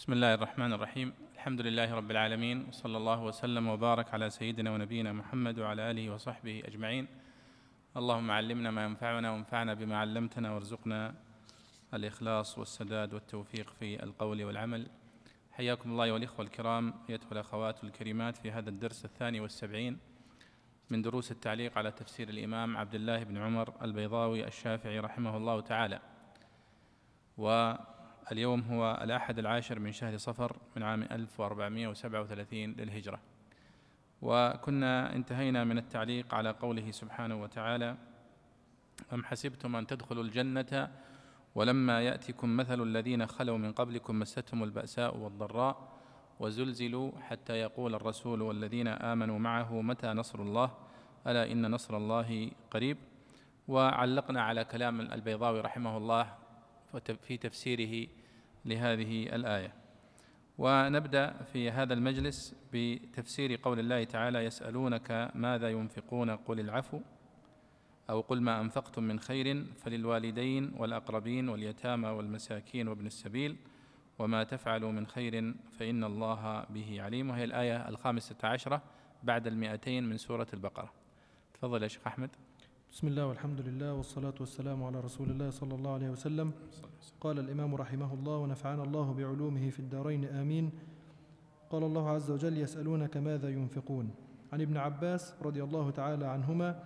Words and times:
بسم 0.00 0.12
الله 0.12 0.34
الرحمن 0.34 0.72
الرحيم 0.72 1.12
الحمد 1.34 1.60
لله 1.60 1.94
رب 1.94 2.10
العالمين 2.10 2.68
وصلى 2.68 2.96
الله 2.96 3.22
وسلم 3.22 3.68
وبارك 3.68 4.14
على 4.14 4.30
سيدنا 4.30 4.70
ونبينا 4.70 5.12
محمد 5.12 5.58
وعلى 5.58 5.90
اله 5.90 6.10
وصحبه 6.10 6.62
اجمعين 6.64 7.06
اللهم 7.96 8.30
علمنا 8.30 8.70
ما 8.70 8.84
ينفعنا 8.84 9.30
وانفعنا 9.30 9.74
بما 9.74 9.96
علمتنا 9.98 10.52
وارزقنا 10.52 11.14
الاخلاص 11.94 12.58
والسداد 12.58 13.14
والتوفيق 13.14 13.70
في 13.70 14.02
القول 14.02 14.44
والعمل 14.44 14.86
حياكم 15.52 15.90
الله 15.90 16.12
والاخوه 16.12 16.44
الكرام 16.44 16.94
ايتها 17.10 17.32
الاخوات 17.32 17.84
الكريمات 17.84 18.36
في 18.36 18.50
هذا 18.50 18.70
الدرس 18.70 19.04
الثاني 19.04 19.40
والسبعين 19.40 19.98
من 20.90 21.02
دروس 21.02 21.30
التعليق 21.32 21.78
على 21.78 21.90
تفسير 21.90 22.28
الامام 22.28 22.76
عبد 22.76 22.94
الله 22.94 23.24
بن 23.24 23.36
عمر 23.36 23.74
البيضاوي 23.82 24.46
الشافعي 24.46 24.98
رحمه 25.00 25.36
الله 25.36 25.60
تعالى 25.60 26.00
و 27.38 27.74
اليوم 28.32 28.60
هو 28.60 29.00
الأحد 29.02 29.38
العاشر 29.38 29.78
من 29.78 29.92
شهر 29.92 30.16
صفر 30.16 30.56
من 30.76 30.82
عام 30.82 31.02
1437 31.02 32.58
للهجرة. 32.58 33.20
وكنا 34.22 35.14
انتهينا 35.16 35.64
من 35.64 35.78
التعليق 35.78 36.34
على 36.34 36.50
قوله 36.50 36.90
سبحانه 36.90 37.42
وتعالى 37.42 37.96
أم 39.12 39.24
حسبتم 39.24 39.76
أن 39.76 39.86
تدخلوا 39.86 40.24
الجنة 40.24 40.90
ولما 41.54 42.02
يأتكم 42.02 42.56
مثل 42.56 42.82
الذين 42.82 43.26
خلوا 43.26 43.58
من 43.58 43.72
قبلكم 43.72 44.18
مستهم 44.18 44.64
البأساء 44.64 45.16
والضراء 45.16 45.88
وزلزلوا 46.40 47.12
حتى 47.20 47.52
يقول 47.52 47.94
الرسول 47.94 48.42
والذين 48.42 48.88
آمنوا 48.88 49.38
معه 49.38 49.82
متى 49.82 50.06
نصر 50.06 50.42
الله؟ 50.42 50.70
ألا 51.26 51.52
إن 51.52 51.70
نصر 51.70 51.96
الله 51.96 52.50
قريب؟ 52.70 52.96
وعلقنا 53.68 54.42
على 54.42 54.64
كلام 54.64 55.00
البيضاوي 55.00 55.60
رحمه 55.60 55.96
الله 55.96 56.34
في 57.22 57.36
تفسيره 57.36 58.08
لهذه 58.64 59.22
الآية. 59.36 59.74
ونبدأ 60.58 61.42
في 61.42 61.70
هذا 61.70 61.94
المجلس 61.94 62.54
بتفسير 62.72 63.60
قول 63.62 63.78
الله 63.78 64.04
تعالى 64.04 64.38
يسألونك 64.38 65.30
ماذا 65.34 65.68
ينفقون؟ 65.68 66.30
قل 66.30 66.60
العفو 66.60 67.00
أو 68.10 68.20
قل 68.20 68.40
ما 68.42 68.60
أنفقتم 68.60 69.02
من 69.02 69.20
خير 69.20 69.64
فللوالدين 69.64 70.72
والأقربين 70.78 71.48
واليتامى 71.48 72.08
والمساكين 72.08 72.88
وابن 72.88 73.06
السبيل 73.06 73.56
وما 74.18 74.44
تفعلوا 74.44 74.92
من 74.92 75.06
خير 75.06 75.54
فإن 75.72 76.04
الله 76.04 76.64
به 76.70 77.02
عليم. 77.02 77.30
وهي 77.30 77.44
الآية 77.44 77.88
الخامسة 77.88 78.36
عشرة 78.44 78.82
بعد 79.22 79.46
المئتين 79.46 80.04
من 80.08 80.16
سورة 80.16 80.46
البقرة. 80.54 80.92
تفضل 81.54 81.82
يا 81.82 81.88
شيخ 81.88 82.06
أحمد. 82.06 82.30
بسم 82.92 83.06
الله 83.06 83.26
والحمد 83.26 83.60
لله 83.60 83.94
والصلاة 83.94 84.34
والسلام 84.40 84.84
على 84.84 85.00
رسول 85.00 85.30
الله 85.30 85.50
صلى 85.50 85.74
الله 85.74 85.94
عليه 85.94 86.10
وسلم. 86.10 86.52
قال 87.20 87.38
الإمام 87.38 87.74
رحمه 87.74 88.14
الله 88.14 88.36
ونفعنا 88.36 88.82
الله 88.82 89.12
بعلومه 89.12 89.70
في 89.70 89.80
الدارين 89.80 90.24
آمين. 90.24 90.70
قال 91.70 91.82
الله 91.82 92.08
عز 92.10 92.30
وجل 92.30 92.58
يسألونك 92.58 93.16
ماذا 93.16 93.48
ينفقون؟ 93.48 94.10
عن 94.52 94.60
ابن 94.60 94.76
عباس 94.76 95.34
رضي 95.42 95.62
الله 95.62 95.90
تعالى 95.90 96.26
عنهما 96.26 96.82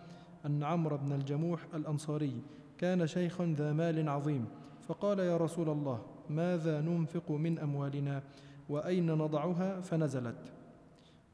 أن 0.46 0.62
عمرو 0.62 0.96
بن 0.96 1.12
الجموح 1.12 1.60
الأنصاري 1.74 2.42
كان 2.78 3.06
شيخا 3.06 3.54
ذا 3.58 3.72
مال 3.72 4.08
عظيم 4.08 4.44
فقال 4.88 5.18
يا 5.18 5.36
رسول 5.36 5.68
الله 5.68 6.02
ماذا 6.30 6.80
ننفق 6.80 7.30
من 7.30 7.58
أموالنا 7.58 8.22
وأين 8.68 9.06
نضعها؟ 9.06 9.80
فنزلت 9.80 10.52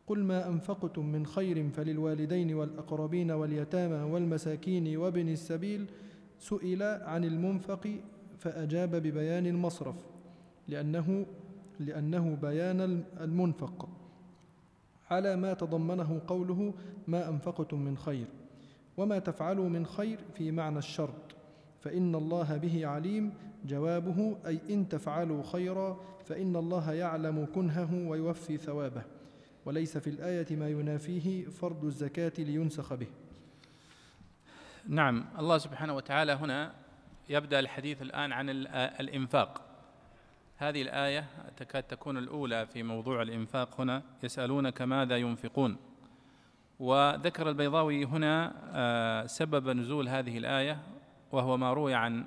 قل 0.07 0.25
ما 0.25 0.49
أنفقتم 0.49 1.07
من 1.07 1.27
خير 1.27 1.69
فللوالدين 1.71 2.55
والأقربين 2.55 3.31
واليتامى 3.31 4.13
والمساكين 4.13 4.97
وابن 4.97 5.29
السبيل. 5.29 5.87
سئل 6.39 6.83
عن 6.83 7.25
المنفق 7.25 7.89
فأجاب 8.41 8.91
ببيان 8.97 9.47
المصرف 9.47 9.97
لأنه 10.69 11.27
لأنه 11.81 12.39
بيان 12.43 13.05
المنفق. 13.21 13.89
على 15.11 15.37
ما 15.37 15.55
تضمنه 15.55 16.21
قوله 16.27 16.75
ما 17.09 17.29
أنفقتم 17.29 17.81
من 17.81 17.97
خير 17.97 18.27
وما 18.97 19.19
تفعلوا 19.19 19.69
من 19.69 19.87
خير 19.87 20.19
في 20.35 20.51
معنى 20.53 20.79
الشرط 20.79 21.37
فإن 21.81 22.15
الله 22.15 22.57
به 22.57 22.87
عليم. 22.87 23.33
جوابه 23.65 24.37
أي 24.47 24.61
إن 24.71 24.89
تفعلوا 24.89 25.43
خيرا 25.43 26.01
فإن 26.25 26.57
الله 26.57 26.93
يعلم 26.93 27.47
كنهه 27.55 28.09
ويوفي 28.09 28.57
ثوابه. 28.57 29.03
وليس 29.65 29.99
في 29.99 30.11
الآية 30.11 30.57
ما 30.57 30.69
ينافيه 30.69 31.45
فرض 31.45 31.85
الزكاة 31.85 32.33
لينسخ 32.39 32.95
به. 32.95 33.07
نعم 34.89 35.25
الله 35.39 35.59
سبحانه 35.59 35.95
وتعالى 35.97 36.33
هنا 36.33 36.73
يبدأ 37.31 37.61
الحديث 37.61 38.03
الآن 38.03 38.33
عن 38.33 38.51
الإنفاق. 39.01 39.63
هذه 40.57 40.83
الآية 40.83 41.25
تكاد 41.57 41.83
تكون 41.83 42.19
الأولى 42.19 42.67
في 42.67 42.83
موضوع 42.83 43.23
الإنفاق 43.23 43.81
هنا. 43.81 44.03
يسألونك 44.23 44.83
ماذا 44.83 45.17
ينفقون؟ 45.17 45.77
وذكر 46.81 47.49
البيضاوي 47.49 48.05
هنا 48.05 48.53
آه، 48.73 49.27
سبب 49.27 49.69
نزول 49.69 50.09
هذه 50.09 50.39
الآية 50.39 50.79
وهو 51.33 51.57
ما 51.57 51.73
روي 51.73 51.95
عن 51.95 52.25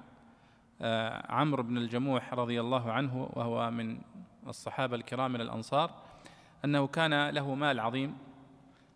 آه، 0.81 1.31
عمرو 1.31 1.63
بن 1.63 1.77
الجموح 1.77 2.33
رضي 2.33 2.61
الله 2.61 2.91
عنه 2.91 3.29
وهو 3.33 3.71
من 3.71 3.97
الصحابة 4.47 4.95
الكرام 4.95 5.33
من 5.33 5.41
الأنصار 5.41 5.91
أنه 6.65 6.87
كان 6.87 7.29
له 7.29 7.55
مال 7.55 7.79
عظيم. 7.79 8.17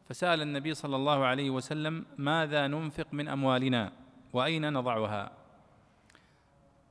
فسأل 0.09 0.41
النبي 0.41 0.73
صلى 0.73 0.95
الله 0.95 1.25
عليه 1.25 1.49
وسلم 1.49 2.05
ماذا 2.17 2.67
ننفق 2.67 3.07
من 3.11 3.27
أموالنا؟ 3.27 3.91
وأين 4.33 4.73
نضعها؟ 4.73 5.36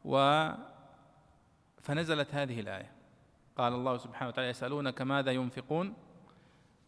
و 0.07 0.49
فنزلت 1.83 2.35
هذه 2.35 2.61
الآية. 2.61 2.93
قال 3.57 3.73
الله 3.73 3.97
سبحانه 3.97 4.29
وتعالى 4.29 4.51
يسألونك 4.51 5.03
ماذا 5.03 5.33
ينفقون؟ 5.33 5.95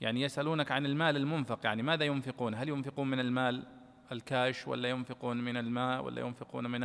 يعني 0.01 0.23
يسألونك 0.23 0.73
عن 0.73 0.87
المال 0.87 1.17
المنفق 1.17 1.61
يعني 1.65 1.83
ماذا 1.83 2.05
ينفقون؟ 2.05 2.55
هل 2.55 2.69
ينفقون 2.69 3.11
من 3.11 3.21
المال 3.21 3.67
الكاش 4.13 4.69
ولا 4.69 4.89
ينفقون 4.89 5.37
من 5.37 5.57
الماء 5.57 6.05
ولا 6.05 6.21
ينفقون 6.21 6.71
من 6.71 6.81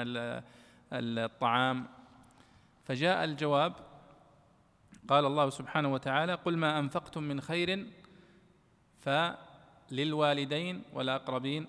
الطعام؟ 0.93 1.87
فجاء 2.83 3.23
الجواب 3.23 3.73
قال 5.07 5.25
الله 5.25 5.49
سبحانه 5.49 5.93
وتعالى 5.93 6.33
قل 6.33 6.57
ما 6.57 6.79
أنفقتم 6.79 7.23
من 7.23 7.41
خير 7.41 7.87
فللوالدين 8.99 10.83
والأقربين 10.93 11.67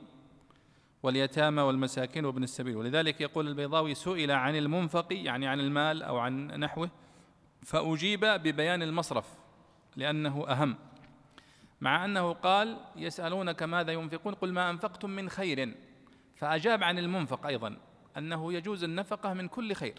واليتامى 1.04 1.62
والمساكين 1.62 2.24
وابن 2.24 2.42
السبيل. 2.42 2.76
ولذلك 2.76 3.20
يقول 3.20 3.48
البيضاوي 3.48 3.94
سئل 3.94 4.30
عن 4.30 4.56
المنفق 4.56 5.06
يعني 5.10 5.46
عن 5.46 5.60
المال 5.60 6.02
أو 6.02 6.18
عن 6.18 6.46
نحوه 6.46 6.90
فأجيب 7.62 8.20
ببيان 8.24 8.82
المصرف 8.82 9.26
لأنه 9.96 10.48
أهم. 10.48 10.76
مع 11.80 12.04
أنه 12.04 12.32
قال 12.32 12.76
يسألونك 12.96 13.62
ماذا 13.62 13.92
ينفقون؟ 13.92 14.34
قل 14.34 14.52
ما 14.52 14.70
أنفقتم 14.70 15.10
من 15.10 15.28
خير. 15.28 15.74
فأجاب 16.36 16.82
عن 16.82 16.98
المنفق 16.98 17.46
أيضا 17.46 17.76
أنه 18.18 18.52
يجوز 18.52 18.84
النفقة 18.84 19.32
من 19.34 19.48
كل 19.48 19.72
خير. 19.72 19.94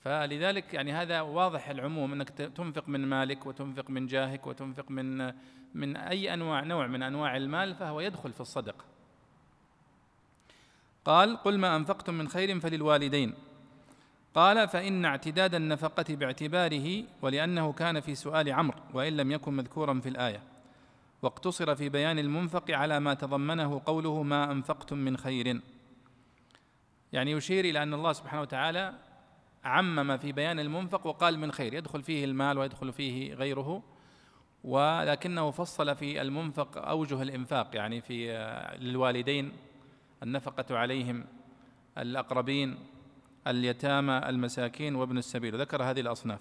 فلذلك 0.00 0.74
يعني 0.74 0.92
هذا 0.92 1.20
واضح 1.20 1.68
العموم 1.68 2.12
أنك 2.12 2.28
تنفق 2.28 2.88
من 2.88 3.06
مالك 3.06 3.46
وتنفق 3.46 3.90
من 3.90 4.06
جاهك 4.06 4.46
وتنفق 4.46 4.90
من 4.90 5.32
من 5.74 5.96
أي 5.96 6.34
أنواع 6.34 6.64
نوع 6.64 6.86
من 6.86 7.02
أنواع 7.02 7.36
المال 7.36 7.74
فهو 7.74 8.00
يدخل 8.00 8.32
في 8.32 8.40
الصدقه 8.40 8.89
قال 11.04 11.36
قل 11.36 11.58
ما 11.58 11.76
أنفقتم 11.76 12.14
من 12.14 12.28
خير 12.28 12.60
فللوالدين. 12.60 13.34
قال 14.34 14.68
فإن 14.68 15.04
اعتداد 15.04 15.54
النفقة 15.54 16.04
باعتباره 16.14 17.04
ولأنه 17.22 17.72
كان 17.72 18.00
في 18.00 18.14
سؤال 18.14 18.52
عمرو 18.52 18.78
وإن 18.94 19.16
لم 19.16 19.32
يكن 19.32 19.52
مذكورا 19.52 20.00
في 20.00 20.08
الآية. 20.08 20.42
واقتصر 21.22 21.74
في 21.74 21.88
بيان 21.88 22.18
المنفق 22.18 22.70
على 22.70 23.00
ما 23.00 23.14
تضمنه 23.14 23.82
قوله 23.86 24.22
ما 24.22 24.52
أنفقتم 24.52 24.98
من 24.98 25.16
خير. 25.16 25.60
يعني 27.12 27.30
يشير 27.30 27.64
إلى 27.64 27.82
أن 27.82 27.94
الله 27.94 28.12
سبحانه 28.12 28.42
وتعالى 28.42 28.94
عمم 29.64 30.16
في 30.16 30.32
بيان 30.32 30.60
المنفق 30.60 31.06
وقال 31.06 31.38
من 31.38 31.52
خير 31.52 31.74
يدخل 31.74 32.02
فيه 32.02 32.24
المال 32.24 32.58
ويدخل 32.58 32.92
فيه 32.92 33.34
غيره 33.34 33.82
ولكنه 34.64 35.50
فصل 35.50 35.96
في 35.96 36.22
المنفق 36.22 36.88
أوجه 36.88 37.22
الإنفاق 37.22 37.76
يعني 37.76 38.00
في 38.00 38.32
للوالدين 38.80 39.52
النفقة 40.22 40.78
عليهم 40.78 41.26
الأقربين 41.98 42.78
اليتامى 43.46 44.18
المساكين 44.26 44.94
وابن 44.94 45.18
السبيل. 45.18 45.60
ذكر 45.60 45.82
هذه 45.82 46.00
الأصناف. 46.00 46.40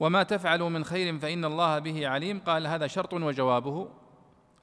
وما 0.00 0.22
تفعلوا 0.22 0.68
من 0.68 0.84
خير 0.84 1.18
فإن 1.18 1.44
الله 1.44 1.78
به 1.78 2.08
عليم. 2.08 2.38
قال 2.38 2.66
هذا 2.66 2.86
شرط 2.86 3.14
وجوابه. 3.14 3.88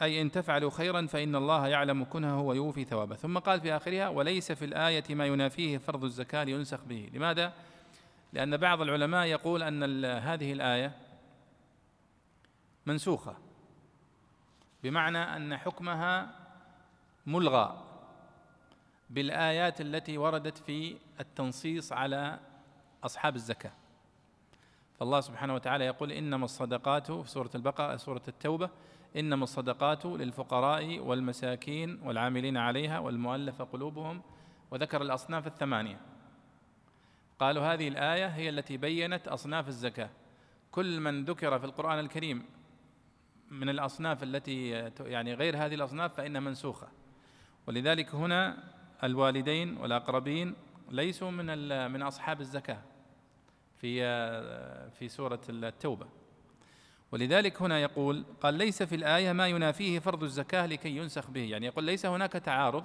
أي 0.01 0.21
إن 0.21 0.31
تفعلوا 0.31 0.71
خيرا 0.71 1.05
فإن 1.05 1.35
الله 1.35 1.67
يعلم 1.67 2.03
كنهه 2.03 2.41
ويوفي 2.41 2.83
ثوابه. 2.83 3.15
ثم 3.15 3.37
قال 3.37 3.61
في 3.61 3.75
آخرها 3.75 4.09
وليس 4.09 4.51
في 4.51 4.65
الآية 4.65 5.15
ما 5.15 5.25
ينافيه 5.25 5.77
فرض 5.77 6.03
الزكاة 6.03 6.43
لينسخ 6.43 6.83
به. 6.83 7.09
لماذا؟ 7.13 7.53
لأن 8.33 8.57
بعض 8.57 8.81
العلماء 8.81 9.25
يقول 9.25 9.63
أن 9.63 10.05
هذه 10.05 10.53
الآية 10.53 10.97
منسوخة 12.85 13.37
بمعنى 14.83 15.17
أن 15.17 15.57
حكمها 15.57 16.36
ملغى 17.27 17.83
بالآيات 19.09 19.81
التي 19.81 20.17
وردت 20.17 20.57
في 20.57 20.95
التنصيص 21.19 21.93
على 21.93 22.39
أصحاب 23.03 23.35
الزكاة. 23.35 23.71
فالله 24.99 25.21
سبحانه 25.21 25.55
وتعالى 25.55 25.85
يقول 25.85 26.11
إنما 26.11 26.45
الصدقات 26.45 27.11
في 27.11 27.29
سورة 27.29 27.49
البقرة 27.55 27.95
سورة 27.97 28.21
التوبة 28.27 28.69
إنما 29.15 29.43
الصدقات 29.43 30.05
للفقراء 30.05 30.99
والمساكين 30.99 31.99
والعاملين 32.03 32.57
عليها 32.57 32.99
والمؤلف 32.99 33.61
قلوبهم 33.61 34.21
وذكر 34.71 35.01
الأصناف 35.01 35.47
الثمانية. 35.47 35.99
قالوا 37.39 37.73
هذه 37.73 37.87
الآية 37.87 38.27
هي 38.27 38.49
التي 38.49 38.77
بينت 38.77 39.27
أصناف 39.27 39.67
الزكاة. 39.67 40.09
كل 40.71 40.99
من 40.99 41.25
ذكر 41.25 41.59
في 41.59 41.65
القرآن 41.65 41.99
الكريم 41.99 42.45
من 43.51 43.69
الأصناف 43.69 44.23
التي 44.23 44.69
يعني 44.99 45.33
غير 45.33 45.57
هذه 45.57 45.75
الأصناف 45.75 46.13
فإنها 46.13 46.41
منسوخة. 46.41 46.87
ولذلك 47.67 48.15
هنا 48.15 48.57
الوالدين 49.03 49.77
والأقربين 49.77 50.55
ليسوا 50.91 51.31
من 51.31 51.91
من 51.91 52.01
أصحاب 52.01 52.41
الزكاة 52.41 52.81
في 53.81 54.01
في 54.99 55.07
سورة 55.09 55.41
التوبة. 55.49 56.05
ولذلك 57.11 57.61
هنا 57.61 57.79
يقول 57.79 58.23
قال 58.41 58.53
ليس 58.53 58.83
في 58.83 58.95
الآية 58.95 59.31
ما 59.31 59.47
ينافيه 59.47 59.99
فرض 59.99 60.23
الزكاة 60.23 60.65
لكي 60.65 60.97
ينسخ 60.97 61.29
به. 61.29 61.41
يعني 61.41 61.65
يقول 61.65 61.83
ليس 61.83 62.05
هناك 62.05 62.31
تعارض 62.31 62.83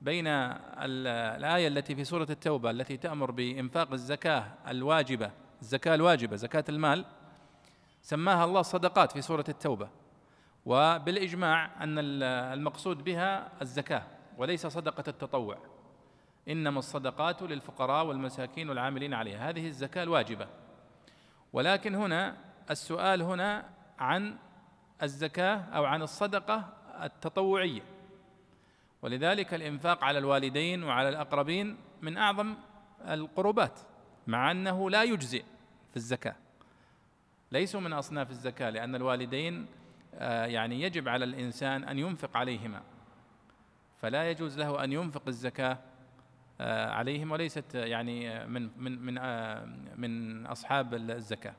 بين 0.00 0.26
الآية 0.26 1.68
التي 1.68 1.94
في 1.94 2.04
سورة 2.04 2.26
التوبة 2.30 2.70
التي 2.70 2.96
تأمر 2.96 3.30
بإنفاق 3.30 3.92
الزكاة 3.92 4.52
الواجبة 4.68 5.30
الزكاة 5.62 5.94
الواجبة 5.94 6.36
زكاة 6.36 6.64
المال 6.68 7.04
سماها 8.02 8.44
الله 8.44 8.62
صدقات 8.62 9.12
في 9.12 9.22
سورة 9.22 9.44
التوبة. 9.48 9.88
وبالإجماع 10.66 11.84
أن 11.84 11.98
المقصود 11.98 13.04
بها 13.04 13.52
الزكاة 13.62 14.02
وليس 14.38 14.66
صدقة 14.66 15.04
التطوع 15.08 15.58
إنما 16.48 16.78
الصدقات 16.78 17.42
للفقراء 17.42 18.06
والمساكين 18.06 18.68
والعاملين 18.68 19.14
عليها. 19.14 19.50
هذه 19.50 19.66
الزكاة 19.66 20.02
الواجبة. 20.02 20.48
ولكن 21.52 21.94
هنا 21.94 22.36
السؤال 22.70 23.22
هنا 23.22 23.68
عن 23.98 24.36
الزكاة 25.02 25.56
أو 25.56 25.84
عن 25.84 26.02
الصدقة 26.02 26.68
التطوعية. 27.02 27.82
ولذلك 29.02 29.54
الإنفاق 29.54 30.04
على 30.04 30.18
الوالدين 30.18 30.84
وعلى 30.84 31.08
الأقربين 31.08 31.76
من 32.02 32.16
أعظم 32.16 32.54
القربات 33.08 33.80
مع 34.26 34.50
أنه 34.50 34.90
لا 34.90 35.02
يجزئ 35.02 35.44
في 35.90 35.96
الزكاة. 35.96 36.36
ليسوا 37.52 37.80
من 37.80 37.92
أصناف 37.92 38.30
الزكاة 38.30 38.70
لأن 38.70 38.94
الوالدين 38.94 39.66
يعني 40.24 40.82
يجب 40.82 41.08
على 41.08 41.24
الإنسان 41.24 41.84
أن 41.84 41.98
ينفق 41.98 42.36
عليهما. 42.36 42.82
فلا 44.00 44.30
يجوز 44.30 44.58
له 44.58 44.84
أن 44.84 44.92
ينفق 44.92 45.22
الزكاة 45.28 45.78
آه، 46.60 46.90
عليهم 46.90 47.32
وليست 47.32 47.74
يعني 47.74 48.46
من 48.46 48.70
من 48.76 49.02
من 49.02 49.18
آه، 49.18 49.64
من 49.96 50.46
أصحاب 50.46 50.94
الزكاة. 50.94 51.54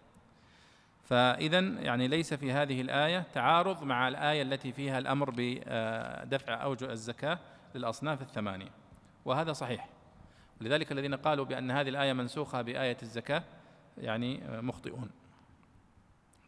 فإذا 1.04 1.60
يعني 1.60 2.08
ليس 2.08 2.34
في 2.34 2.52
هذه 2.52 2.82
الآية 2.82 3.26
تعارض 3.34 3.84
مع 3.84 4.08
الآية 4.08 4.42
التي 4.42 4.72
فيها 4.72 5.00
الأمر 5.00 5.34
بدفع 5.38 6.64
أوجه 6.64 6.92
الزكاة 6.92 7.40
للأصناف 7.76 8.22
الثمانية. 8.22 8.72
وهذا 9.26 9.54
صحيح. 9.54 9.90
لذلك 10.62 10.92
الذين 10.92 11.16
قالوا 11.16 11.46
بأن 11.46 11.72
هذه 11.72 11.90
الآية 11.90 12.14
منسوخة 12.14 12.62
بآية 12.62 12.98
الزكاة 13.04 13.44
يعني 13.98 14.42
مخطئون. 14.62 15.10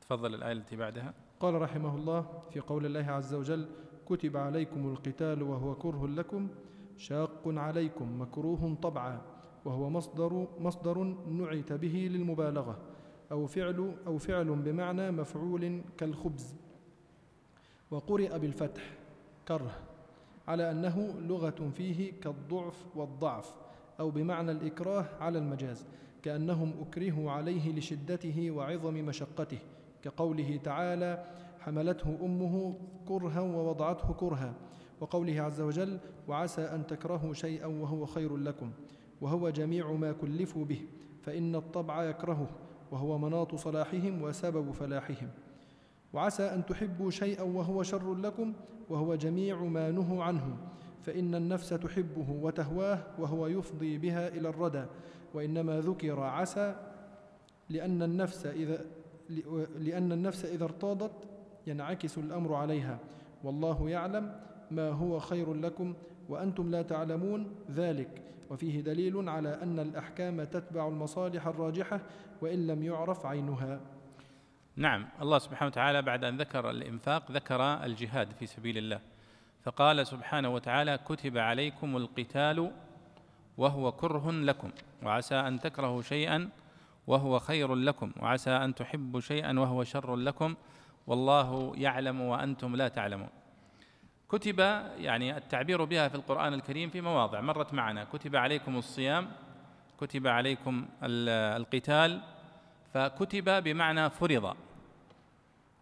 تفضل 0.01 0.35
الآية 0.35 0.51
التي 0.51 0.75
بعدها. 0.75 1.13
قال 1.39 1.61
رحمه 1.61 1.95
الله 1.95 2.25
في 2.49 2.59
قول 2.59 2.85
الله 2.85 3.11
عز 3.11 3.33
وجل 3.33 3.67
كتب 4.05 4.37
عليكم 4.37 4.89
القتال 4.91 5.43
وهو 5.43 5.75
كره 5.75 6.07
لكم 6.07 6.47
شاق 6.97 7.41
عليكم 7.45 8.21
مكروه 8.21 8.75
طبعا 8.81 9.21
وهو 9.65 9.89
مصدر 9.89 10.47
مصدر 10.59 11.03
نعت 11.29 11.73
به 11.73 12.09
للمبالغة 12.11 12.77
أو 13.31 13.47
فعل 13.47 13.95
أو 14.07 14.17
فعل 14.17 14.45
بمعنى 14.45 15.11
مفعول 15.11 15.81
كالخبز. 15.97 16.55
وقرئ 17.91 18.39
بالفتح 18.39 18.93
كره 19.47 19.71
على 20.47 20.71
أنه 20.71 21.15
لغة 21.19 21.69
فيه 21.73 22.13
كالضعف 22.21 22.85
والضعف 22.95 23.55
أو 23.99 24.09
بمعنى 24.09 24.51
الإكراه 24.51 25.05
على 25.19 25.39
المجاز 25.39 25.85
كأنهم 26.23 26.73
أكرهوا 26.81 27.31
عليه 27.31 27.71
لشدته 27.71 28.51
وعظم 28.51 28.93
مشقته. 28.93 29.59
كقوله 30.03 30.59
تعالى 30.63 31.25
حملته 31.59 32.17
أمه 32.21 32.75
كرها 33.07 33.41
ووضعته 33.41 34.13
كرها 34.13 34.53
وقوله 35.01 35.41
عز 35.41 35.61
وجل 35.61 35.97
وعسى 36.27 36.61
أن 36.61 36.87
تكرهوا 36.87 37.33
شيئا 37.33 37.65
وهو 37.65 38.05
خير 38.05 38.37
لكم 38.37 38.71
وهو 39.21 39.49
جميع 39.49 39.91
ما 39.91 40.11
كلفوا 40.11 40.65
به 40.65 40.81
فإن 41.21 41.55
الطبع 41.55 42.03
يكرهه 42.03 42.49
وهو 42.91 43.17
مناط 43.17 43.55
صلاحهم 43.55 44.21
وسبب 44.21 44.71
فلاحهم. 44.71 45.29
وعسى 46.13 46.43
أن 46.43 46.65
تحبوا 46.65 47.11
شيئا 47.11 47.43
وهو 47.43 47.83
شر 47.83 48.15
لكم 48.15 48.53
وهو 48.89 49.15
جميع 49.15 49.63
ما 49.63 49.91
نهوا 49.91 50.23
عنه 50.23 50.57
فإن 51.01 51.35
النفس 51.35 51.69
تحبه 51.69 52.31
وتهواه 52.41 53.03
وهو 53.19 53.47
يفضي 53.47 53.97
بها 53.97 54.27
إلى 54.27 54.49
الردى 54.49 54.85
وإنما 55.33 55.79
ذكر 55.79 56.19
عسى 56.19 56.75
لأن 57.69 58.03
النفس 58.03 58.45
إذا 58.45 58.85
لأن 59.79 60.11
النفس 60.11 60.45
إذا 60.45 60.63
ارتاضت 60.63 61.11
ينعكس 61.67 62.17
الأمر 62.17 62.53
عليها. 62.53 62.99
والله 63.43 63.89
يعلم 63.89 64.35
ما 64.71 64.89
هو 64.89 65.19
خير 65.19 65.53
لكم 65.53 65.93
وأنتم 66.29 66.71
لا 66.71 66.81
تعلمون 66.81 67.55
ذلك. 67.71 68.21
وفيه 68.49 68.81
دليل 68.81 69.29
على 69.29 69.63
أن 69.63 69.79
الأحكام 69.79 70.43
تتبع 70.43 70.87
المصالح 70.87 71.47
الراجحة 71.47 72.01
وإن 72.41 72.67
لم 72.67 72.83
يعرف 72.83 73.25
عينها. 73.25 73.79
نعم 74.75 75.07
الله 75.21 75.37
سبحانه 75.37 75.67
وتعالى 75.67 76.01
بعد 76.01 76.23
أن 76.23 76.37
ذكر 76.37 76.69
الإنفاق 76.69 77.31
ذكر 77.31 77.61
الجهاد 77.61 78.31
في 78.31 78.45
سبيل 78.45 78.77
الله. 78.77 78.99
فقال 79.63 80.07
سبحانه 80.07 80.53
وتعالى 80.53 80.99
كتب 81.05 81.37
عليكم 81.37 81.97
القتال 81.97 82.71
وهو 83.57 83.91
كره 83.91 84.31
لكم. 84.31 84.71
وعسى 85.03 85.35
أن 85.35 85.59
تكرهوا 85.59 86.01
شيئا 86.01 86.49
وهو 87.09 87.39
خير 87.39 87.75
لكم 87.75 88.11
وعسى 88.17 88.51
أن 88.51 88.75
تحبوا 88.75 89.19
شيئا 89.19 89.59
وهو 89.59 89.83
شر 89.83 90.15
لكم 90.15 90.55
والله 91.07 91.73
يعلم 91.75 92.21
وأنتم 92.21 92.75
لا 92.75 92.87
تعلمون. 92.87 93.29
كتب 94.29 94.59
يعني 94.97 95.37
التعبير 95.37 95.83
بها 95.83 96.07
في 96.07 96.15
القرآن 96.15 96.53
الكريم 96.53 96.89
في 96.89 97.01
مواضع 97.01 97.41
مرت 97.41 97.73
معنا. 97.73 98.03
كتب 98.03 98.35
عليكم 98.35 98.77
الصيام 98.77 99.31
كتب 99.99 100.27
عليكم 100.27 100.85
القتال 101.03 102.21
فكتب 102.93 103.63
بمعنى 103.63 104.09
فرض 104.09 104.55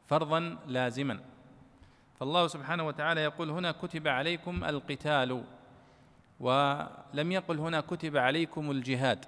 فرضا 0.07 0.57
لازما. 0.67 1.19
فالله 2.19 2.47
سبحانه 2.47 2.87
وتعالى 2.87 3.21
يقول 3.21 3.49
هنا 3.49 3.71
كتب 3.71 4.07
عليكم 4.07 4.63
القتال 4.63 5.43
ولم 6.39 7.31
يقل 7.31 7.59
هنا 7.59 7.81
كتب 7.81 8.17
عليكم 8.17 8.71
الجهاد. 8.71 9.25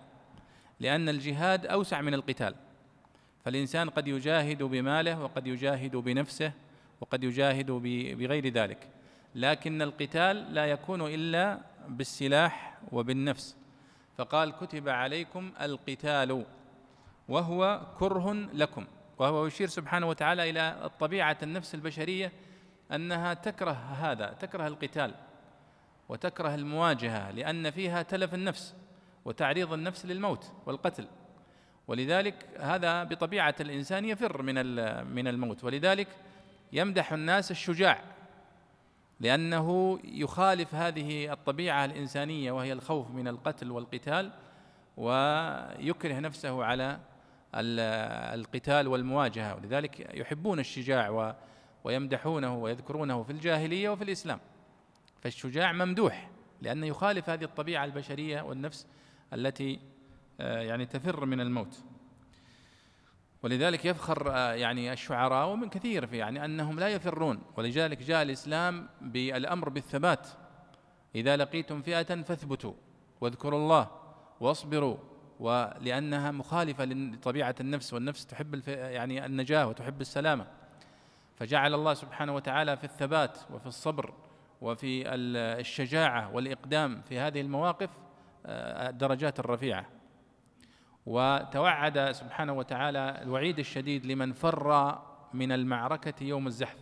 لأن 0.80 1.10
الجهاد 1.10 1.66
أوسع 1.66 2.02
من 2.02 2.14
القتال. 2.14 2.56
فالإنسان 3.46 3.90
قد 3.90 4.08
يجاهد 4.08 4.64
بماله 4.64 5.24
وقد 5.24 5.48
يجاهد 5.48 5.96
بنفسه 5.96 6.52
وقد 7.02 7.24
يجاهد 7.24 7.72
بغير 8.18 8.48
ذلك. 8.48 8.88
لكن 9.36 9.82
القتال 9.82 10.54
لا 10.54 10.66
يكون 10.66 11.02
إلا 11.02 11.60
بالسلاح 11.88 12.78
وبالنفس. 12.92 13.56
فقال 14.18 14.52
كتب 14.52 14.90
عليكم 14.90 15.52
القتال 15.62 16.46
وهو 17.30 17.82
كره 18.00 18.34
لكم. 18.34 18.86
وهو 19.20 19.46
يشير 19.46 19.68
سبحانه 19.68 20.10
وتعالى 20.10 20.50
إلى 20.50 20.82
الطبيعة 20.84 21.38
النفس 21.44 21.76
البشرية 21.76 22.32
أنها 22.92 23.34
تكره 23.34 23.72
هذا 23.72 24.36
تكره 24.40 24.68
القتال 24.68 25.14
وتكره 26.10 26.56
المواجهة 26.56 27.32
لأن 27.32 27.72
فيها 27.72 28.02
تلف 28.02 28.34
النفس. 28.34 28.76
وتعريض 29.30 29.74
النفس 29.74 30.06
للموت 30.06 30.52
والقتل. 30.66 31.08
ولذلك 31.88 32.46
هذا 32.60 33.04
بطبيعة 33.04 33.56
الإنسان 33.60 34.06
يفر 34.06 34.42
من 34.42 34.56
من 35.08 35.28
الموت. 35.28 35.64
ولذلك 35.64 36.08
يمدح 36.74 37.14
الناس 37.14 37.52
الشجاع 37.52 38.00
لأنه 39.20 40.00
يخالف 40.04 40.76
هذه 40.76 41.34
الطبيعة 41.34 41.86
الإنسانية 41.86 42.52
وهي 42.52 42.74
الخوف 42.74 43.12
من 43.12 43.28
القتل 43.28 43.72
والقتال 43.72 44.32
ويكره 44.98 46.20
نفسه 46.20 46.64
على 46.64 47.00
القتال 48.34 48.88
والمواجهة. 48.88 49.56
ولذلك 49.56 50.00
يحبون 50.00 50.60
الشجاع 50.60 51.36
ويمدحونه 51.84 52.58
ويذكرونه 52.58 53.24
في 53.24 53.32
الجاهلية 53.32 53.90
وفي 53.90 54.04
الإسلام. 54.04 54.40
فالشجاع 55.22 55.72
ممدوح 55.72 56.30
لأنه 56.62 56.88
يخالف 56.88 57.30
هذه 57.30 57.44
الطبيعة 57.44 57.86
البشرية 57.86 58.42
والنفس 58.42 58.88
التي 59.34 59.80
آه، 60.40 60.62
يعني 60.62 60.86
تفر 60.86 61.26
من 61.26 61.42
الموت. 61.42 61.84
ولذلك 63.44 63.86
يفخر 63.86 64.32
آه، 64.32 64.54
يعني 64.54 64.94
الشعراء 64.94 65.48
ومن 65.48 65.70
كثير 65.70 66.08
في 66.08 66.18
يعني 66.18 66.46
أنهم 66.46 66.80
لا 66.80 66.88
يفرون. 66.88 67.42
ولذلك 67.58 68.04
جاء 68.04 68.22
الإسلام 68.22 68.90
بالأمر 69.02 69.70
بالثبات. 69.70 70.28
إذا 71.16 71.38
لقيتم 71.38 71.82
فئة 71.82 72.22
فاثبتوا 72.22 72.74
واذكروا 73.22 73.60
الله 73.60 73.88
واصبروا 74.40 74.98
ولأنها 75.40 76.32
مخالفة 76.32 76.86
لطبيعة 76.86 77.56
النفس 77.60 77.94
والنفس 77.94 78.26
تحب 78.26 78.68
يعني 78.68 79.26
النجاة 79.26 79.68
وتحب 79.68 80.02
السلامة. 80.02 80.48
فجعل 81.36 81.74
الله 81.74 81.94
سبحانه 81.94 82.36
وتعالى 82.36 82.78
في 82.78 82.84
الثبات 82.84 83.38
وفي 83.52 83.66
الصبر 83.66 84.14
وفي 84.62 85.16
الشجاعة 85.16 86.36
والإقدام 86.36 87.02
في 87.02 87.20
هذه 87.20 87.42
المواقف. 87.42 87.90
الدرجات 88.46 89.40
الرفيعة. 89.40 89.86
وتوعد 91.06 92.12
سبحانه 92.12 92.54
وتعالى 92.54 93.20
الوعيد 93.22 93.60
الشديد 93.60 94.06
لمن 94.06 94.34
فر 94.34 95.02
من 95.34 95.52
المعركة 95.52 96.24
يوم 96.24 96.48
الزحف 96.48 96.78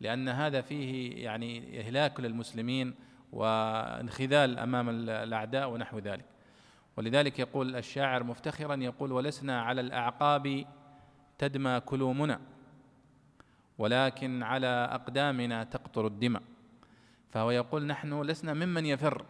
لأن 0.00 0.28
هذا 0.28 0.60
فيه 0.60 1.24
يعني 1.24 1.80
إهلاك 1.80 2.20
للمسلمين 2.20 2.94
وانخذال 3.32 4.58
أمام 4.58 4.88
الأعداء 4.88 5.70
ونحو 5.70 5.98
ذلك. 5.98 6.24
ولذلك 6.96 7.38
يقول 7.38 7.76
الشاعر 7.76 8.24
مفتخرا 8.24 8.74
يقول 8.74 9.12
ولسنا 9.12 9.62
على 9.62 9.80
الأعقاب 9.80 10.64
تدمى 11.38 11.80
كلومنا 11.80 12.40
ولكن 13.78 14.42
على 14.42 14.88
أقدامنا 14.92 15.64
تقطر 15.64 16.06
الدماء 16.06 16.42
فهو 17.30 17.50
يقول 17.50 17.86
نحن 17.86 18.22
لسنا 18.22 18.54
ممن 18.54 18.86
يفر 18.86 19.24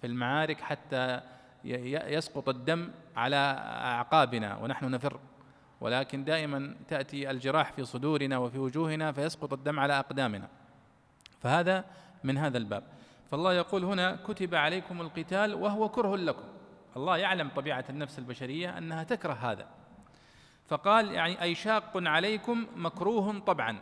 في 0.00 0.06
المعارك 0.06 0.60
حتى 0.60 1.20
يسقط 1.64 2.48
الدم 2.48 2.90
على 3.16 3.36
أعقابنا 3.84 4.56
ونحن 4.56 4.90
نفر. 4.90 5.20
ولكن 5.80 6.24
دائما 6.24 6.76
تأتي 6.88 7.30
الجراح 7.30 7.72
في 7.72 7.84
صدورنا 7.84 8.38
وفي 8.38 8.58
وجوهنا 8.58 9.12
فيسقط 9.12 9.52
الدم 9.52 9.80
على 9.80 9.98
أقدامنا. 9.98 10.48
فهذا 11.40 11.84
من 12.24 12.38
هذا 12.38 12.58
الباب. 12.58 12.82
فالله 13.30 13.52
يقول 13.52 13.84
هنا 13.84 14.18
كتب 14.26 14.54
عليكم 14.54 15.00
القتال 15.00 15.54
وهو 15.54 15.88
كره 15.88 16.16
لكم. 16.16 16.44
الله 16.96 17.16
يعلم 17.16 17.48
طبيعة 17.48 17.84
النفس 17.90 18.18
البشرية 18.18 18.78
أنها 18.78 19.04
تكره 19.04 19.32
هذا. 19.32 19.66
فقال 20.68 21.12
يعني 21.12 21.42
أي 21.42 21.54
شاق 21.54 21.90
عليكم 21.96 22.66
مكروه 22.76 23.38
طبعا. 23.38 23.78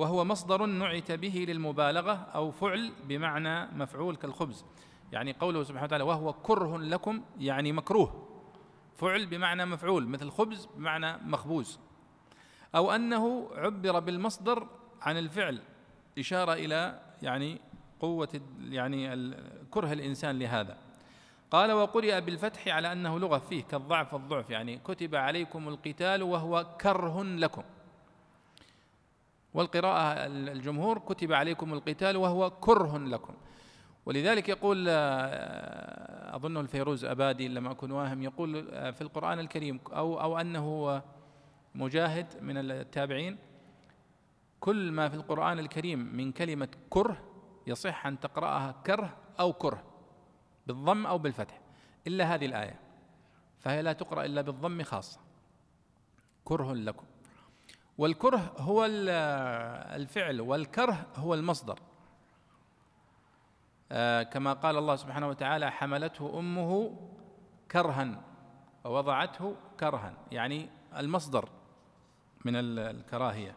وهو 0.00 0.24
مصدر 0.24 0.66
نعت 0.66 1.12
به 1.12 1.44
للمبالغة 1.48 2.12
أو 2.12 2.50
فعل 2.50 2.92
بمعنى 3.08 3.66
مفعول 3.66 4.16
كالخبز. 4.16 4.64
يعني 5.12 5.32
قوله 5.32 5.62
سبحانه 5.62 5.84
وتعالى 5.84 6.04
وهو 6.04 6.32
كره 6.32 6.78
لكم 6.78 7.22
يعني 7.38 7.72
مكروه. 7.72 8.28
فعل 8.96 9.26
بمعنى 9.26 9.66
مفعول 9.66 10.06
مثل 10.06 10.30
خبز 10.30 10.68
بمعنى 10.76 11.16
مخبوز. 11.24 11.78
أو 12.74 12.90
أنه 12.90 13.50
عبر 13.54 13.98
بالمصدر 13.98 14.66
عن 15.02 15.18
الفعل 15.18 15.62
إشارة 16.18 16.52
إلى 16.52 17.00
يعني 17.22 17.60
قوة 18.00 18.40
يعني 18.60 19.36
كره 19.70 19.92
الإنسان 19.92 20.38
لهذا. 20.38 20.78
قال 21.50 21.72
وقرئ 21.72 22.20
بالفتح 22.20 22.68
على 22.68 22.92
أنه 22.92 23.18
لغة 23.18 23.38
فيه 23.38 23.62
كالضعف 23.62 24.14
والضعف 24.14 24.50
يعني 24.50 24.78
كتب 24.78 25.14
عليكم 25.14 25.68
القتال 25.68 26.22
وهو 26.22 26.66
كره 26.80 27.22
لكم. 27.22 27.62
والقراءة 29.54 30.26
الجمهور 30.26 30.98
كتب 30.98 31.32
عليكم 31.32 31.72
القتال 31.72 32.16
وهو 32.16 32.50
كره 32.50 32.98
لكم. 32.98 33.34
ولذلك 34.06 34.48
يقول 34.48 34.86
آه، 34.88 36.36
أظن 36.36 36.56
الفيروز 36.56 37.04
أبادي 37.04 37.48
لما 37.48 37.70
أكون 37.70 37.90
واهم 37.90 38.22
يقول 38.22 38.68
آه، 38.70 38.90
في 38.90 39.00
القرآن 39.00 39.38
الكريم 39.38 39.80
أو 39.88 40.20
أو 40.20 40.38
أنه 40.38 41.02
مجاهد 41.74 42.42
من 42.42 42.56
التابعين 42.56 43.38
كل 44.60 44.92
ما 44.92 45.08
في 45.08 45.14
القرآن 45.14 45.58
الكريم 45.58 46.16
من 46.16 46.32
كلمة 46.32 46.68
كره 46.90 47.22
يصح 47.66 48.06
أن 48.06 48.20
تقرأها 48.20 48.74
كره 48.86 49.16
أو 49.40 49.52
كره 49.52 49.82
بالضم 50.66 51.06
أو 51.06 51.18
بالفتح 51.18 51.60
إلا 52.06 52.34
هذه 52.34 52.46
الآية 52.46 52.80
فهي 53.58 53.82
لا 53.82 53.92
تقرأ 53.92 54.24
إلا 54.24 54.40
بالضم 54.40 54.82
خاصة. 54.82 55.20
كره 56.44 56.72
لكم. 56.72 57.04
والكره 58.00 58.52
هو 58.58 58.86
الفعل 59.96 60.40
والكره 60.40 61.06
هو 61.16 61.34
المصدر. 61.34 61.78
آه، 63.92 64.22
كما 64.22 64.52
قال 64.52 64.76
الله 64.76 64.96
سبحانه 64.96 65.28
وتعالى 65.28 65.70
حملته 65.70 66.38
أمه 66.38 66.96
كرها 67.70 68.20
ووضعته 68.84 69.56
كرها. 69.80 70.14
يعني 70.32 70.68
المصدر 70.96 71.48
من 72.44 72.56
الكراهية. 72.56 73.56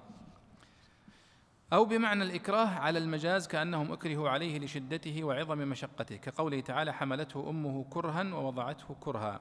أو 1.74 1.86
بمعنى 1.86 2.24
الإكراه 2.24 2.68
على 2.68 3.00
المجاز 3.00 3.48
كأنهم 3.48 3.92
أكرهوا 3.92 4.30
عليه 4.30 4.60
لشدته 4.60 5.24
وعظم 5.24 5.58
مشقته 5.58 6.16
كقوله 6.16 6.60
تعالى 6.60 6.94
حملته 6.94 7.50
أمه 7.50 7.86
كرها 7.90 8.24
ووضعته 8.36 8.96
كرها 9.00 9.40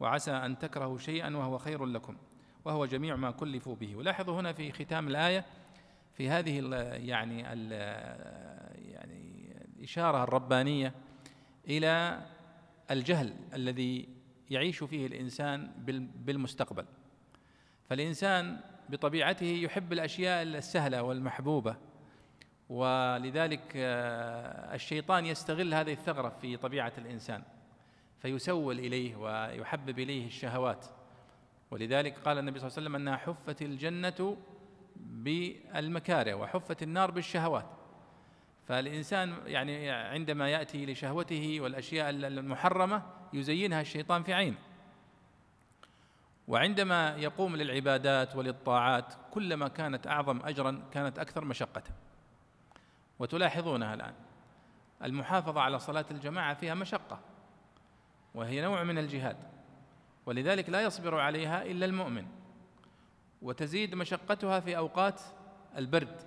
وعسى 0.00 0.32
أن 0.32 0.58
تكرهوا 0.58 0.98
شيئا 0.98 1.36
وهو 1.36 1.58
خير 1.58 1.84
لكم. 1.84 2.16
وهو 2.64 2.86
جميع 2.86 3.16
ما 3.16 3.30
كلفوا 3.30 3.74
به. 3.74 3.96
ولاحظوا 3.96 4.40
هنا 4.40 4.52
في 4.52 4.72
ختام 4.72 5.08
الآية 5.08 5.44
في 6.12 6.28
هذه 6.28 6.58
ال 6.58 6.72
يعني 7.08 7.52
ال 7.52 7.72
يعني 8.92 9.52
الإشارة 9.76 10.22
الربانية 10.22 10.94
إلى 11.68 12.22
الجهل 12.90 13.34
الذي 13.54 14.08
يعيش 14.50 14.84
فيه 14.84 15.06
الإنسان 15.06 15.70
بالمستقبل. 16.24 16.84
فالإنسان 17.88 18.60
بطبيعته 18.88 19.46
يحب 19.46 19.92
الأشياء 19.92 20.42
السهلة 20.42 21.02
والمحبوبة 21.02 21.76
ولذلك 22.68 23.72
آه، 23.76 24.74
الشيطان 24.74 25.26
يستغل 25.26 25.74
هذه 25.74 25.92
الثغرة 25.92 26.28
في 26.28 26.56
طبيعة 26.56 26.92
الإنسان 26.98 27.42
فيسول 28.18 28.78
إليه 28.78 29.16
ويحبب 29.16 29.98
إليه 29.98 30.26
الشهوات. 30.26 30.86
ولذلك 31.70 32.18
قال 32.18 32.38
النبي 32.38 32.58
صلى 32.58 32.68
الله 32.68 32.78
عليه 32.78 32.86
وسلم 32.86 32.96
أنها 32.96 33.16
حفت 33.16 33.62
الجنة 33.62 34.36
بالمكاره 34.96 36.34
وحفت 36.34 36.82
النار 36.82 37.10
بالشهوات. 37.10 37.66
فالإنسان 38.68 39.34
يعني 39.46 39.90
عندما 39.90 40.48
يأتي 40.48 40.86
لشهوته 40.86 41.60
والأشياء 41.60 42.10
المحرمة 42.10 43.02
يزينها 43.32 43.80
الشيطان 43.80 44.22
في 44.22 44.34
عينه. 44.34 44.56
وعندما 46.48 47.16
يقوم 47.16 47.56
للعبادات 47.56 48.36
وللطاعات 48.36 49.14
كلما 49.30 49.68
كانت 49.68 50.06
أعظم 50.06 50.40
أجرا 50.44 50.82
كانت 50.92 51.18
أكثر 51.18 51.44
مشقة. 51.44 51.82
وتلاحظونها 53.18 53.94
الآن 53.94 54.14
المحافظة 55.02 55.60
على 55.60 55.78
صلاة 55.78 56.06
الجماعة 56.10 56.54
فيها 56.54 56.74
مشقة 56.74 57.20
وهي 58.34 58.60
نوع 58.60 58.82
من 58.82 58.98
الجهاد. 58.98 59.36
ولذلك 60.28 60.70
لا 60.70 60.82
يصبر 60.82 61.20
عليها 61.20 61.62
إلا 61.62 61.86
المؤمن 61.86 62.26
وتزيد 63.42 63.94
مشقتها 63.94 64.60
في 64.60 64.76
أوقات 64.76 65.20
البرد 65.76 66.20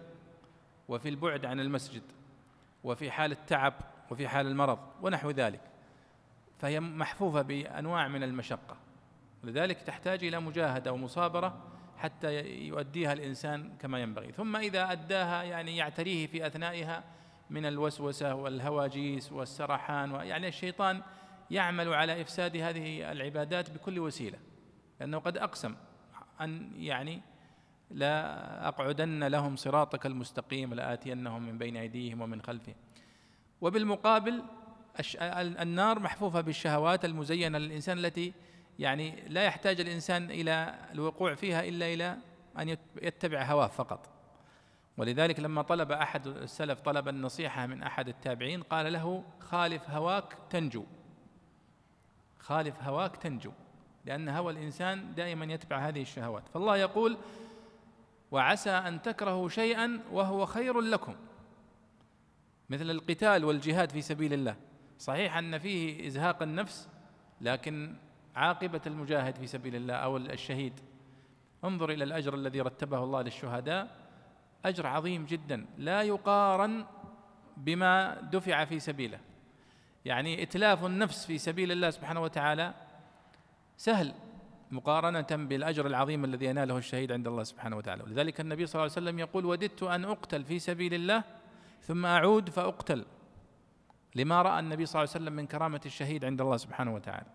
وفي 0.88 1.10
البعد 1.10 1.46
عن 1.46 1.60
المسجد 1.60 2.02
وفي 2.84 3.12
حال 3.12 3.32
التعب 3.32 3.74
وفي 4.12 4.28
حال 4.28 4.48
المرض 4.48 4.80
ونحو 5.02 5.32
ذلك 5.32 5.62
فهي 6.58 6.80
محفوفة 6.80 7.42
بأنواع 7.42 8.08
من 8.08 8.24
المشقة. 8.24 8.78
لذلك 9.44 9.82
تحتاج 9.82 10.24
إلى 10.24 10.40
مجاهدة 10.40 10.94
ومصابرة 10.94 11.58
حتى 11.98 12.42
يؤديها 12.68 13.14
الإنسان 13.14 13.78
كما 13.80 14.02
ينبغي. 14.02 14.32
ثم 14.32 14.56
إذا 14.56 14.92
أداها 14.92 15.44
يعني 15.44 15.78
يعتريه 15.78 16.28
في 16.28 16.48
أثنائها 16.48 17.04
من 17.50 17.66
الوسوسة 17.66 18.36
والهواجيس 18.36 19.32
والسرحان 19.32 20.12
يعني 20.12 20.48
الشيطان 20.48 21.02
يعمل 21.52 21.94
على 21.94 22.22
إفساد 22.22 22.58
هذه 22.58 23.12
العبادات 23.12 23.72
بكل 23.72 24.00
وسيلة 24.00 24.40
لأنه 25.00 25.18
قد 25.18 25.38
أقسم 25.38 25.76
أن 26.42 26.72
يعني 26.76 27.22
لا 27.92 28.68
أقعدن 28.68 29.24
لهم 29.24 29.56
صراطك 29.56 30.06
المستقيم 30.06 30.74
لآتينهم 30.74 31.42
من 31.42 31.58
بين 31.58 31.78
أيديهم 31.78 32.22
ومن 32.22 32.42
خلفهم. 32.42 32.76
وبالمقابل 33.62 34.44
النار 35.36 36.00
محفوفة 36.00 36.42
بالشهوات 36.42 37.06
المزينة 37.06 37.58
للإنسان 37.58 37.98
التي 37.98 38.34
يعني 38.80 39.24
لا 39.28 39.44
يحتاج 39.44 39.82
الإنسان 39.82 40.32
إلى 40.32 40.76
الوقوع 40.92 41.36
فيها 41.36 41.64
إلا 41.64 41.94
إلى 41.94 42.18
أن 42.60 42.78
يتبع 43.02 43.44
هواه 43.44 43.68
فقط. 43.68 44.10
ولذلك 44.98 45.40
لما 45.40 45.62
طلب 45.62 45.92
أحد 45.92 46.28
السلف 46.28 46.80
طلب 46.80 47.08
النصيحة 47.08 47.66
من 47.66 47.84
أحد 47.84 48.08
التابعين 48.08 48.64
قال 48.64 48.94
له 48.94 49.24
خالف 49.40 49.90
هواك 49.90 50.38
تنجو. 50.50 50.86
خالف 52.42 52.84
هواك 52.84 53.16
تنجو 53.16 53.52
لأن 54.06 54.30
هوى 54.30 54.54
الإنسان 54.54 55.14
دائما 55.16 55.46
يتبع 55.46 55.78
هذه 55.78 56.02
الشهوات. 56.02 56.44
فالله 56.54 56.78
يقول 56.78 57.18
وعسى 58.32 58.70
أن 58.70 59.02
تكرهوا 59.02 59.50
شيئا 59.50 60.00
وهو 60.12 60.46
خير 60.46 60.82
لكم. 60.82 61.16
مثل 62.70 62.90
القتال 62.90 63.46
والجهاد 63.46 63.90
في 63.90 64.02
سبيل 64.02 64.34
الله. 64.34 64.56
صحيح 65.00 65.38
أن 65.38 65.58
فيه 65.58 66.08
إزهاق 66.08 66.42
النفس 66.42 66.90
لكن 67.42 67.96
عاقبة 68.36 68.82
المجاهد 68.88 69.36
في 69.36 69.48
سبيل 69.48 69.76
الله 69.76 69.94
أو 69.94 70.18
الشهيد. 70.18 70.74
انظر 71.64 71.92
إلى 71.92 72.04
الأجر 72.04 72.34
الذي 72.34 72.62
رتبه 72.62 73.04
الله 73.04 73.22
للشهداء. 73.22 73.98
أجر 74.66 74.88
عظيم 74.88 75.26
جدا. 75.26 75.66
لا 75.78 76.02
يقارن 76.02 76.86
بما 77.58 78.22
دفع 78.22 78.66
في 78.66 78.80
سبيله. 78.80 79.20
يعني 80.06 80.44
اتلاف 80.44 80.86
النفس 80.86 81.26
في 81.26 81.38
سبيل 81.38 81.72
الله 81.72 81.90
سبحانه 81.90 82.22
وتعالى 82.22 82.74
سهل 83.78 84.14
مقارنة 84.72 85.28
بالأجر 85.32 85.88
العظيم 85.88 86.26
الذي 86.26 86.46
يناله 86.46 86.78
الشهيد 86.78 87.12
عند 87.12 87.28
الله 87.28 87.44
سبحانه 87.44 87.78
وتعالى. 87.78 88.04
ولذلك 88.04 88.42
النبي 88.42 88.66
صلى 88.66 88.74
الله 88.74 88.92
عليه 88.92 89.08
وسلم 89.08 89.20
يقول 89.20 89.46
وددت 89.46 89.84
أن 89.84 90.06
أقتل 90.06 90.44
في 90.44 90.60
سبيل 90.60 90.94
الله 90.94 91.24
ثم 91.82 92.06
أعود 92.06 92.50
فأقتل. 92.50 93.06
لما 94.16 94.42
رأى 94.42 94.60
النبي 94.60 94.86
صلى 94.86 95.02
الله 95.02 95.12
عليه 95.14 95.24
وسلم 95.24 95.36
من 95.36 95.48
كرامة 95.48 95.82
الشهيد 95.86 96.26
عند 96.26 96.42
الله 96.42 96.58
سبحانه 96.58 96.94
وتعالى. 96.96 97.28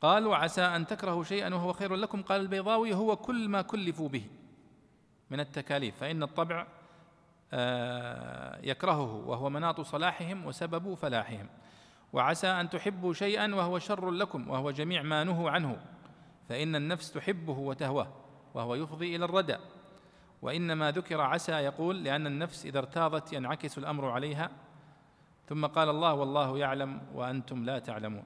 قال 0.00 0.26
وعسى 0.26 0.62
أن 0.62 0.86
تكرهوا 0.86 1.24
شيئا 1.24 1.54
وهو 1.54 1.72
خير 1.72 1.94
لكم. 1.94 2.22
قال 2.22 2.40
البيضاوي 2.40 2.94
هو 2.94 3.16
كل 3.16 3.48
ما 3.48 3.62
كلفوا 3.62 4.08
به 4.08 4.24
من 5.30 5.40
التكاليف 5.40 5.96
فإن 5.96 6.22
الطبع 6.22 6.66
يكرهه 8.62 9.22
وهو 9.26 9.50
مناط 9.50 9.80
صلاحهم 9.80 10.46
وسبب 10.46 10.94
فلاحهم. 10.94 11.46
وعسى 12.12 12.46
أن 12.46 12.70
تحبوا 12.70 13.12
شيئا 13.12 13.54
وهو 13.54 13.78
شر 13.78 14.10
لكم 14.10 14.50
وهو 14.50 14.70
جميع 14.70 15.02
ما 15.02 15.24
نهوا 15.24 15.50
عنه. 15.50 15.80
فإن 16.48 16.76
النفس 16.76 17.12
تحبه 17.12 17.58
وتهواه 17.58 18.08
وهو 18.54 18.74
يفضي 18.74 19.16
إلى 19.16 19.24
الردى. 19.24 19.56
وإنما 20.42 20.90
ذكر 20.90 21.20
عسى 21.20 21.52
يقول 21.52 22.04
لأن 22.04 22.26
النفس 22.26 22.66
إذا 22.66 22.78
ارتاضت 22.78 23.32
ينعكس 23.32 23.78
الأمر 23.78 24.10
عليها. 24.10 24.50
ثم 25.48 25.66
قال 25.66 25.88
الله 25.88 26.14
والله 26.14 26.58
يعلم 26.58 27.00
وأنتم 27.14 27.64
لا 27.64 27.78
تعلمون. 27.78 28.24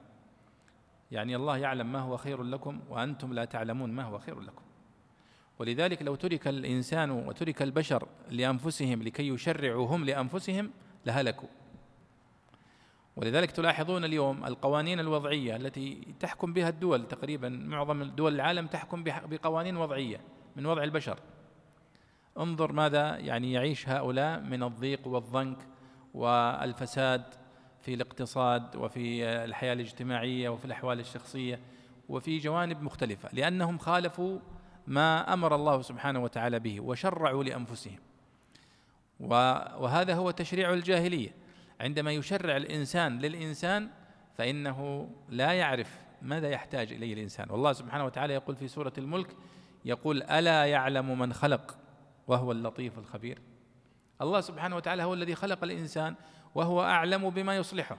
يعني 1.11 1.35
الله 1.35 1.57
يعلم 1.57 1.91
ما 1.91 1.99
هو 1.99 2.17
خير 2.17 2.43
لكم 2.43 2.79
وأنتم 2.89 3.33
لا 3.33 3.45
تعلمون 3.45 3.91
ما 3.91 4.03
هو 4.03 4.19
خير 4.19 4.39
لكم. 4.39 4.61
ولذلك 5.63 6.01
لو 6.01 6.15
ترك 6.15 6.47
الإنسان 6.47 7.11
وترك 7.11 7.61
البشر 7.61 8.07
لأنفسهم 8.29 9.03
لكي 9.03 9.27
يشرعوا 9.27 9.87
هم 9.87 10.05
لأنفسهم 10.05 10.71
لهلكوا. 11.05 11.47
ولذلك 13.15 13.51
تلاحظون 13.51 14.05
اليوم 14.05 14.45
القوانين 14.45 14.99
الوضعية 14.99 15.55
التي 15.55 16.07
تحكم 16.19 16.53
بها 16.53 16.69
الدول 16.69 17.07
تقريبا 17.07 17.49
معظم 17.49 18.03
دول 18.03 18.35
العالم 18.35 18.67
تحكم 18.67 19.03
بقوانين 19.03 19.77
وضعية 19.77 20.19
من 20.55 20.65
وضع 20.65 20.83
البشر. 20.83 21.19
انظر 22.39 22.71
ماذا 22.71 23.17
يعني 23.17 23.51
يعيش 23.51 23.89
هؤلاء 23.89 24.39
من 24.39 24.63
الضيق 24.63 25.07
والضنك 25.07 25.57
والفساد 26.13 27.23
في 27.81 27.93
الاقتصاد 27.93 28.75
وفي 28.75 29.25
الحياة 29.25 29.73
الاجتماعية 29.73 30.49
وفي 30.49 30.65
الأحوال 30.65 30.99
الشخصية 30.99 31.59
وفي 32.09 32.37
جوانب 32.37 32.81
مختلفة 32.81 33.29
لأنهم 33.33 33.77
خالفوا 33.77 34.39
ما 34.87 35.33
أمر 35.33 35.55
الله 35.55 35.81
سبحانه 35.81 36.23
وتعالى 36.23 36.59
به 36.59 36.81
وشرعوا 36.81 37.43
لأنفسهم. 37.43 37.99
وهذا 39.19 40.15
هو 40.15 40.31
تشريع 40.31 40.73
الجاهلية. 40.73 41.33
عندما 41.81 42.11
يشرع 42.11 42.57
الإنسان 42.57 43.19
للإنسان 43.19 43.89
فإنه 44.37 45.09
لا 45.29 45.51
يعرف 45.51 45.99
ماذا 46.21 46.49
يحتاج 46.49 46.93
إليه 46.93 47.13
الإنسان. 47.13 47.51
والله 47.51 47.73
سبحانه 47.73 48.05
وتعالى 48.05 48.33
يقول 48.33 48.55
في 48.55 48.67
سورة 48.67 48.93
الملك 48.97 49.27
يقول 49.85 50.23
ألا 50.23 50.65
يعلم 50.65 51.19
من 51.19 51.33
خلق؟ 51.33 51.77
وهو 52.27 52.51
اللطيف 52.51 52.99
الخبير. 52.99 53.41
الله 54.21 54.41
سبحانه 54.41 54.75
وتعالى 54.75 55.03
هو 55.03 55.13
الذي 55.13 55.35
خلق 55.35 55.63
الإنسان 55.63 56.15
وهو 56.55 56.83
أعلم 56.83 57.29
بما 57.29 57.55
يصلحه. 57.57 57.97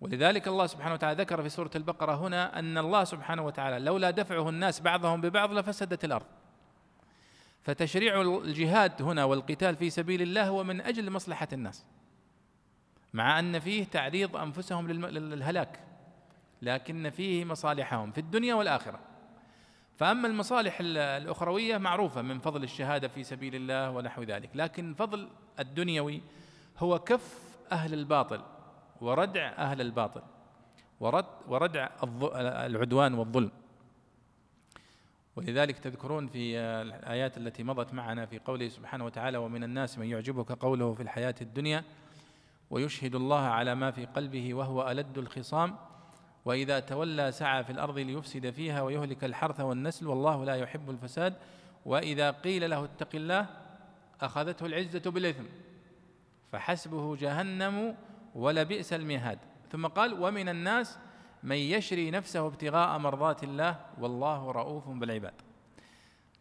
ولذلك 0.00 0.48
الله 0.48 0.66
سبحانه 0.66 0.94
وتعالى 0.94 1.22
ذكر 1.22 1.42
في 1.42 1.48
سورة 1.48 1.70
البقرة 1.76 2.14
هنا 2.14 2.58
أن 2.58 2.78
الله 2.78 3.04
سبحانه 3.04 3.42
وتعالى 3.42 3.84
لولا 3.84 4.10
دفعه 4.10 4.48
الناس 4.48 4.80
بعضهم 4.80 5.20
ببعض 5.20 5.52
لفسدت 5.52 6.04
الأرض. 6.04 6.26
فتشريع 7.62 8.20
الجهاد 8.20 9.02
هنا 9.02 9.24
والقتال 9.24 9.76
في 9.76 9.90
سبيل 9.90 10.22
الله 10.22 10.48
هو 10.48 10.64
من 10.64 10.80
أجل 10.80 11.10
مصلحة 11.10 11.48
الناس 11.52 11.86
مع 13.14 13.38
أن 13.38 13.58
فيه 13.58 13.84
تعريض 13.84 14.36
أنفسهم 14.36 14.88
للهلاك 14.90 15.80
لكن 16.62 17.10
فيه 17.10 17.44
مصالحهم 17.44 18.12
في 18.12 18.18
الدنيا 18.18 18.54
والآخرة. 18.54 19.00
فأما 19.96 20.28
المصالح 20.28 20.78
الأخروية 20.80 21.78
معروفة 21.78 22.22
من 22.22 22.38
فضل 22.38 22.62
الشهادة 22.62 23.08
في 23.08 23.24
سبيل 23.24 23.54
الله 23.54 23.90
ونحو 23.90 24.22
ذلك 24.22 24.50
لكن 24.54 24.94
فضل 24.94 25.28
الدنيوي 25.60 26.22
هو 26.78 26.98
كف 26.98 27.38
أهل 27.72 27.94
الباطل. 27.94 28.42
وردع 29.00 29.52
أهل 29.58 29.80
الباطل. 29.80 30.22
ورد 31.00 31.26
وردع 31.48 31.88
العدوان 32.66 33.14
والظلم. 33.14 33.50
ولذلك 35.36 35.78
تذكرون 35.78 36.26
في 36.26 36.58
الآيات 36.58 37.38
التي 37.38 37.62
مضت 37.62 37.94
معنا 37.94 38.26
في 38.26 38.38
قوله 38.38 38.68
سبحانه 38.68 39.04
وتعالى 39.04 39.38
ومن 39.38 39.64
الناس 39.64 39.98
من 39.98 40.06
يعجبك 40.06 40.52
قوله 40.52 40.94
في 40.94 41.02
الحياة 41.02 41.34
الدنيا 41.40 41.84
ويشهد 42.70 43.14
الله 43.14 43.40
على 43.40 43.74
ما 43.74 43.90
في 43.90 44.04
قلبه 44.04 44.54
وهو 44.54 44.90
ألد 44.90 45.18
الخصام 45.18 45.76
وإذا 46.44 46.80
تولى 46.80 47.32
سعى 47.32 47.64
في 47.64 47.72
الأرض 47.72 47.98
ليفسد 47.98 48.50
فيها 48.50 48.82
ويهلك 48.82 49.24
الحرث 49.24 49.60
والنسل 49.60 50.06
والله 50.06 50.44
لا 50.44 50.54
يحب 50.54 50.90
الفساد 50.90 51.34
وإذا 51.84 52.30
قيل 52.30 52.70
له 52.70 52.84
اتق 52.84 53.08
الله 53.14 53.46
أخذته 54.20 54.66
العزة 54.66 55.10
بالإثم 55.10 55.44
فحسبه 56.52 57.16
جهنم 57.16 57.96
ولبئس 58.36 58.92
المهاد. 58.92 59.38
ثم 59.70 59.86
قال 59.86 60.22
ومن 60.22 60.48
الناس 60.48 60.98
من 61.42 61.56
يشري 61.56 62.10
نفسه 62.10 62.46
ابتغاء 62.46 62.98
مرضات 62.98 63.44
الله 63.44 63.80
والله 63.98 64.50
رؤوف 64.50 64.88
بالعباد. 64.88 65.34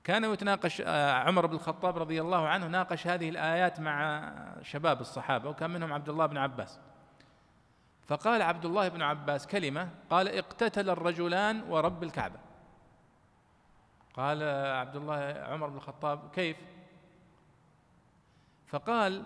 كان 0.04 0.24
يتناقش 0.24 0.82
آه، 0.86 1.14
عمر 1.14 1.46
بن 1.46 1.56
الخطاب 1.56 1.98
رضي 1.98 2.22
الله 2.22 2.48
عنه 2.48 2.68
ناقش 2.68 3.08
هذه 3.08 3.30
الآيات 3.30 3.80
مع 3.80 4.32
شباب 4.62 5.02
الصحابة 5.02 5.50
وكان 5.50 5.70
منهم 5.70 5.94
عبد 5.94 6.10
الله 6.10 6.26
بن 6.26 6.38
عباس. 6.38 6.80
فقال 8.08 8.42
عبد 8.42 8.66
الله 8.66 8.88
بن 8.88 9.02
عباس 9.02 9.48
كلمة 9.48 9.90
قال 10.10 10.28
اقتتل 10.28 10.90
الرجلان 10.90 11.64
ورب 11.70 12.04
الكعبة. 12.04 12.40
قال 14.14 14.44
عبد 14.68 14.96
الله 14.96 15.46
عمر 15.50 15.70
بن 15.70 15.76
الخطاب 15.76 16.30
كيف؟ 16.34 16.58
فقال 18.68 19.24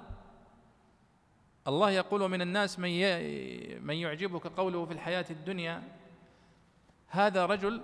الله 1.68 1.92
يقول 1.92 2.30
من 2.30 2.42
الناس 2.42 2.80
من 2.80 2.90
من 3.86 3.96
يعجبك 3.96 4.48
قوله 4.48 4.86
في 4.86 4.94
الحياة 4.94 5.26
الدنيا 5.30 5.84
هذا 7.08 7.46
رجل 7.46 7.82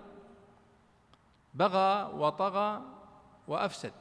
بغى 1.54 2.14
وطغى 2.14 2.82
وأفسد. 3.48 3.94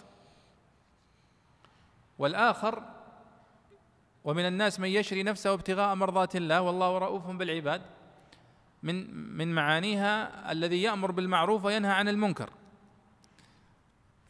والآخر 2.18 2.82
ومن 4.24 4.46
الناس 4.46 4.80
من 4.80 4.88
يشري 4.88 5.22
نفسه 5.22 5.52
ابتغاء 5.52 5.94
مرضات 5.94 6.36
الله 6.36 6.62
والله 6.62 6.98
رؤوف 6.98 7.26
بالعباد 7.26 7.82
من 8.82 9.14
من 9.36 9.54
معانيها 9.54 10.52
الذي 10.52 10.82
يأمر 10.82 11.10
بالمعروف 11.10 11.64
وينهى 11.64 11.92
عن 11.92 12.08
المنكر. 12.08 12.50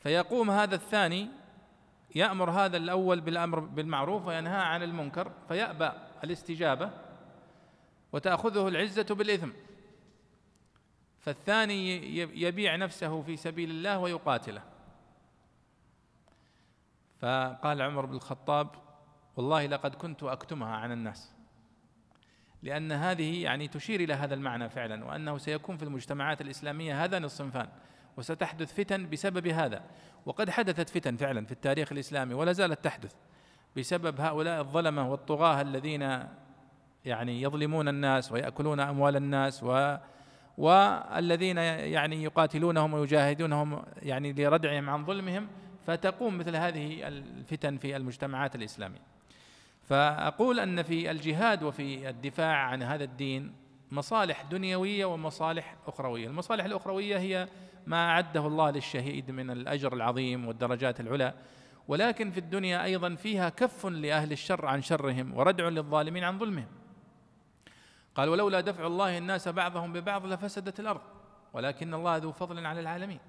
فيقوم 0.01 0.51
هذا 0.51 0.75
الثاني 0.75 1.29
يأمر 2.15 2.51
هذا 2.51 2.77
الأول 2.77 3.21
بالأمر 3.21 3.61
بالمعروف 3.61 4.27
وينهى 4.27 4.61
عن 4.61 4.83
المنكر 4.83 5.33
فيأبى 5.49 5.91
الاستجابة 6.25 6.91
وتأخذه 8.13 8.69
العزة 8.69 9.15
بالإثم. 9.15 9.51
فالثاني 11.21 12.17
يبيع 12.17 12.77
نفسه 12.77 13.23
في 13.23 13.37
سبيل 13.37 13.71
الله 13.71 13.99
ويقاتله. 13.99 14.63
فقال 17.19 17.83
عمر 17.83 18.07
بن 18.07 18.15
الخطاب 18.15 18.69
والله 19.37 19.67
لقد 19.67 19.95
كنت 19.95 20.23
أكتمها 20.23 20.77
عن 20.77 20.93
الناس. 20.93 21.35
لأن 22.63 22.93
هذه 22.93 23.43
يعني 23.43 23.69
تشير 23.69 24.01
إلى 24.01 24.15
هذا 24.15 24.35
المعنى 24.35 24.69
فعلا 24.69 25.05
وأنه 25.05 25.39
سيكون 25.39 25.77
في 25.77 25.83
المجتمعات 25.83 26.41
الإسلامية 26.41 27.05
هذان 27.05 27.25
الصنفان. 27.25 27.69
وستحدث 28.17 28.75
فتن 28.75 29.11
بسبب 29.11 29.47
هذا. 29.47 29.83
وقد 30.27 30.51
حدثت 30.51 30.91
فتن 30.91 31.17
فعلا 31.17 31.47
في 31.47 31.53
التاريخ 31.53 31.93
الإسلامي 31.93 32.35
ولا 32.35 32.53
زالت 32.53 32.85
تحدث 32.85 33.15
بسبب 33.77 34.21
هؤلاء 34.21 34.61
الظلمة 34.61 35.11
والطغاة 35.11 35.61
الذين 35.61 36.21
يعني 37.05 37.43
يظلمون 37.43 37.89
الناس 37.89 38.33
ويأكلون 38.33 38.81
أموال 38.81 39.17
الناس 39.17 39.63
و 39.63 39.97
والذين 40.59 41.57
يعني 41.57 42.23
يقاتلونهم 42.23 42.95
ويجاهدونهم 42.95 43.83
يعني 44.03 44.33
لردعهم 44.33 44.91
عن 44.91 45.05
ظلمهم 45.05 45.49
فتقوم 45.87 46.39
مثل 46.39 46.57
هذه 46.57 47.09
الفتن 47.09 47.77
في 47.77 47.97
المجتمعات 47.97 48.55
الإسلامية. 48.55 49.01
فأقول 49.83 50.61
أن 50.61 50.83
في 50.83 51.11
الجهاد 51.11 51.63
وفي 51.63 52.09
الدفاع 52.09 52.57
عن 52.57 52.83
هذا 52.83 53.05
الدين 53.05 53.53
مصالح 53.91 54.43
دنيوية 54.43 55.05
ومصالح 55.05 55.77
أخروية. 55.87 56.27
المصالح 56.27 56.65
الأخروية 56.65 57.19
هي 57.19 57.49
ما 57.87 58.11
أعده 58.11 58.47
الله 58.47 58.71
للشهيد 58.71 59.31
من 59.31 59.51
الأجر 59.51 59.93
العظيم 59.93 60.49
والدرجات 60.49 61.01
العلى 61.01 61.35
ولكن 61.89 62.31
في 62.31 62.41
الدنيا 62.41 62.85
أيضا 62.85 63.15
فيها 63.15 63.49
كف 63.49 63.87
لأهل 63.87 64.33
الشر 64.33 64.67
عن 64.67 64.83
شرهم 64.83 65.35
وردع 65.35 65.69
للظالمين 65.69 66.25
عن 66.25 66.39
ظلمهم. 66.39 66.67
قال 68.15 68.29
ولولا 68.29 68.61
دفع 68.61 68.87
الله 68.87 69.19
الناس 69.19 69.49
بعضهم 69.49 69.93
ببعض 69.93 70.27
لفسدت 70.27 70.81
الأرض 70.81 71.01
ولكن 71.53 71.95
الله 71.95 72.17
ذو 72.17 72.33
فضل 72.33 72.67
على 72.67 72.81
العالمين. 72.81 73.21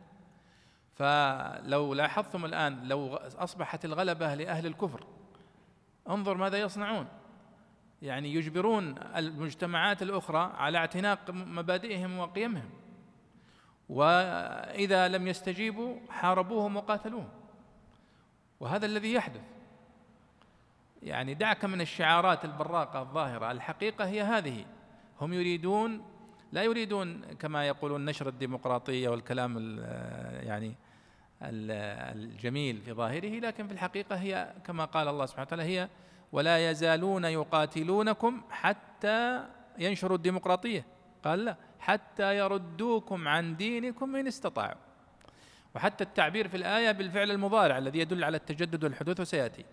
فلو 0.94 1.94
لاحظتم 1.94 2.46
الآن 2.46 2.88
لو 2.88 3.16
أصبحت 3.16 3.86
الغلبة 3.86 4.36
لأهل 4.36 4.66
الكفر 4.66 5.06
انظر 6.10 6.38
ماذا 6.38 6.58
يصنعون. 6.58 7.08
يعني 8.02 8.34
يجبرون 8.34 8.96
المجتمعات 9.16 10.02
الأخرى 10.02 10.54
على 10.58 10.78
اعتناق 10.78 11.32
مبادئهم 11.32 12.20
وقيمهم. 12.20 12.70
وإذا 13.90 15.08
لم 15.08 15.28
يستجيبوا 15.28 15.98
حاربوهم 16.10 16.78
وقاتلوهم. 16.78 17.30
وهذا 18.60 18.86
الذي 18.86 19.14
يحدث. 19.14 19.42
يعني 21.04 21.34
دعك 21.34 21.66
من 21.66 21.82
الشعارات 21.82 22.46
البراقة 22.46 23.02
الظاهرة. 23.02 23.52
الحقيقة 23.52 24.06
هي 24.06 24.22
هذه. 24.22 24.66
هم 25.22 25.34
يريدون 25.34 26.06
لا 26.52 26.64
يريدون 26.64 27.22
كما 27.40 27.68
يقولون 27.68 28.06
نشر 28.06 28.30
الديمقراطية 28.30 29.10
والكلام 29.10 29.80
يعني 30.44 30.76
الجميل 31.42 32.82
في 32.82 32.94
ظاهره 32.94 33.40
لكن 33.40 33.68
في 33.68 33.74
الحقيقة 33.74 34.16
هي 34.16 34.54
كما 34.66 34.86
قال 34.86 35.08
الله 35.08 35.26
سبحانه 35.26 35.48
وتعالى 35.48 35.64
هي 35.64 35.90
ولا 36.32 36.72
يزالون 36.72 37.26
يقاتلونكم 37.26 38.42
حتى 38.50 39.44
ينشروا 39.78 40.18
الديمقراطية. 40.18 40.86
قال 41.24 41.46
لا. 41.46 41.56
حتى 41.86 42.38
يردوكم 42.38 43.28
عن 43.28 43.58
دينكم 43.58 44.16
إن 44.16 44.28
استطاعوا. 44.28 44.82
وحتى 45.76 46.04
التعبير 46.04 46.48
في 46.48 46.58
الآية 46.58 46.92
بالفعل 46.92 47.32
المضارع 47.32 47.78
الذي 47.78 48.00
يدل 48.00 48.24
على 48.24 48.38
التجدد 48.38 48.84
والحدوث 48.84 49.20
وسيأتي. 49.20 49.66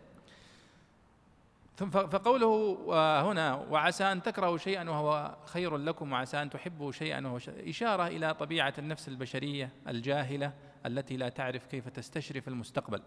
فقوله 1.91 2.79
هنا 3.23 3.55
وعسى 3.55 4.05
أن 4.05 4.23
تكرهوا 4.23 4.59
شيئا 4.59 4.91
وهو 4.91 5.37
خير 5.45 5.77
لكم 5.77 6.13
وعسى 6.13 6.43
أن 6.43 6.51
تحبوا 6.51 6.93
شيئا 6.93 7.27
وهو 7.27 7.39
إشارة 7.49 8.07
إلى 8.07 8.35
طبيعة 8.35 8.75
النفس 8.79 9.09
البشرية 9.09 9.71
الجاهلة 9.89 10.53
التي 10.87 11.17
لا 11.17 11.29
تعرف 11.29 11.67
كيف 11.67 11.89
تستشرف 11.89 12.49
المستقبل. 12.49 13.03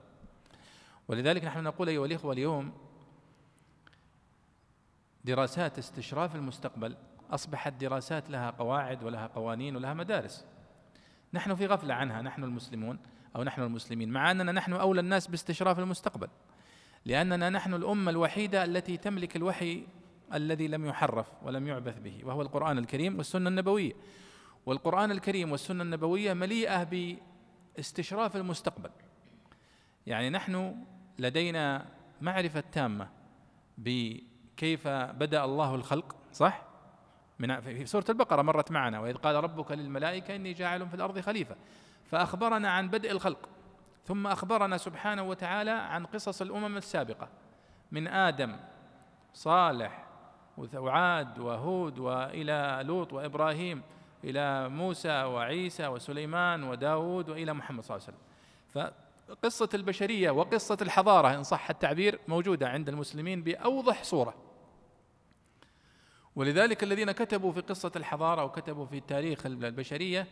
ولذلك 1.08 1.46
نحن 1.46 1.63
نقول 1.63 1.89
أيها 1.89 2.06
الإخوة 2.06 2.34
اليوم 2.34 2.74
دراسات 5.26 5.78
استشراف 5.78 6.36
المستقبل 6.36 6.96
أصبحت 7.31 7.73
دراسات 7.73 8.29
لها 8.29 8.49
قواعد 8.49 9.03
ولها 9.03 9.27
قوانين 9.27 9.75
ولها 9.75 9.93
مدارس. 9.93 10.45
نحن 11.33 11.55
في 11.55 11.65
غفلة 11.65 11.93
عنها 11.93 12.21
نحن 12.21 12.43
المسلمون 12.43 12.99
أو 13.35 13.43
نحن 13.43 13.61
المسلمين 13.61 14.09
مع 14.09 14.31
أننا 14.31 14.51
نحن 14.51 14.73
أولى 14.73 14.99
الناس 14.99 15.27
باستشراف 15.27 15.79
المستقبل. 15.79 16.27
لأننا 17.05 17.49
نحن 17.49 17.73
الأمة 17.73 18.11
الوحيدة 18.11 18.63
التي 18.63 18.97
تملك 18.97 19.35
الوحي 19.35 19.88
الذي 20.33 20.67
لم 20.67 20.85
يحرف 20.85 21.27
ولم 21.43 21.67
يعبث 21.67 21.99
به 21.99 22.21
وهو 22.23 22.41
القرآن 22.41 22.77
الكريم 22.77 23.17
والسنة 23.17 23.49
النبوية. 23.49 23.93
والقرآن 24.65 25.11
الكريم 25.11 25.51
والسنة 25.51 25.83
النبوية 25.83 26.33
مليئة 26.33 26.83
باستشراف 27.75 28.35
المستقبل. 28.35 28.89
يعني 30.07 30.29
نحن 30.29 30.75
لدينا 31.19 31.85
معرفة 32.21 32.63
تامة 32.71 33.09
بكيف 33.77 34.88
بدأ 34.88 35.45
الله 35.45 35.75
الخلق 35.75 36.15
صح؟ 36.33 36.64
من 37.39 37.62
في 37.62 37.86
سورة 37.86 38.06
البقرة 38.10 38.41
مرت 38.41 38.71
معنا 38.71 39.00
وإذ 39.00 39.15
قال 39.15 39.36
ربك 39.36 39.71
للملائكة 39.71 40.36
إني 40.36 40.54
جاعل 40.54 40.89
في 40.89 40.93
الأرض 40.93 41.19
خليفة 41.19 41.56
فأخبرنا 42.06 42.69
عن 42.69 42.89
بدء 42.89 43.12
الخلق 43.12 43.50
ثم 44.06 44.28
أخبرنا 44.28 44.78
سبحانه 44.78 45.24
وتعالى 45.24 45.71
عن 45.71 46.06
قصص 46.06 46.41
الأمم 46.41 46.78
السابقة 46.78 47.30
من 47.91 48.08
آدم 48.08 48.56
صالح 49.34 50.06
وعاد 50.58 51.39
وهود 51.39 52.00
وإلى 52.00 52.82
لوط 52.84 53.13
وإبراهيم 53.13 53.82
إلى 54.24 54.69
موسى 54.69 55.24
وعيسى 55.24 55.88
وسليمان 55.88 56.63
وداود 56.63 57.30
وإلى 57.30 57.54
محمد 57.54 57.84
صلى 57.84 57.98
الله 57.98 58.08
عليه 58.08 58.17
وسلم. 58.17 58.93
فقصة 59.28 59.69
البشرية 59.74 60.32
وقصة 60.32 60.78
الحضارة 60.82 61.36
إن 61.36 61.43
صح 61.43 61.69
التعبير 61.69 62.19
موجودة 62.28 62.69
عند 62.69 62.89
المسلمين 62.89 63.43
بأوضح 63.43 64.04
صورة. 64.04 64.34
ولذلك 66.36 66.84
الذين 66.84 67.12
كتبوا 67.12 67.52
في 67.52 67.62
قصة 67.62 67.91
الحضارة 67.95 68.43
وكتبوا 68.43 68.86
في 68.86 69.00
تاريخ 69.00 69.45
البشرية 69.45 70.28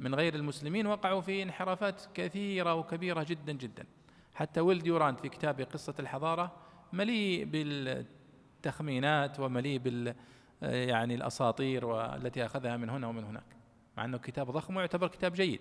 من 0.00 0.14
غير 0.14 0.34
المسلمين 0.34 0.86
وقعوا 0.86 1.20
في 1.20 1.42
انحرافات 1.42 2.02
كثيرة 2.14 2.74
وكبيرة 2.74 3.22
جدا 3.22 3.52
جدا. 3.52 3.86
حتى 4.34 4.60
ويل 4.60 4.78
ديورانت 4.78 5.20
في 5.20 5.28
كتابه 5.28 5.64
قصة 5.64 5.94
الحضارة 5.98 6.52
مليء 6.92 7.44
بالتخمينات 7.44 9.40
ومليء 9.40 9.78
بال 9.78 10.14
يعني 10.62 11.14
الأساطير 11.14 11.84
والتي 11.84 12.46
أخذها 12.46 12.76
من 12.76 12.90
هنا 12.90 13.06
ومن 13.06 13.24
هناك 13.24 13.56
مع 13.96 14.04
أنه 14.04 14.18
كتاب 14.18 14.50
ضخم 14.50 14.76
ويعتبر 14.76 15.08
كتاب 15.08 15.32
جيد. 15.32 15.60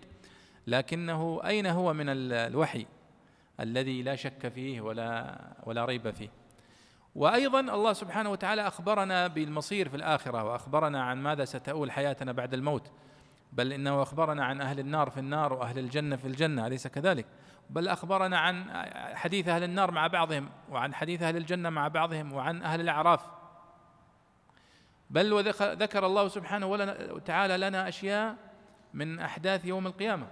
لكنه 0.67 1.41
أين 1.45 1.65
هو 1.65 1.93
من 1.93 2.05
الوحي 2.09 2.85
الذي 3.59 4.03
لا 4.03 4.15
شك 4.15 4.47
فيه 4.47 4.81
ولا 4.81 5.37
ولا 5.65 5.85
ريب 5.85 6.11
فيه؟ 6.11 6.29
وأيضا 7.15 7.59
الله 7.59 7.93
سبحانه 7.93 8.29
وتعالى 8.29 8.67
أخبرنا 8.67 9.27
بالمصير 9.27 9.89
في 9.89 9.95
الآخرة 9.95 10.43
وأخبرنا 10.43 11.03
عن 11.03 11.17
ماذا 11.17 11.45
ستؤول 11.45 11.91
حياتنا 11.91 12.31
بعد 12.31 12.53
الموت. 12.53 12.91
بل 13.53 13.73
إنه 13.73 14.01
أخبرنا 14.01 14.45
عن 14.45 14.61
أهل 14.61 14.79
النار 14.79 15.09
في 15.09 15.19
النار 15.19 15.53
وأهل 15.53 15.79
الجنة 15.79 16.15
في 16.15 16.27
الجنة 16.27 16.67
أليس 16.67 16.87
كذلك؟ 16.87 17.25
بل 17.69 17.87
أخبرنا 17.87 18.39
عن 18.39 18.65
حديث 19.15 19.47
أهل 19.47 19.63
النار 19.63 19.91
مع 19.91 20.07
بعضهم 20.07 20.49
وعن 20.69 20.93
حديث 20.93 21.21
أهل 21.21 21.37
الجنة 21.37 21.69
مع 21.69 21.87
بعضهم 21.87 22.33
وعن 22.33 22.63
أهل 22.63 22.81
الأعراف. 22.81 23.21
بل 25.09 25.33
وذكر 25.33 26.05
الله 26.05 26.27
سبحانه 26.27 26.67
وتعالى 27.11 27.57
لنا 27.57 27.87
أشياء 27.87 28.35
من 28.93 29.19
أحداث 29.19 29.65
يوم 29.65 29.87
القيامة. 29.87 30.27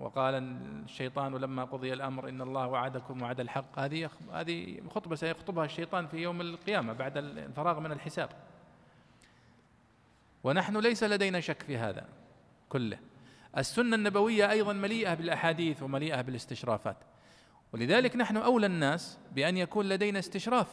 وقال 0.00 0.34
الشيطان 0.34 1.36
لما 1.36 1.64
قضي 1.64 1.92
الأمر 1.92 2.28
إن 2.28 2.40
الله 2.42 2.66
وعدكم 2.66 3.22
وعد 3.22 3.40
الحق. 3.40 3.78
هذه 3.78 4.10
هذه 4.32 4.80
خطبة 4.90 5.16
سيخطبها 5.16 5.64
الشيطان 5.64 6.06
في 6.06 6.16
يوم 6.16 6.40
القيامة 6.40 6.92
بعد 6.92 7.16
الفراغ 7.16 7.80
من 7.80 7.92
الحساب. 7.92 8.28
ونحن 10.44 10.76
ليس 10.76 11.04
لدينا 11.04 11.40
شك 11.40 11.62
في 11.62 11.76
هذا 11.76 12.06
كله. 12.68 12.98
السنة 13.58 13.96
النبوية 13.96 14.50
أيضا 14.50 14.72
مليئة 14.72 15.14
بالأحاديث 15.14 15.82
ومليئة 15.82 16.20
بالاستشرافات. 16.20 16.96
ولذلك 17.72 18.16
نحن 18.16 18.36
أولى 18.36 18.66
الناس 18.66 19.18
بأن 19.32 19.56
يكون 19.56 19.88
لدينا 19.88 20.18
استشراف 20.18 20.66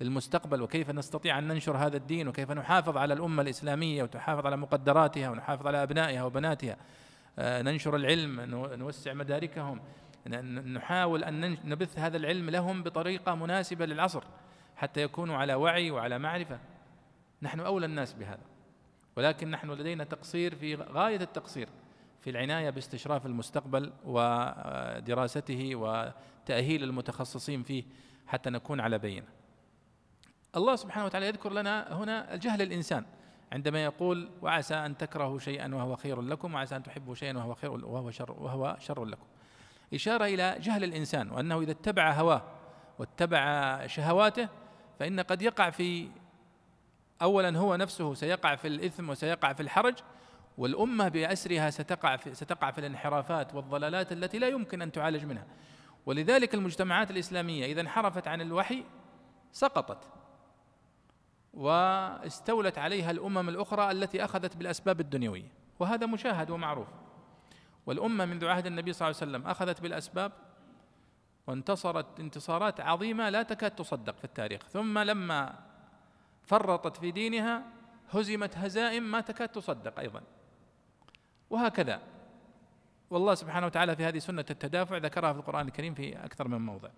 للمستقبل 0.00 0.62
وكيف 0.62 0.90
نستطيع 0.90 1.38
أن 1.38 1.48
ننشر 1.48 1.76
هذا 1.76 1.96
الدين 1.96 2.28
وكيف 2.28 2.50
نحافظ 2.50 2.96
على 2.96 3.14
الأمة 3.14 3.42
الإسلامية 3.42 4.02
وتحافظ 4.02 4.46
على 4.46 4.56
مقدراتها 4.56 5.30
ونحافظ 5.30 5.66
على 5.66 5.82
أبنائها 5.82 6.24
وبناتها. 6.24 6.76
ننشر 7.38 7.96
العلم 7.96 8.40
نوسع 8.74 9.12
مداركهم 9.12 9.80
نحاول 10.74 11.24
أن 11.24 11.56
نبث 11.64 11.98
هذا 11.98 12.16
العلم 12.16 12.50
لهم 12.50 12.82
بطريقة 12.82 13.34
مناسبة 13.34 13.86
للعصر 13.86 14.24
حتى 14.76 15.02
يكونوا 15.02 15.36
على 15.36 15.54
وعي 15.54 15.90
وعلى 15.90 16.18
معرفة 16.18 16.60
نحن 17.42 17.60
أولى 17.60 17.86
الناس 17.86 18.12
بهذا 18.12 18.42
ولكن 19.16 19.50
نحن 19.50 19.70
لدينا 19.70 20.04
تقصير 20.04 20.54
في 20.54 20.74
غاية 20.74 21.20
التقصير 21.20 21.68
في 22.20 22.30
العناية 22.30 22.70
باستشراف 22.70 23.26
المستقبل 23.26 23.92
ودراسته 24.04 25.74
وتأهيل 25.74 26.84
المتخصصين 26.84 27.62
فيه 27.62 27.84
حتى 28.26 28.50
نكون 28.50 28.80
على 28.80 28.98
بينة. 28.98 29.26
الله 30.56 30.76
سبحانه 30.76 31.06
وتعالى 31.06 31.26
يذكر 31.26 31.52
لنا 31.52 31.92
هنا 31.92 32.36
جهل 32.36 32.62
الإنسان 32.62 33.04
عندما 33.54 33.84
يقول 33.84 34.30
وعسى 34.42 34.74
أن 34.74 34.96
تكرهوا 34.96 35.38
شيئا 35.38 35.74
وهو 35.74 35.96
خير 35.96 36.22
لكم 36.22 36.54
وعسى 36.54 36.76
أن 36.76 36.82
تحبوا 36.82 37.14
شيئا 37.14 37.36
وهو 37.36 37.54
خير 37.54 37.70
وهو 37.70 38.10
شر 38.10 38.32
وهو 38.32 38.76
شر 38.80 39.04
لكم. 39.04 39.26
إشارة 39.94 40.24
إلى 40.24 40.56
جهل 40.60 40.84
الإنسان 40.84 41.30
وأنه 41.30 41.60
إذا 41.60 41.70
اتبع 41.70 42.12
هواه 42.12 42.42
واتبع 42.98 43.86
شهواته 43.86 44.48
فإن 44.98 45.20
قد 45.20 45.42
يقع 45.42 45.70
في 45.70 46.08
اولا 47.22 47.58
هو 47.58 47.76
نفسه 47.76 48.14
سيقع 48.14 48.54
في 48.54 48.68
الإثم 48.68 49.10
وسيقع 49.10 49.52
في 49.52 49.62
الحرج 49.62 49.94
والأمة 50.58 51.08
بأسرها 51.08 51.70
ستقع 51.70 52.16
في 52.16 52.34
ستقع 52.34 52.70
في 52.70 52.78
الانحرافات 52.78 53.54
والضلالات 53.54 54.12
التي 54.12 54.38
لا 54.38 54.48
يمكن 54.48 54.82
أن 54.82 54.92
تعالج 54.92 55.24
منها 55.24 55.46
ولذلك 56.06 56.54
المجتمعات 56.54 57.10
الإسلامية 57.10 57.66
إذا 57.66 57.80
انحرفت 57.80 58.28
عن 58.28 58.40
الوحي 58.40 58.84
سقطت 59.52 60.08
واستولت 61.56 62.78
عليها 62.78 63.10
الأمم 63.10 63.48
الأخرى 63.48 63.90
التي 63.90 64.24
أخذت 64.24 64.56
بالأسباب 64.56 65.00
الدنيوية 65.00 65.52
وهذا 65.78 66.06
مشاهد 66.06 66.50
ومعروف. 66.50 66.88
والأمة 67.86 68.24
منذ 68.24 68.46
عهد 68.46 68.66
النبي 68.66 68.92
صلى 68.92 69.08
الله 69.08 69.20
عليه 69.20 69.30
وسلم 69.30 69.50
أخذت 69.50 69.80
بالأسباب 69.80 70.32
وانتصرت 71.46 72.20
انتصارات 72.20 72.80
عظيمة 72.80 73.30
لا 73.30 73.42
تكاد 73.42 73.70
تصدق 73.70 74.18
في 74.18 74.24
التاريخ. 74.24 74.62
ثم 74.62 74.98
لما 74.98 75.58
فرطت 76.42 76.96
في 76.96 77.10
دينها 77.10 77.62
هزمت 78.10 78.58
هزائم 78.58 79.02
ما 79.02 79.20
تكاد 79.20 79.48
تصدق 79.48 79.98
أيضا. 79.98 80.22
وهكذا. 81.50 82.00
والله 83.10 83.34
سبحانه 83.34 83.66
وتعالى 83.66 83.96
في 83.96 84.04
هذه 84.04 84.18
سنة 84.18 84.44
التدافع 84.50 84.96
ذكرها 84.96 85.32
في 85.32 85.38
القرآن 85.38 85.66
الكريم 85.66 85.94
في 85.94 86.24
أكثر 86.24 86.48
من 86.48 86.60
موضع. 86.60 86.88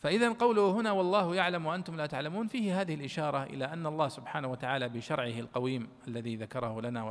فاذا 0.00 0.32
قوله 0.32 0.70
هنا 0.70 0.92
والله 0.92 1.34
يعلم 1.34 1.66
وأنتم 1.66 1.96
لا 1.96 2.06
تعلمون 2.06 2.46
فيه 2.46 2.80
هذه 2.80 2.94
الإشارة 2.94 3.42
إلى 3.42 3.64
أن 3.64 3.86
الله 3.86 4.08
سبحانه 4.08 4.48
وتعالى 4.48 4.88
بشرعه 4.88 5.40
القويم 5.40 5.88
الذي 6.08 6.36
ذكره 6.36 6.80
لنا 6.80 7.02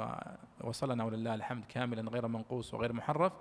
ووصلنا 0.62 1.04
ولله 1.04 1.34
الحمد 1.36 1.66
كاملا 1.66 2.12
غير 2.12 2.28
منقوص 2.28 2.74
وغير 2.74 2.94
محرف 2.94 3.34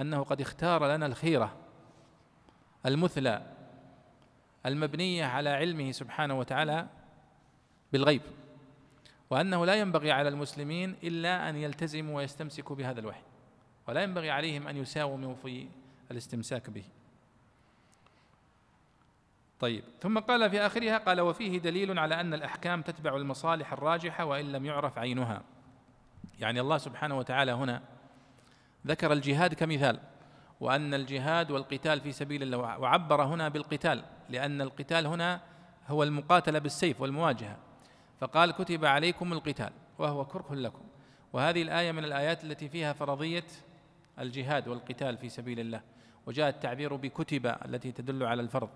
أنه 0.00 0.22
قد 0.22 0.40
اختار 0.40 0.86
لنا 0.94 1.06
الخيرة 1.06 1.56
المثلى 2.86 3.42
المبنية 4.66 5.24
على 5.24 5.50
علمه 5.50 5.92
سبحانه 5.92 6.38
وتعالى 6.38 6.86
بالغيب 7.92 8.22
وأنه 9.30 9.66
لا 9.66 9.74
ينبغي 9.74 10.12
على 10.12 10.28
المسلمين 10.28 10.96
إلا 11.02 11.48
أن 11.48 11.56
يلتزموا 11.56 12.16
ويستمسكوا 12.16 12.76
بهذا 12.76 13.00
الوحي 13.00 13.22
ولا 13.88 14.02
ينبغي 14.02 14.30
عليهم 14.30 14.68
أن 14.68 14.76
يساوموا 14.76 15.34
في 15.34 15.68
الاستمساك 16.10 16.70
به. 16.70 16.84
طيب. 19.60 19.84
ثم 20.00 20.18
قال 20.18 20.50
في 20.50 20.60
آخرها 20.60 20.98
قال 20.98 21.20
وفيه 21.20 21.58
دليل 21.58 21.98
على 21.98 22.20
أن 22.20 22.34
الأحكام 22.34 22.82
تتبع 22.82 23.16
المصالح 23.16 23.72
الراجحة 23.72 24.24
وإن 24.24 24.52
لم 24.52 24.66
يعرف 24.66 24.98
عينها. 24.98 25.42
يعني 26.40 26.60
الله 26.60 26.78
سبحانه 26.78 27.18
وتعالى 27.18 27.52
هنا 27.52 27.82
ذكر 28.86 29.12
الجهاد 29.12 29.54
كمثال 29.54 30.00
وأن 30.60 30.94
الجهاد 30.94 31.50
والقتال 31.50 32.00
في 32.00 32.12
سبيل 32.12 32.42
الله 32.42 32.58
وعبر 32.58 33.22
هنا 33.22 33.48
بالقتال 33.48 34.04
لأن 34.28 34.60
القتال 34.60 35.06
هنا 35.06 35.40
هو 35.88 36.02
المقاتلة 36.02 36.58
بالسيف 36.58 37.00
والمواجهة. 37.00 37.56
فقال 38.20 38.50
كتب 38.50 38.84
عليكم 38.84 39.32
القتال 39.32 39.70
وهو 39.98 40.24
كره 40.24 40.54
لكم. 40.54 40.84
وهذه 41.32 41.62
الآية 41.62 41.92
من 41.92 42.04
الآيات 42.04 42.44
التي 42.44 42.68
فيها 42.68 42.92
فرضية 42.92 43.44
الجهاد 44.18 44.68
والقتال 44.68 45.16
في 45.16 45.28
سبيل 45.28 45.60
الله. 45.60 45.80
وجاء 46.26 46.48
التعبير 46.48 46.96
بكتب 46.96 47.46
التي 47.46 47.92
تدل 47.92 48.22
على 48.22 48.42
الفرض. 48.42 48.68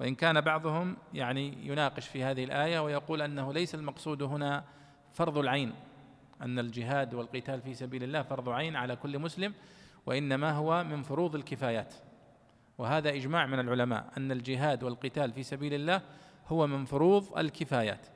وإن 0.00 0.14
كان 0.14 0.40
بعضهم 0.40 0.96
يعني 1.14 1.66
يناقش 1.66 2.08
في 2.08 2.24
هذه 2.24 2.44
الآية 2.44 2.80
ويقول 2.80 3.22
أنه 3.22 3.52
ليس 3.52 3.74
المقصود 3.74 4.22
هنا 4.22 4.64
فرض 5.12 5.38
العين 5.38 5.74
أن 6.42 6.58
الجهاد 6.58 7.14
والقتال 7.14 7.60
في 7.60 7.74
سبيل 7.74 8.02
الله 8.02 8.22
فرض 8.22 8.48
عين 8.48 8.76
على 8.76 8.96
كل 8.96 9.18
مسلم 9.18 9.54
وإنما 10.06 10.52
هو 10.52 10.84
من 10.84 11.02
فروض 11.02 11.34
الكفايات. 11.34 11.94
وهذا 12.78 13.10
إجماع 13.10 13.46
من 13.46 13.58
العلماء 13.60 14.12
أن 14.16 14.32
الجهاد 14.32 14.82
والقتال 14.82 15.32
في 15.32 15.42
سبيل 15.42 15.74
الله 15.74 16.02
هو 16.46 16.66
من 16.66 16.84
فروض 16.84 17.38
الكفايات. 17.38 18.06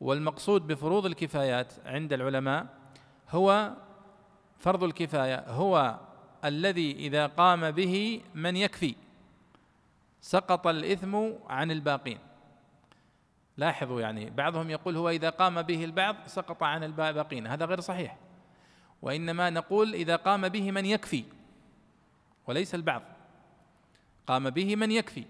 والمقصود 0.00 0.66
بفروض 0.66 1.06
الكفايات 1.06 1.72
عند 1.86 2.12
العلماء 2.12 2.66
هو 3.30 3.72
فرض 4.58 4.84
الكفاية 4.84 5.44
هو 5.48 5.98
الذي 6.44 6.92
إذا 6.92 7.26
قام 7.26 7.70
به 7.70 8.20
من 8.34 8.56
يكفي. 8.56 8.94
سقط 10.20 10.66
الإثم 10.66 11.30
عن 11.48 11.70
الباقين. 11.70 12.18
لاحظوا 13.56 14.00
يعني 14.00 14.30
بعضهم 14.30 14.70
يقول 14.70 14.96
هو 14.96 15.10
إذا 15.10 15.30
قام 15.30 15.62
به 15.62 15.84
البعض 15.84 16.16
سقط 16.26 16.62
عن 16.62 16.84
الباقين. 16.84 17.46
هذا 17.46 17.64
غير 17.64 17.80
صحيح. 17.80 18.16
وإنما 19.02 19.50
نقول 19.50 19.94
إذا 19.94 20.16
قام 20.16 20.48
به 20.48 20.70
من 20.70 20.86
يكفي 20.86 21.24
وليس 22.46 22.74
البعض. 22.74 23.02
قام 24.26 24.50
به 24.50 24.76
من 24.76 24.90
يكفي. 24.92 25.24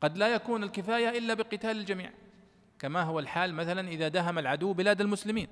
قد 0.00 0.16
لا 0.16 0.34
يكون 0.34 0.62
الكفاية 0.62 1.18
إلا 1.18 1.34
بقتال 1.34 1.70
الجميع. 1.70 2.10
كما 2.78 3.02
هو 3.02 3.18
الحال 3.18 3.54
مثلا 3.54 3.88
إذا 3.88 4.08
دهم 4.08 4.38
العدو 4.38 4.72
بلاد 4.72 5.00
المسلمين. 5.00 5.48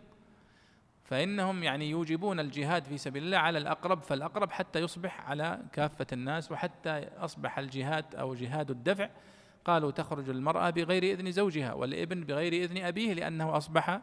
فإنهم 1.08 1.62
يعني 1.62 1.90
يوجبون 1.90 2.40
الجهاد 2.40 2.84
في 2.84 2.98
سبيل 2.98 3.24
الله 3.24 3.38
على 3.38 3.58
الأقرب 3.58 4.02
فالأقرب 4.02 4.52
حتى 4.52 4.78
يصبح 4.78 5.30
على 5.30 5.62
كافة 5.72 6.06
الناس 6.12 6.52
وحتى 6.52 7.08
أصبح 7.16 7.58
الجهاد 7.58 8.14
أو 8.14 8.34
جهاد 8.34 8.70
الدفع. 8.70 9.10
قالوا 9.64 9.90
تخرج 9.90 10.28
المرأة 10.28 10.70
بغير 10.70 11.02
إذن 11.02 11.32
زوجها 11.32 11.72
والابن 11.72 12.20
بغير 12.20 12.52
إذن 12.52 12.84
أبيه 12.84 13.12
لأنه 13.12 13.56
أصبح 13.56 14.00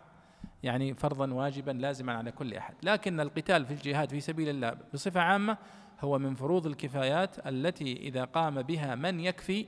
يعني 0.63 0.93
فرضا 0.93 1.33
واجبا 1.33 1.71
لازما 1.71 2.13
على 2.13 2.31
كل 2.31 2.53
أحد. 2.53 2.75
لكن 2.83 3.19
القتال 3.19 3.65
في 3.65 3.73
الجهاد 3.73 4.09
في 4.09 4.19
سبيل 4.19 4.49
الله 4.49 4.77
بصفة 4.93 5.21
عامة 5.21 5.57
هو 6.01 6.19
من 6.19 6.35
فروض 6.35 6.67
الكفايات 6.67 7.47
التي 7.47 7.93
إذا 7.93 8.23
قام 8.23 8.61
بها 8.61 8.95
من 8.95 9.19
يكفي 9.19 9.67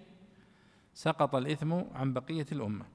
سقط 0.94 1.36
الإثم 1.36 1.74
عن 1.94 2.14
بقية 2.14 2.46
الأمة. 2.52 2.86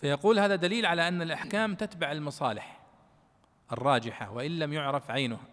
فيقول 0.00 0.38
هذا 0.38 0.56
دليل 0.56 0.86
على 0.86 1.08
أن 1.08 1.22
الأحكام 1.22 1.74
تتبع 1.74 2.12
المصالح. 2.12 2.81
الراجحة 3.72 4.30
وإن 4.30 4.58
لم 4.58 4.72
يعرف 4.72 5.10
عينها 5.10 5.46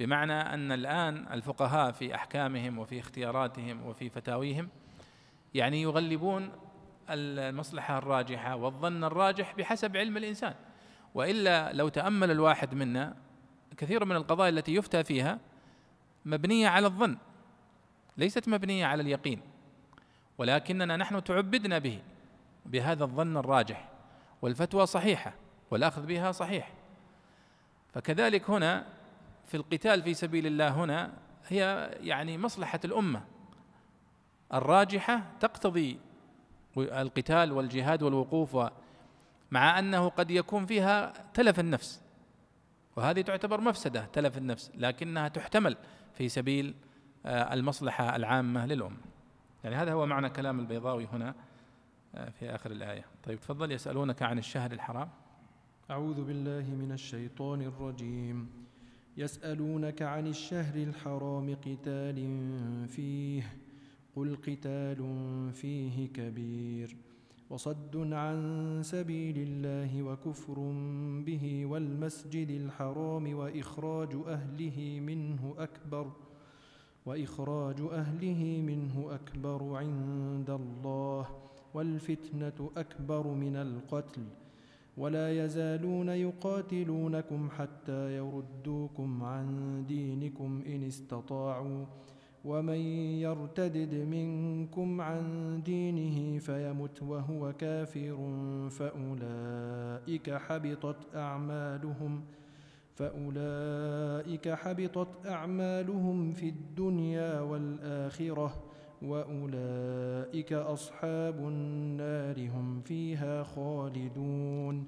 بمعنى 0.00 0.32
أن 0.32 0.72
الآن 0.72 1.26
الفقهاء 1.32 1.92
في 1.92 2.14
أحكامهم 2.14 2.78
وفي 2.78 3.00
اختياراتهم 3.00 3.86
وفي 3.86 4.10
فتاويهم 4.10 4.68
يعني 5.54 5.82
يغلبون 5.82 6.52
المصلحة 7.10 7.98
الراجحة 7.98 8.56
والظن 8.56 9.04
الراجح 9.04 9.54
بحسب 9.54 9.96
علم 9.96 10.16
الإنسان. 10.16 10.54
وإلا 11.14 11.72
لو 11.72 11.88
تأمل 11.88 12.30
الواحد 12.30 12.74
منا 12.74 13.16
كثير 13.76 14.04
من 14.04 14.16
القضايا 14.16 14.50
التي 14.50 14.74
يفتى 14.74 15.04
فيها 15.04 15.38
مبنية 16.24 16.68
على 16.68 16.86
الظن 16.86 17.16
ليست 18.16 18.48
مبنية 18.48 18.86
على 18.86 19.02
اليقين. 19.02 19.40
ولكننا 20.38 20.96
نحن 20.96 21.24
تعبدنا 21.24 21.78
به 21.78 22.02
بهذا 22.66 23.04
الظن 23.04 23.36
الراجح 23.36 23.88
والفتوى 24.42 24.86
صحيحة 24.86 25.34
والأخذ 25.70 26.06
بها 26.06 26.32
صحيح. 26.32 26.79
فكذلك 27.94 28.50
هنا 28.50 28.86
في 29.46 29.56
القتال 29.56 30.02
في 30.02 30.14
سبيل 30.14 30.46
الله 30.46 30.68
هنا 30.68 31.12
هي 31.48 31.90
يعني 32.00 32.38
مصلحة 32.38 32.80
الأمة. 32.84 33.24
الراجحة 34.54 35.22
تقتضي 35.40 35.98
القتال 36.76 37.52
والجهاد 37.52 38.02
والوقوف 38.02 38.56
مع 39.50 39.78
أنه 39.78 40.08
قد 40.08 40.30
يكون 40.30 40.66
فيها 40.66 41.12
تلف 41.34 41.60
النفس 41.60 42.02
وهذه 42.96 43.20
تعتبر 43.20 43.60
مفسدة 43.60 44.04
تلف 44.12 44.38
النفس 44.38 44.70
لكنها 44.74 45.28
تحتمل 45.28 45.76
في 46.14 46.28
سبيل 46.28 46.74
آه، 47.26 47.54
المصلحة 47.54 48.16
العامة 48.16 48.66
للأمة. 48.66 48.96
يعني 49.64 49.76
هذا 49.76 49.92
هو 49.92 50.06
معنى 50.06 50.30
كلام 50.30 50.60
البيضاوي 50.60 51.06
هنا 51.12 51.34
آه، 52.14 52.30
في 52.30 52.54
آخر 52.54 52.70
الآية. 52.70 53.04
طيب 53.24 53.40
تفضل 53.40 53.72
يسألونك 53.72 54.22
عن 54.22 54.38
الشهر 54.38 54.72
الحرام. 54.72 55.08
أعوذ 55.90 56.24
بالله 56.24 56.74
من 56.74 56.92
الشيطان 56.92 57.62
الرجيم. 57.62 58.46
يسألونك 59.16 60.02
عن 60.02 60.26
الشهر 60.26 60.74
الحرام 60.74 61.54
قتال 61.54 62.18
فيه. 62.88 63.42
قل 64.16 64.36
قتال 64.36 65.00
فيه 65.52 66.08
كبير 66.08 66.96
وصد 67.50 68.12
عن 68.12 68.38
سبيل 68.84 69.38
الله 69.38 70.02
وكفر 70.02 70.54
به 71.26 71.66
والمسجد 71.66 72.50
الحرام 72.50 73.34
وإخراج 73.34 74.14
أهله 74.26 75.00
منه 75.00 75.54
أكبر 75.58 76.12
وإخراج 77.06 77.80
أهله 77.80 78.62
منه 78.66 79.14
أكبر 79.14 79.76
عند 79.76 80.50
الله 80.50 81.26
والفتنة 81.74 82.70
أكبر 82.76 83.26
من 83.26 83.56
القتل 83.56 84.22
ولا 84.96 85.44
يزالون 85.44 86.08
يقاتلونكم 86.08 87.50
حتى 87.50 88.16
يردوكم 88.16 89.22
عن 89.22 89.46
دينكم 89.88 90.62
إن 90.66 90.82
استطاعوا. 90.82 91.84
ومن 92.44 92.80
يرتدد 93.20 93.94
منكم 93.94 95.00
عن 95.00 95.22
دينه 95.62 96.38
فيمت 96.38 97.02
وهو 97.02 97.52
كافر 97.52 98.16
فأولئك 98.70 100.30
حبطت 100.30 100.96
أعمالهم 101.16 102.24
فأولئك 102.94 104.48
حبطت 104.48 105.26
أعمالهم 105.26 106.32
في 106.32 106.48
الدنيا 106.48 107.40
والآخرة. 107.40 108.69
وأولئك 109.02 110.52
أصحاب 110.52 111.38
النار 111.38 112.48
هم 112.48 112.80
فيها 112.80 113.42
خالدون. 113.42 114.86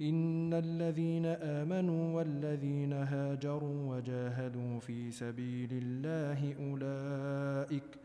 إن 0.00 0.54
الذين 0.54 1.26
آمنوا 1.26 2.16
والذين 2.16 2.92
هاجروا 2.92 3.96
وجاهدوا 3.96 4.78
في 4.80 5.10
سبيل 5.10 5.68
الله 5.72 6.54
أولئك 6.70 7.98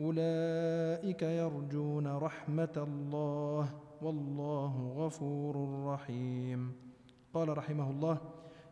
أولئك 0.00 1.22
يرجون 1.22 2.06
رحمة 2.06 2.74
الله 2.76 3.68
والله 4.02 4.92
غفور 4.96 5.84
رحيم. 5.86 6.72
قال 7.34 7.58
رحمه 7.58 7.90
الله 7.90 8.18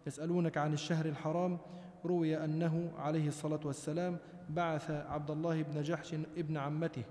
يسألونك 0.06 0.58
عن 0.58 0.72
الشهر 0.72 1.06
الحرام 1.06 1.58
روي 2.04 2.44
أنه 2.44 2.92
عليه 2.98 3.28
الصلاة 3.28 3.60
والسلام 3.64 4.18
بعث 4.50 4.90
عبد 4.90 5.30
الله 5.30 5.62
بن 5.62 5.82
جحش 5.82 6.14
ابن 6.14 6.56
عمته 6.56 7.02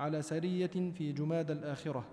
على 0.00 0.22
سرية 0.22 0.66
في 0.66 1.12
جماد 1.12 1.50
الآخرة 1.50 2.04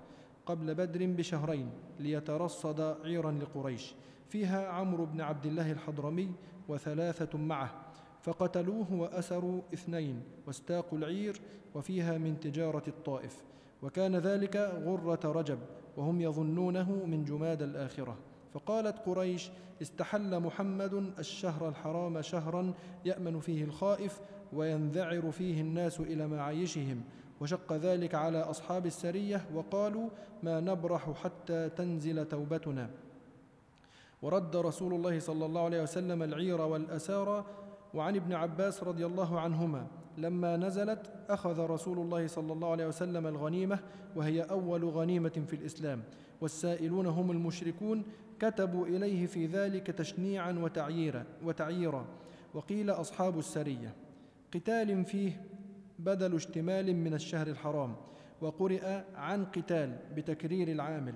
قبل 0.45 0.75
بدر 0.75 1.05
بشهرين 1.05 1.69
ليترصد 1.99 2.81
عيرا 3.03 3.31
لقريش. 3.31 3.93
فيها 4.29 4.67
عمرو 4.67 5.05
بن 5.05 5.21
عبد 5.21 5.45
الله 5.45 5.71
الحضرمي 5.71 6.31
وثلاثة 6.67 7.37
معه 7.37 7.71
فقتلوه 8.21 8.93
وأسروا 8.93 9.61
اثنين 9.73 10.23
واستاقوا 10.47 10.97
العير 10.97 11.41
وفيها 11.75 12.17
من 12.17 12.39
تجارة 12.39 12.83
الطائف. 12.87 13.43
وكان 13.81 14.15
ذلك 14.15 14.55
غرة 14.85 15.31
رجب 15.31 15.59
وهم 15.97 16.21
يظنونه 16.21 17.05
من 17.05 17.23
جماد 17.23 17.61
الآخرة. 17.61 18.17
فقالت 18.53 18.99
قريش 19.05 19.51
استحل 19.81 20.39
محمد 20.39 21.13
الشهر 21.19 21.69
الحرام 21.69 22.21
شهرا 22.21 22.73
يأمن 23.05 23.39
فيه 23.39 23.63
الخائف 23.63 24.21
وينذعر 24.53 25.31
فيه 25.31 25.61
الناس 25.61 25.99
إلى 25.99 26.27
معايشهم 26.27 27.03
وشق 27.41 27.73
ذلك 27.73 28.15
على 28.15 28.37
أصحاب 28.37 28.85
السرية 28.85 29.45
وقالوا 29.53 30.09
ما 30.43 30.59
نبرح 30.59 31.11
حتى 31.23 31.69
تنزل 31.69 32.25
توبتنا. 32.25 32.89
ورد 34.21 34.55
رسول 34.55 34.93
الله 34.93 35.19
صلى 35.19 35.45
الله 35.45 35.61
عليه 35.61 35.83
وسلم 35.83 36.23
العير 36.23 36.61
والأسارى 36.61 37.45
وعن 37.93 38.15
ابن 38.15 38.33
عباس 38.33 38.83
رضي 38.83 39.05
الله 39.05 39.39
عنهما 39.39 39.87
لما 40.17 40.57
نزلت 40.57 41.11
أخذ 41.29 41.59
رسول 41.59 41.99
الله 41.99 42.27
صلى 42.27 42.53
الله 42.53 42.71
عليه 42.71 42.87
وسلم 42.87 43.27
الغنيمة 43.27 43.79
وهي 44.15 44.41
أول 44.41 44.85
غنيمة 44.85 45.43
في 45.47 45.55
الإسلام 45.55 46.03
والسائلون 46.41 47.05
هم 47.05 47.31
المشركون 47.31 48.03
كتبوا 48.41 48.87
إليه 48.87 49.25
في 49.25 49.45
ذلك 49.45 49.87
تشنيعا 49.87 50.51
وتعييرا 50.51 51.25
وتعييرا. 51.43 52.05
وقيل 52.53 52.89
أصحاب 52.89 53.39
السرية 53.39 53.93
قتال 54.53 55.05
فيه 55.05 55.41
بدل 55.99 56.35
اشتمال 56.35 56.95
من 56.95 57.13
الشهر 57.13 57.47
الحرام 57.47 57.95
وقرئ 58.41 59.01
عن 59.15 59.45
قتال 59.45 59.97
بتكرير 60.15 60.67
العامل. 60.67 61.13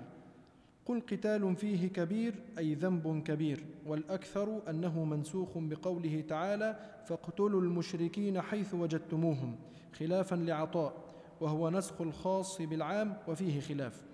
قل 0.86 1.00
قتال 1.00 1.56
فيه 1.56 1.88
كبير 1.88 2.34
أي 2.58 2.74
ذنب 2.74 3.22
كبير 3.22 3.64
والأكثر 3.86 4.70
أنه 4.70 5.04
منسوخ 5.04 5.48
بقوله 5.58 6.24
تعالى 6.28 6.76
فاقتلوا 7.06 7.60
المشركين 7.60 8.40
حيث 8.40 8.74
وجدتموهم 8.74 9.56
خلافا 9.98 10.34
لعطاء 10.34 10.94
وهو 11.40 11.70
نسخ 11.70 12.00
الخاص 12.00 12.62
بالعام 12.62 13.16
وفيه 13.28 13.60
خلاف. 13.60 14.05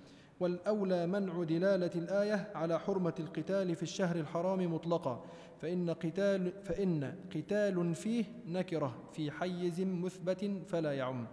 والأولى 0.42 1.06
منع 1.06 1.42
دلالة 1.42 1.90
الآية 1.94 2.50
على 2.54 2.80
حرمة 2.80 3.14
القتال 3.20 3.76
في 3.76 3.82
الشهر 3.82 4.16
الحرام 4.16 4.74
مطلقا 4.74 5.24
فإن 5.60 5.90
قتال, 5.90 6.52
فإن 6.62 7.14
قتال 7.34 7.94
فيه 7.94 8.24
نكرة 8.46 8.94
في 9.12 9.30
حيز 9.30 9.80
مثبت 9.80 10.50
فلا 10.66 10.92
يعم. 10.92 11.26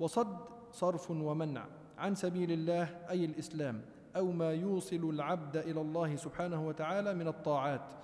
وصد 0.00 0.36
صرف 0.72 1.10
ومنع 1.10 1.66
عن 1.98 2.14
سبيل 2.14 2.52
الله 2.52 2.84
أي 3.10 3.24
الإسلام 3.24 3.82
أو 4.16 4.32
ما 4.32 4.52
يوصل 4.52 5.10
العبد 5.10 5.56
إلى 5.56 5.80
الله 5.80 6.16
سبحانه 6.16 6.66
وتعالى 6.66 7.14
من 7.14 7.28
الطاعات 7.28 7.94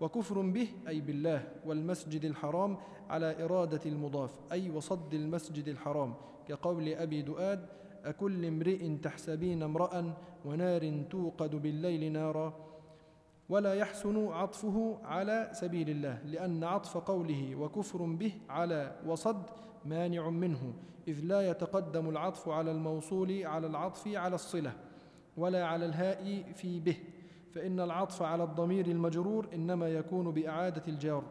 وكفر 0.00 0.40
به 0.40 0.68
أي 0.88 1.00
بالله 1.00 1.48
والمسجد 1.66 2.24
الحرام 2.24 2.76
على 3.10 3.44
إرادة 3.44 3.80
المضاف 3.86 4.34
أي 4.52 4.70
وصد 4.70 5.14
المسجد 5.14 5.68
الحرام 5.68 6.14
كقول 6.48 6.88
أبي 6.88 7.22
دؤاد 7.22 7.81
أكل 8.04 8.44
امرئ 8.44 8.96
تحسبين 8.96 9.62
امرأ 9.62 10.14
ونار 10.44 11.02
توقد 11.10 11.54
بالليل 11.54 12.12
نارا. 12.12 12.72
ولا 13.48 13.74
يحسن 13.74 14.28
عطفه 14.28 14.98
على 15.04 15.50
سبيل 15.52 15.90
الله 15.90 16.22
لأن 16.24 16.64
عطف 16.64 16.96
قوله 16.96 17.56
وكفر 17.56 18.02
به 18.02 18.32
على 18.48 18.96
وصد 19.06 19.42
مانع 19.84 20.30
منه 20.30 20.74
إذ 21.08 21.20
لا 21.24 21.50
يتقدم 21.50 22.08
العطف 22.08 22.48
على 22.48 22.70
الموصول 22.70 23.46
على 23.46 23.66
العطف 23.66 24.08
على 24.08 24.34
الصلة 24.34 24.72
ولا 25.36 25.66
على 25.66 25.86
الهاء 25.86 26.52
في 26.54 26.80
به. 26.80 26.96
فإن 27.54 27.80
العطف 27.80 28.22
على 28.22 28.44
الضمير 28.44 28.86
المجرور 28.86 29.48
إنما 29.54 29.88
يكون 29.88 30.30
بإعادة 30.30 30.82
الجار. 30.88 31.24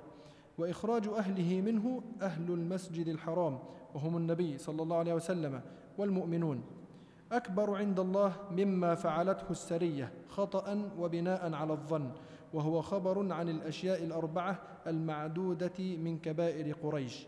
وإخراج 0.57 1.07
أهله 1.07 1.61
منه 1.61 2.01
أهل 2.21 2.51
المسجد 2.51 3.07
الحرام 3.07 3.59
وهم 3.95 4.17
النبي 4.17 4.57
صلى 4.57 4.83
الله 4.83 4.97
عليه 4.97 5.13
وسلم 5.13 5.61
والمؤمنون. 5.97 6.63
أكبر 7.31 7.75
عند 7.75 7.99
الله 7.99 8.33
مما 8.51 8.95
فعلته 8.95 9.51
السرية 9.51 10.11
خطأ 10.29 10.89
وبناء 10.99 11.53
على 11.53 11.73
الظن 11.73 12.11
وهو 12.53 12.81
خبر 12.81 13.33
عن 13.33 13.49
الأشياء 13.49 14.03
الأربعة 14.03 14.59
المعدودة 14.87 15.79
من 15.79 16.19
كبائر 16.19 16.75
قريش. 16.83 17.27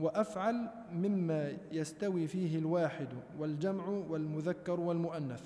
وأفعل 0.00 0.68
مما 0.92 1.52
يستوي 1.72 2.26
فيه 2.26 2.58
الواحد 2.58 3.08
والجمع 3.38 3.88
والمذكر 3.88 4.80
والمؤنث. 4.80 5.42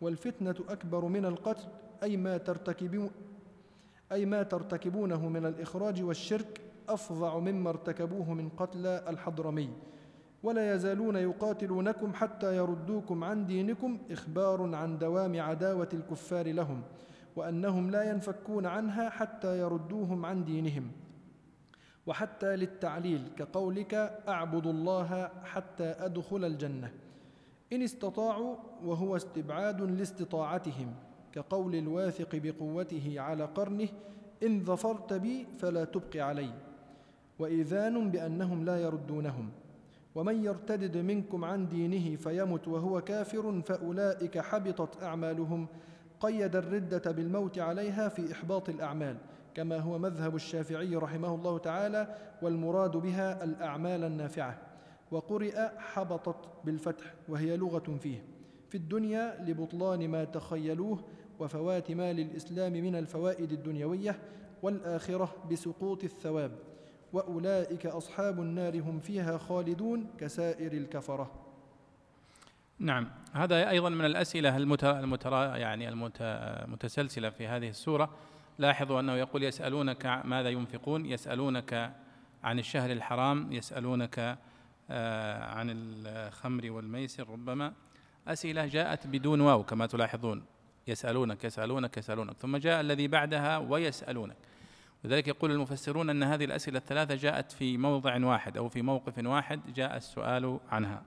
والفتنة 0.00 0.54
أكبر 0.68 1.04
من 1.04 1.24
القتل 1.24 1.68
أي 2.02 2.16
ما 2.16 2.36
ترتكبون 2.36 3.10
أي 4.12 4.26
ما 4.26 4.42
ترتكبونه 4.42 5.28
من 5.28 5.46
الإخراج 5.46 6.02
والشرك 6.02 6.60
أفظع 6.88 7.38
مما 7.38 7.70
ارتكبوه 7.70 8.34
من 8.34 8.48
قتل 8.48 8.86
الحضرمي. 8.86 9.70
ولا 10.44 10.74
يزالون 10.74 11.16
يقاتلونكم 11.16 12.14
حتى 12.14 12.56
يردوكم 12.56 13.24
عن 13.24 13.46
دينكم 13.46 13.98
إخبار 14.10 14.74
عن 14.74 14.98
دوام 14.98 15.40
عداوة 15.40 15.88
الكفار 15.92 16.52
لهم 16.52 16.82
وأنهم 17.36 17.90
لا 17.90 18.10
ينفكون 18.10 18.66
عنها 18.66 19.10
حتى 19.10 19.58
يردوهم 19.58 20.26
عن 20.26 20.44
دينهم. 20.44 20.90
وحتى 22.06 22.56
للتعليل 22.56 23.22
كقولك 23.36 23.94
أعبد 24.28 24.66
الله 24.66 25.30
حتى 25.44 25.84
أدخل 25.84 26.44
الجنة. 26.44 26.92
إن 27.72 27.82
استطاعوا 27.82 28.56
وهو 28.84 29.16
استبعاد 29.16 29.80
لاستطاعتهم 29.82 30.94
كقول 31.32 31.74
الواثق 31.74 32.36
بقوته 32.36 33.14
على 33.20 33.44
قرنه 33.44 33.88
إن 34.42 34.64
ظفرت 34.64 35.12
بي 35.12 35.46
فلا 35.58 35.84
تبق 35.84 36.16
علي. 36.16 36.50
وإذان 37.38 38.10
بأنهم 38.10 38.64
لا 38.64 38.76
يردونهم. 38.82 39.50
ومن 40.14 40.44
يرتدد 40.44 40.96
منكم 40.96 41.44
عن 41.44 41.68
دينه 41.68 42.16
فيمت 42.16 42.68
وهو 42.68 43.00
كافر 43.00 43.62
فأولئك 43.66 44.38
حبطت 44.38 45.02
أعمالهم. 45.02 45.66
قيد 46.20 46.56
الردة 46.56 47.10
بالموت 47.12 47.58
عليها 47.58 48.08
في 48.08 48.32
إحباط 48.32 48.68
الأعمال 48.68 49.16
كما 49.54 49.78
هو 49.78 49.98
مذهب 49.98 50.34
الشافعي 50.34 50.96
رحمه 50.96 51.34
الله 51.34 51.58
تعالى 51.58 52.14
والمراد 52.42 52.96
بها 52.96 53.44
الأعمال 53.44 54.04
النافعة. 54.04 54.58
وقرئ 55.10 55.68
حبطت 55.78 56.48
بالفتح 56.64 57.14
وهي 57.28 57.56
لغة 57.56 57.98
فيه. 58.00 58.24
في 58.68 58.74
الدنيا 58.74 59.44
لبطلان 59.48 60.08
ما 60.08 60.24
تخيلوه 60.24 60.98
وفوات 61.40 61.90
مال 61.90 62.20
الإسلام 62.20 62.72
من 62.72 62.96
الفوائد 62.96 63.52
الدنيوية 63.52 64.18
والآخرة 64.62 65.34
بسقوط 65.50 66.04
الثواب. 66.04 66.52
وأولئك 67.14 67.86
أصحاب 67.86 68.40
النار 68.40 68.80
هم 68.80 69.00
فيها 69.00 69.38
خالدون 69.38 70.06
كسائر 70.18 70.72
الكفرة. 70.72 71.30
نعم 72.78 73.10
هذا 73.32 73.70
أيضا 73.70 73.88
من 73.88 74.04
الأسئلة 74.04 74.56
المترا 74.56 75.56
يعني 75.56 75.88
المتسلسلة 75.88 77.30
في 77.30 77.46
هذه 77.46 77.68
السورة. 77.68 78.10
لاحظوا 78.58 79.00
أنه 79.00 79.12
يقول 79.12 79.42
يسألونك 79.42 80.06
ماذا 80.24 80.48
ينفقون؟ 80.48 81.06
يسألونك 81.06 81.92
عن 82.44 82.58
الشهر 82.58 82.92
الحرام 82.92 83.52
يسألونك 83.52 84.38
آه، 84.90 85.44
عن 85.44 85.66
الخمر 85.70 86.70
والميسر. 86.70 87.28
ربما 87.28 87.72
أسئلة 88.28 88.66
جاءت 88.66 89.06
بدون 89.06 89.40
واو 89.40 89.62
كما 89.62 89.86
تلاحظون. 89.86 90.44
يسألونك 90.88 91.44
يسألونك 91.44 91.96
يسألونك 91.96 92.36
ثم 92.36 92.56
جاء 92.56 92.80
الذي 92.80 93.08
بعدها 93.08 93.58
ويسألونك. 93.58 94.36
لذلك 95.04 95.28
يقول 95.28 95.50
المفسرون 95.50 96.10
أن 96.10 96.22
هذه 96.22 96.44
الأسئلة 96.44 96.78
الثلاثة 96.78 97.14
جاءت 97.14 97.52
في 97.52 97.76
موضع 97.76 98.26
واحد 98.26 98.56
أو 98.56 98.68
في 98.68 98.82
موقف 98.82 99.18
واحد 99.18 99.60
جاء 99.74 99.96
السؤال 99.96 100.60
عنها. 100.70 101.02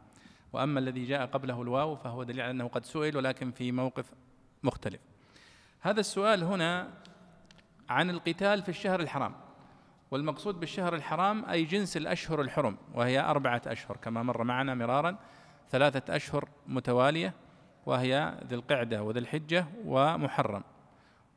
وأما 0.54 0.80
الذي 0.80 1.06
جاء 1.06 1.26
قبله 1.26 1.62
الواو 1.62 1.96
فهو 1.96 2.24
دليل 2.24 2.42
على 2.42 2.52
أنه 2.52 2.68
قد 2.68 2.86
سئل 2.86 3.18
ولكن 3.18 3.52
في 3.52 3.72
موقف 3.72 4.14
مختلف. 4.64 5.00
هذا 5.82 6.00
السؤال 6.00 6.44
هنا 6.44 6.90
عن 7.90 8.10
القتال 8.10 8.62
في 8.62 8.70
الشهر 8.70 9.00
الحرام. 9.00 9.34
والمقصود 10.12 10.60
بالشهر 10.60 10.96
الحرام 10.96 11.46
أي 11.46 11.64
جنس 11.64 11.98
الأشهر 11.98 12.42
الحرم 12.42 12.78
وهي 12.94 13.20
أربعة 13.20 13.62
أشهر 13.68 13.98
كما 13.98 14.24
مر 14.24 14.44
معنا 14.44 14.76
مرارا 14.76 15.18
ثلاثة 15.70 16.16
أشهر 16.16 16.50
متوالية 16.68 17.34
وهي 17.86 18.40
ذي 18.48 18.56
القعدة 18.56 19.04
وذي 19.04 19.20
الحجة 19.20 19.66
ومحرم. 19.86 20.64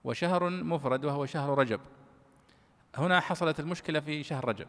وشهر 0.05 0.51
مفرد 0.51 1.05
وهو 1.05 1.27
شهر 1.27 1.59
رجب. 1.59 1.81
هنا 2.97 3.21
حصلت 3.21 3.61
المشكلة 3.61 4.01
في 4.01 4.23
شهر 4.23 4.49
رجب 4.49 4.67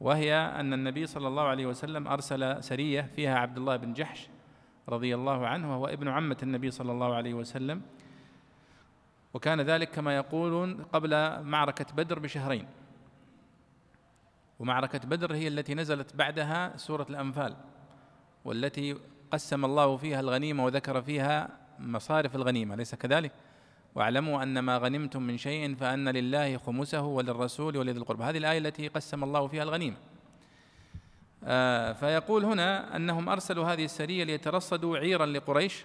وهي 0.00 0.34
أن 0.34 0.72
النبي 0.72 1.06
صلى 1.06 1.28
الله 1.28 1.42
عليه 1.42 1.66
وسلم 1.66 2.08
أرسل 2.08 2.64
سرية 2.64 3.10
فيها 3.16 3.38
عبد 3.38 3.56
الله 3.56 3.76
بن 3.76 3.92
جحش 3.92 4.28
رضي 4.88 5.14
الله 5.14 5.46
عنه 5.46 5.72
وهو 5.72 5.86
ابن 5.86 6.08
عمة 6.08 6.36
النبي 6.42 6.70
صلى 6.70 6.92
الله 6.92 7.14
عليه 7.14 7.34
وسلم 7.34 7.82
وكان 9.34 9.60
ذلك 9.60 9.90
كما 9.90 10.16
يقولون 10.16 10.84
قبل 10.92 11.42
معركة 11.42 11.86
بدر 11.94 12.18
بشهرين 12.18 12.66
ومعركة 14.58 14.98
بدر 14.98 15.34
هي 15.34 15.48
التي 15.48 15.74
نزلت 15.74 16.16
بعدها 16.16 16.76
سورة 16.76 17.06
الأنفال 17.10 17.56
والتي 18.44 18.96
قسم 19.30 19.64
الله 19.64 19.96
فيها 19.96 20.20
الغنيمة 20.20 20.64
وذكر 20.64 21.02
فيها 21.02 21.48
مصارف 21.78 22.36
الغنيمة 22.36 22.74
أليس 22.74 22.94
كذلك؟ 22.94 23.32
واعلموا 23.94 24.42
أن 24.42 24.58
ما 24.58 24.78
غنمتم 24.78 25.22
من 25.22 25.38
شيء 25.38 25.74
فأن 25.74 26.08
لله 26.08 26.58
خمسه 26.58 27.02
وللرسول 27.02 27.76
ولذي 27.76 27.98
القربى 27.98 28.24
هذه 28.24 28.38
الآية 28.38 28.58
التي 28.58 28.88
قسم 28.88 29.24
الله 29.24 29.46
فيها 29.46 29.62
الغنيمة. 29.62 29.96
آه 31.44 31.92
فيقول 31.92 32.44
هنا 32.44 32.96
أنهم 32.96 33.28
أرسلوا 33.28 33.64
هذه 33.64 33.84
السرية 33.84 34.24
ليترصدوا 34.24 34.98
عيرا 34.98 35.26
لقريش. 35.26 35.84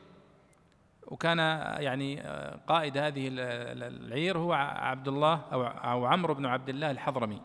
وكان 1.08 1.38
يعني 1.80 2.22
آه، 2.22 2.60
قائد 2.68 2.97
هذه 2.97 3.28
العير 3.32 4.38
هو 4.38 4.53
عبد 4.53 5.08
الله 5.08 5.41
أو 5.51 6.06
عمرو 6.06 6.34
بن 6.34 6.45
عبد 6.45 6.70
الله 6.70 6.91
الحضرمي 6.91 7.41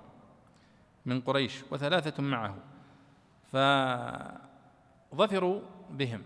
من 1.07 1.21
قريش 1.21 1.63
وثلاثة 1.71 2.23
معه. 2.23 2.57
ف 3.53 3.57
ظفروا 5.15 5.61
بهم. 5.91 6.23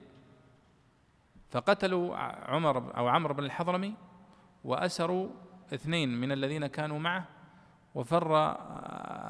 فقتلوا 1.50 2.16
عمر 2.50 2.96
أو 2.96 3.08
عمرو 3.08 3.34
بن 3.34 3.44
الحضرمي 3.44 3.94
وأسروا 4.64 5.28
اثنين 5.74 6.20
من 6.20 6.32
الذين 6.32 6.66
كانوا 6.66 6.98
معه 6.98 7.28
وفر 7.94 8.56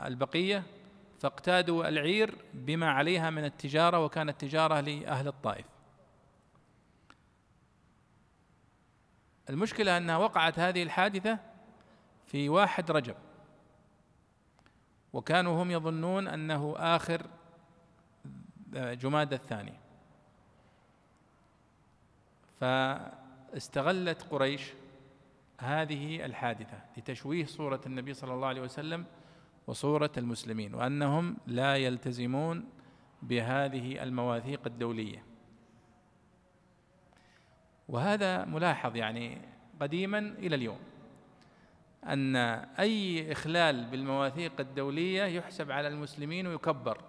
البقية 0.06 0.62
فاقتادوا 1.18 1.88
العير 1.88 2.44
بما 2.54 2.90
عليها 2.90 3.30
من 3.30 3.44
التجارة 3.44 4.04
وكانت 4.04 4.40
تجارة 4.40 4.80
لأهل 4.80 5.28
الطائف. 5.28 5.66
المشكلة 9.50 9.96
أنها 9.96 10.16
وقعت 10.16 10.58
هذه 10.58 10.82
الحادثة 10.82 11.38
في 12.26 12.48
واحد 12.48 12.90
رجب 12.90 13.16
وكانوا 15.12 15.62
هم 15.62 15.70
يظنون 15.70 16.28
أنه 16.28 16.74
آخر 16.76 17.26
جماد 18.74 19.32
الثاني. 19.32 19.74
فاستغلت 22.60 24.22
قريش 24.22 24.72
هذه 25.58 26.24
الحادثة 26.24 26.78
لتشويه 26.96 27.44
صورة 27.46 27.80
النبي 27.86 28.14
صلى 28.14 28.34
الله 28.34 28.46
عليه 28.46 28.60
وسلم 28.60 29.06
وصورة 29.66 30.12
المسلمين 30.16 30.74
وأنهم 30.74 31.36
لا 31.46 31.76
يلتزمون 31.76 32.64
بهذه 33.22 34.02
المواثيق 34.02 34.60
الدولية. 34.66 35.24
وهذا 37.88 38.44
ملاحظ 38.44 38.96
يعني 38.96 39.38
قديما 39.80 40.18
إلى 40.18 40.56
اليوم 40.56 40.78
أن 42.04 42.36
أي 42.78 43.32
إخلال 43.32 43.84
بالمواثيق 43.84 44.52
الدولية 44.60 45.24
يحسب 45.24 45.70
على 45.70 45.88
المسلمين 45.88 46.46
ويكبر. 46.46 47.00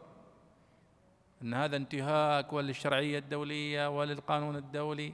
أن 1.41 1.53
هذا 1.53 1.77
انتهاك 1.77 2.53
وللشرعية 2.53 3.19
الدولية 3.19 3.99
وللقانون 3.99 4.55
الدولي. 4.55 5.13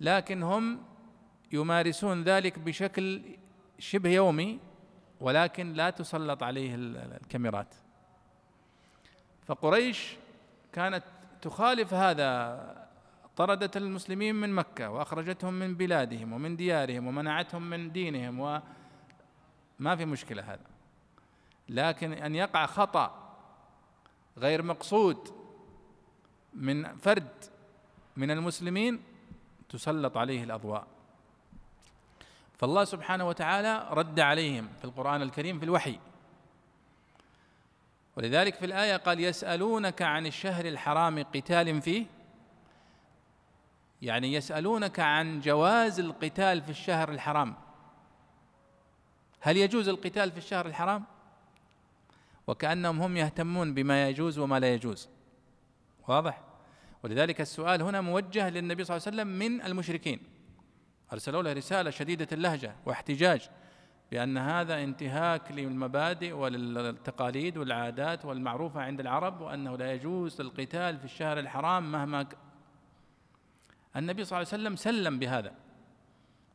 لكن 0.00 0.42
هم 0.42 0.91
يمارسون 1.52 2.22
ذلك 2.22 2.58
بشكل 2.58 3.22
شبه 3.78 4.10
يومي 4.10 4.60
ولكن 5.20 5.72
لا 5.72 5.90
تسلط 5.90 6.42
عليه 6.42 6.74
الكاميرات. 6.74 7.74
فقريش 9.46 10.16
كانت 10.72 11.04
تخالف 11.42 11.94
هذا 11.94 12.88
طردت 13.36 13.76
المسلمين 13.76 14.34
من 14.34 14.54
مكة 14.54 14.90
وأخرجتهم 14.90 15.54
من 15.54 15.74
بلادهم 15.74 16.32
ومن 16.32 16.56
ديارهم 16.56 17.06
ومنعتهم 17.06 17.70
من 17.70 17.92
دينهم 17.92 18.40
وما 18.40 19.96
في 19.96 20.04
مشكلة 20.04 20.42
هذا. 20.42 20.66
لكن 21.68 22.12
أن 22.12 22.34
يقع 22.34 22.66
خطأ 22.66 23.36
غير 24.38 24.62
مقصود 24.62 25.28
من 26.54 26.96
فرد 26.96 27.28
من 28.16 28.30
المسلمين 28.30 29.02
تسلط 29.68 30.16
عليه 30.16 30.44
الأضواء. 30.44 30.86
فالله 32.62 32.84
سبحانه 32.84 33.28
وتعالى 33.28 33.88
رد 33.90 34.20
عليهم 34.20 34.68
في 34.78 34.84
القرآن 34.84 35.22
الكريم 35.22 35.58
في 35.58 35.64
الوحي. 35.64 35.98
ولذلك 38.16 38.54
في 38.54 38.66
الآية 38.66 38.96
قال 38.96 39.20
يسألونك 39.20 40.02
عن 40.02 40.26
الشهر 40.26 40.66
الحرام 40.66 41.22
قتال 41.22 41.82
فيه. 41.82 42.06
يعني 44.02 44.32
يسألونك 44.32 45.00
عن 45.00 45.40
جواز 45.40 46.00
القتال 46.00 46.62
في 46.62 46.70
الشهر 46.70 47.08
الحرام. 47.08 47.54
هل 49.40 49.56
يجوز 49.56 49.88
القتال 49.88 50.32
في 50.32 50.38
الشهر 50.38 50.66
الحرام؟ 50.66 51.04
وكأنهم 52.46 53.02
هم 53.02 53.16
يهتمون 53.16 53.74
بما 53.74 54.08
يجوز 54.08 54.38
وما 54.38 54.60
لا 54.60 54.74
يجوز. 54.74 55.08
واضح؟ 56.08 56.40
ولذلك 57.02 57.40
السؤال 57.40 57.82
هنا 57.82 58.00
موجه 58.00 58.50
للنبي 58.50 58.84
صلى 58.84 58.96
الله 58.96 59.06
عليه 59.06 59.16
وسلم 59.16 59.38
من 59.38 59.62
المشركين. 59.62 60.31
أرسلوا 61.12 61.42
له 61.42 61.52
رسالة 61.52 61.90
شديدة 61.90 62.28
اللهجة 62.32 62.76
واحتجاج 62.86 63.48
بأن 64.10 64.38
هذا 64.38 64.82
انتهاك 64.82 65.52
للمبادئ 65.52 66.32
وللتقاليد 66.32 67.56
والعادات 67.56 68.24
والمعروفة 68.24 68.80
عند 68.80 69.00
العرب 69.00 69.40
وأنه 69.40 69.76
لا 69.76 69.92
يجوز 69.92 70.40
القتال 70.40 70.98
في 70.98 71.04
الشهر 71.04 71.38
الحرام 71.38 71.92
مهما 71.92 72.26
النبي 73.96 74.24
صلى 74.24 74.36
الله 74.38 74.48
عليه 74.52 74.62
وسلم 74.62 74.76
سلم 74.76 75.18
بهذا 75.18 75.54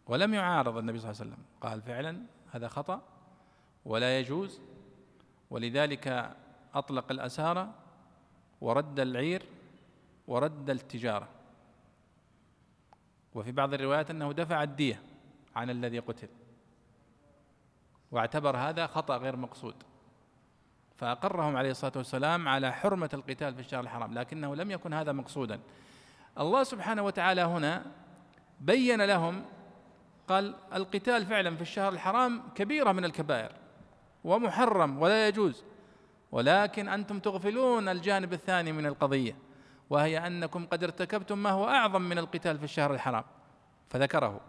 ولم 0.07 0.33
يعارض 0.33 0.77
النبي 0.77 0.99
صلى 0.99 1.11
الله 1.11 1.21
عليه 1.21 1.31
وسلم. 1.31 1.45
قال 1.61 1.81
فعلا 1.81 2.21
هذا 2.51 2.67
خطأ 2.67 3.01
ولا 3.85 4.19
يجوز 4.19 4.61
ولذلك 5.49 6.35
أطلق 6.73 7.11
الأسارة 7.11 7.73
ورد 8.61 8.99
العير 8.99 9.43
ورد 10.27 10.69
التجارة. 10.69 11.36
وفي 13.37 13.51
بعض 13.51 13.73
الروايات 13.73 14.09
أنه 14.09 14.31
دفع 14.31 14.63
الدية 14.63 15.01
عن 15.55 15.69
الذي 15.69 15.99
قتل. 15.99 16.27
واعتبر 18.11 18.57
هذا 18.57 18.87
خطأ 18.87 19.17
غير 19.17 19.35
مقصود. 19.35 19.75
فأقرهم 20.95 21.55
عليه 21.55 21.71
الصلاة 21.71 21.91
والسلام 21.95 22.47
على 22.47 22.71
حرمة 22.73 23.09
القتال 23.13 23.53
في 23.53 23.59
الشهر 23.59 23.79
الحرام 23.79 24.13
لكنه 24.13 24.55
لم 24.55 24.71
يكن 24.71 24.93
هذا 24.93 25.11
مقصودا. 25.11 25.59
الله 26.39 26.63
سبحانه 26.63 27.01
وتعالى 27.01 27.41
هنا 27.41 27.85
بين 28.61 29.01
لهم 29.01 29.45
قال 30.27 30.55
القتال 30.73 31.25
فعلا 31.25 31.55
في 31.55 31.61
الشهر 31.61 31.93
الحرام 31.93 32.43
كبيرة 32.55 32.91
من 32.91 33.05
الكبائر 33.05 33.51
ومحرم 34.23 35.01
ولا 35.01 35.27
يجوز 35.27 35.63
ولكن 36.31 36.87
أنتم 36.89 37.19
تغفلون 37.19 37.89
الجانب 37.89 38.33
الثاني 38.33 38.71
من 38.71 38.85
القضية. 38.85 39.35
وهي 39.89 40.27
أنكم 40.27 40.65
قد 40.65 40.83
ارتكبتم 40.83 41.43
ما 41.43 41.49
هو 41.49 41.67
أعظم 41.67 42.01
من 42.01 42.17
القتال 42.17 42.57
في 42.57 42.63
الشهر 42.63 42.93
الحرام. 42.93 43.23
فذكره. 43.89 44.41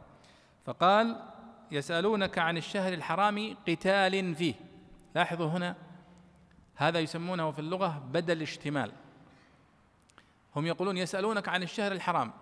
فقال 0.66 1.22
يسألونك 1.70 2.38
عن 2.38 2.56
الشهر 2.56 2.92
الحرام 2.92 3.56
قتال 3.68 4.34
فيه. 4.34 4.54
لاحظوا 5.14 5.46
هنا 5.46 5.76
هذا 6.74 6.98
يسمونه 7.00 7.50
في 7.50 7.58
اللغة 7.58 8.02
بدل 8.12 8.42
اشتمال. 8.42 8.92
هم 10.56 10.66
يقولون 10.66 10.96
يسألونك 10.96 11.48
عن 11.48 11.62
الشهر 11.62 11.92
الحرام. 11.92 12.32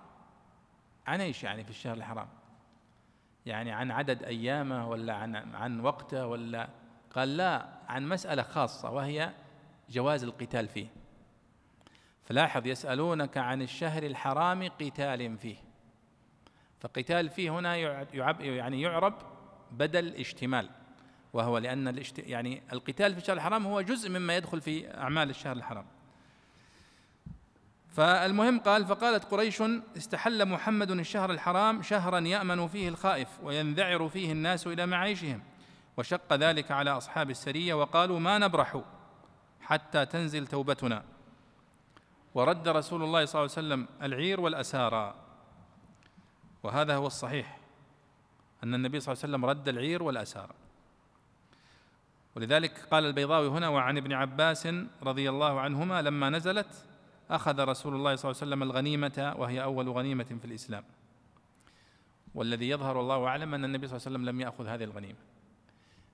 عن 1.06 1.20
إيش 1.20 1.44
يعني 1.44 1.64
في 1.64 1.70
الشهر 1.70 1.94
الحرام؟ 1.94 2.28
يعني 3.46 3.72
عن 3.72 3.90
عدد 3.90 4.22
أيامه 4.22 4.88
ولا 4.88 5.14
عن 5.14 5.54
عن 5.54 5.80
وقته 5.80 6.26
ولا؟ 6.26 6.68
قال 7.14 7.36
لا 7.36 7.66
عن 7.88 8.08
مسألة 8.08 8.42
خاصة 8.42 8.90
وهي 8.90 9.32
جواز 9.90 10.24
القتال 10.24 10.68
فيه. 10.68 10.86
فلاحظ 12.26 12.66
يسألونك 12.66 13.36
عن 13.36 13.62
الشهر 13.62 14.02
الحرام 14.02 14.68
قتال 14.68 15.38
فيه. 15.38 15.56
فقتال 16.80 17.28
فيه 17.28 17.50
هنا 17.50 17.76
يعب 18.14 18.40
يعني 18.40 18.80
يعرب 18.80 19.14
بدل 19.72 20.14
اشتمال 20.14 20.70
وهو 21.32 21.58
لأن 21.58 21.88
الاشت 21.88 22.18
يعني 22.18 22.62
القتال 22.72 23.12
في 23.12 23.20
الشهر 23.20 23.36
الحرام 23.36 23.66
هو 23.66 23.80
جزء 23.80 24.10
مما 24.10 24.36
يدخل 24.36 24.60
في 24.60 24.94
أعمال 24.94 25.30
الشهر 25.30 25.56
الحرام. 25.56 25.86
فالمهم 27.96 28.58
قال 28.58 28.86
فقالت 28.86 29.24
قريش 29.24 29.62
استحل 29.96 30.48
محمد 30.48 30.90
الشهر 30.90 31.30
الحرام 31.30 31.82
شهرا 31.82 32.18
يأمن 32.18 32.68
فيه 32.68 32.88
الخائف 32.88 33.28
وينذعر 33.42 34.08
فيه 34.08 34.32
الناس 34.32 34.66
إلى 34.66 34.86
معيشهم 34.86 35.42
وشق 35.96 36.32
ذلك 36.32 36.70
على 36.70 36.90
أصحاب 36.90 37.30
السرية 37.30 37.74
وقالوا 37.74 38.20
ما 38.20 38.38
نبرح 38.38 38.80
حتى 39.60 40.06
تنزل 40.06 40.46
توبتنا. 40.46 41.15
ورد 42.36 42.68
رسول 42.68 43.02
الله 43.02 43.24
صلى 43.24 43.40
الله 43.40 43.52
عليه 43.56 43.66
وسلم 43.66 43.88
العير 44.02 44.40
والأسارى. 44.40 45.14
وهذا 46.62 46.96
هو 46.96 47.06
الصحيح 47.06 47.58
أن 48.64 48.74
النبي 48.74 49.00
صلى 49.00 49.12
الله 49.12 49.22
عليه 49.24 49.32
وسلم 49.32 49.44
رد 49.44 49.68
العير 49.68 50.02
والأسارى. 50.02 50.54
ولذلك 52.36 52.78
قال 52.90 53.04
البيضاوي 53.04 53.48
هنا 53.48 53.68
وعن 53.68 53.96
ابن 53.96 54.12
عباس 54.12 54.68
رضي 55.02 55.30
الله 55.30 55.60
عنهما 55.60 56.02
لما 56.02 56.30
نزلت 56.30 56.84
أخذ 57.30 57.64
رسول 57.64 57.94
الله 57.94 58.16
صلى 58.16 58.30
الله 58.30 58.42
عليه 58.42 58.52
وسلم 58.52 58.62
الغنيمة 58.62 59.34
وهي 59.38 59.62
أول 59.62 59.88
غنيمة 59.88 60.24
في 60.40 60.44
الإسلام. 60.44 60.84
والذي 62.34 62.68
يظهر 62.68 63.00
الله 63.00 63.26
أعلم 63.26 63.54
أن 63.54 63.64
النبي 63.64 63.86
صلى 63.86 63.96
الله 63.96 64.06
عليه 64.06 64.16
وسلم 64.16 64.28
لم 64.28 64.40
يأخذ 64.40 64.66
هذه 64.66 64.84
الغنيمة. 64.84 65.18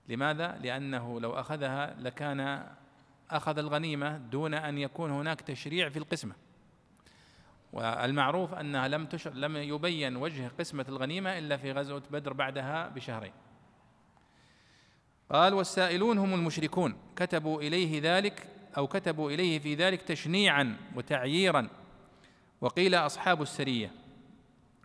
لماذا؟ 0.08 0.58
لأنه 0.58 1.20
لو 1.20 1.32
أخذها 1.32 1.94
لكان 2.00 2.66
أخذ 3.36 3.58
الغنيمة 3.58 4.16
دون 4.16 4.54
أن 4.54 4.78
يكون 4.78 5.10
هناك 5.10 5.40
تشريع 5.40 5.88
في 5.88 5.98
القسمة. 5.98 6.34
والمعروف 7.72 8.54
أنها 8.54 8.88
لم 8.88 9.06
تشر 9.06 9.34
لم 9.34 9.56
يبين 9.56 10.16
وجه 10.16 10.50
قسمة 10.58 10.84
الغنيمة 10.88 11.38
إلا 11.38 11.56
في 11.56 11.72
غزوة 11.72 12.02
بدر 12.10 12.32
بعدها 12.32 12.88
بشهرين. 12.88 13.32
قال 15.30 15.54
والسائلون 15.54 16.18
هم 16.18 16.34
المشركون. 16.34 16.96
كتبوا 17.16 17.62
إليه 17.62 18.00
ذلك 18.02 18.46
أو 18.76 18.86
كتبوا 18.86 19.30
إليه 19.30 19.58
في 19.58 19.74
ذلك 19.74 20.02
تشنيعا 20.02 20.76
وتعييرا. 20.96 21.68
وقيل 22.60 22.94
أصحاب 22.94 23.42
السرية. 23.42 23.90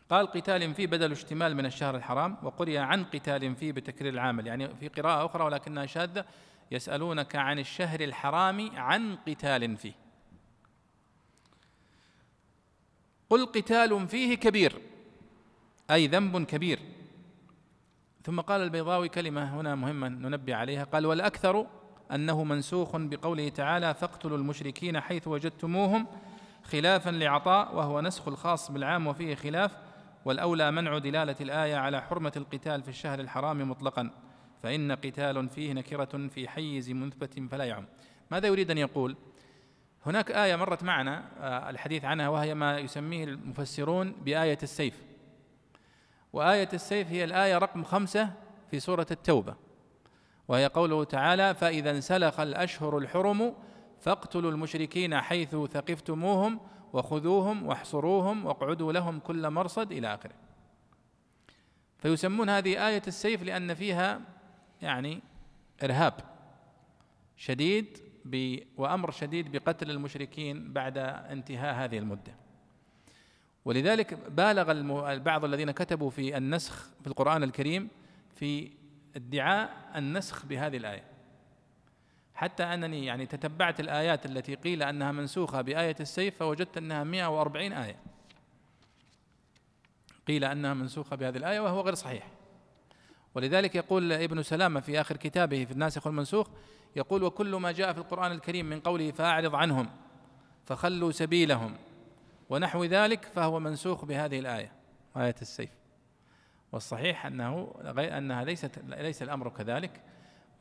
قال 0.09 0.27
قتال 0.27 0.73
فيه 0.73 0.87
بدل 0.87 1.11
اشتمال 1.11 1.55
من 1.55 1.65
الشهر 1.65 1.95
الحرام 1.95 2.37
وقرئ 2.43 2.77
عن 2.77 3.03
قتال 3.03 3.55
فيه 3.55 3.71
بتكرير 3.71 4.13
العامل. 4.13 4.47
يعني 4.47 4.75
في 4.75 4.87
قراءة 4.87 5.25
أخرى 5.25 5.43
ولكنها 5.43 5.85
شاذة. 5.85 6.25
يسألونك 6.71 7.35
عن 7.35 7.59
الشهر 7.59 7.99
الحرام 8.01 8.71
عن 8.75 9.15
قتال 9.15 9.77
فيه. 9.77 9.93
قل 13.29 13.45
قتال 13.45 14.07
فيه 14.07 14.35
كبير 14.35 14.81
أي 15.91 16.07
ذنب 16.07 16.45
كبير. 16.45 16.79
ثم 18.23 18.41
قال 18.41 18.61
البيضاوي 18.61 19.09
كلمة 19.09 19.59
هنا 19.59 19.75
مهمة 19.75 20.07
ننبه 20.07 20.55
عليها 20.55 20.83
قال 20.83 21.05
والأكثر 21.05 21.67
أنه 22.11 22.43
منسوخ 22.43 22.95
بقوله 22.97 23.49
تعالى 23.49 23.93
فاقتلوا 23.93 24.37
المشركين 24.37 24.99
حيث 24.99 25.27
وجدتموهم 25.27 26.07
خلافا 26.63 27.09
لعطاء 27.09 27.75
وهو 27.75 28.01
نسخ 28.01 28.27
الخاص 28.27 28.71
بالعام 28.71 29.07
وفيه 29.07 29.35
خلاف. 29.35 29.77
والأولى 30.25 30.71
منع 30.71 30.97
دلالة 30.97 31.35
الآية 31.41 31.75
على 31.75 32.01
حرمة 32.01 32.31
القتال 32.37 32.83
في 32.83 32.89
الشهر 32.89 33.19
الحرام 33.19 33.69
مطلقا. 33.69 34.26
فإن 34.63 34.91
قتال 34.91 35.49
فيه 35.49 35.73
نكرة 35.73 36.27
في 36.27 36.47
حيز 36.47 36.91
مثبت 36.91 37.39
فلا 37.51 37.63
يعم. 37.63 37.85
ماذا 38.31 38.47
يريد 38.47 38.71
أن 38.71 38.77
يقول؟ 38.77 39.15
هناك 40.05 40.31
آية 40.31 40.55
مرت 40.55 40.83
معنا 40.83 41.23
آه، 41.39 41.69
الحديث 41.69 42.05
عنها 42.05 42.29
وهي 42.29 42.53
ما 42.53 42.79
يسميه 42.79 43.23
المفسرون 43.23 44.11
بآية 44.11 44.57
السيف. 44.63 45.03
وآية 46.33 46.69
السيف 46.73 47.07
هي 47.07 47.23
الآية 47.23 47.57
رقم 47.57 47.83
خمسة 47.83 48.33
في 48.71 48.79
سورة 48.79 49.07
التوبة. 49.11 49.55
وهي 50.47 50.65
قوله 50.65 51.03
تعالى 51.03 51.55
فإذا 51.55 51.91
انسلخ 51.91 52.39
الأشهر 52.39 52.97
الحرم 52.97 53.53
فاقتلوا 53.99 54.51
المشركين 54.51 55.21
حيث 55.21 55.55
ثقفتموهم 55.55 56.59
وخذوهم 56.93 57.67
واحصروهم 57.67 58.45
واقعدوا 58.45 58.93
لهم 58.93 59.19
كل 59.19 59.49
مرصد 59.49 59.91
إلى 59.91 60.13
آخره. 60.13 60.35
فيسمون 61.97 62.49
هذه 62.49 62.87
آية 62.87 63.01
السيف 63.07 63.43
لأن 63.43 63.73
فيها 63.73 64.21
يعني 64.81 65.21
إرهاب 65.83 66.13
شديد 67.37 67.97
وأمر 68.77 69.11
شديد 69.11 69.51
بقتل 69.51 69.91
المشركين 69.91 70.73
بعد 70.73 70.97
انتهاء 70.97 71.75
هذه 71.75 71.97
المدة. 71.97 72.35
ولذلك 73.65 74.13
بالغ 74.13 74.73
بعض 75.17 75.45
الذين 75.45 75.71
كتبوا 75.71 76.09
في 76.09 76.37
النسخ 76.37 76.89
في 77.01 77.07
القرآن 77.07 77.43
الكريم 77.43 77.89
في 78.35 78.71
ادعاء 79.15 79.91
النسخ 79.95 80.45
بهذه 80.45 80.77
الآية. 80.77 81.03
حتى 82.35 82.63
أنني 82.63 83.05
يعني 83.05 83.25
تتبعت 83.25 83.79
الآيات 83.79 84.25
التي 84.25 84.55
قيل 84.55 84.83
أنها 84.83 85.11
منسوخة 85.11 85.61
بآية 85.61 85.95
السيف 85.99 86.37
فوجدت 86.37 86.77
أنها 86.77 87.03
140 87.03 87.73
آية. 87.73 87.99
قيل 90.27 90.43
أنها 90.43 90.73
منسوخة 90.73 91.15
بهذه 91.15 91.37
الآية 91.37 91.59
وهو 91.59 91.81
غير 91.81 91.93
صحيح. 91.93 92.36
ولذلك 93.35 93.75
يقول 93.75 94.13
ابن 94.13 94.43
سلامة 94.43 94.79
في 94.79 95.01
آخر 95.01 95.17
كتابه 95.17 95.65
في 95.65 95.71
الناسخ 95.71 96.07
والمنسوخ 96.07 96.47
يقول 96.95 97.23
وكل 97.23 97.55
ما 97.55 97.71
جاء 97.71 97.93
في 97.93 97.99
القرآن 97.99 98.31
الكريم 98.31 98.65
من 98.65 98.79
قوله 98.79 99.11
فأعرض 99.11 99.55
عنهم 99.55 99.89
فخلوا 100.65 101.11
سبيلهم 101.11 101.77
ونحو 102.49 102.83
ذلك 102.83 103.25
فهو 103.25 103.59
منسوخ 103.59 104.05
بهذه 104.05 104.39
الآية 104.39 104.71
آية 105.17 105.35
السيف. 105.41 105.69
والصحيح 106.71 107.25
أنه 107.25 107.73
أنها 107.97 108.43
ليست 108.43 108.79
ليس 108.87 109.23
الأمر 109.23 109.49
كذلك 109.49 110.01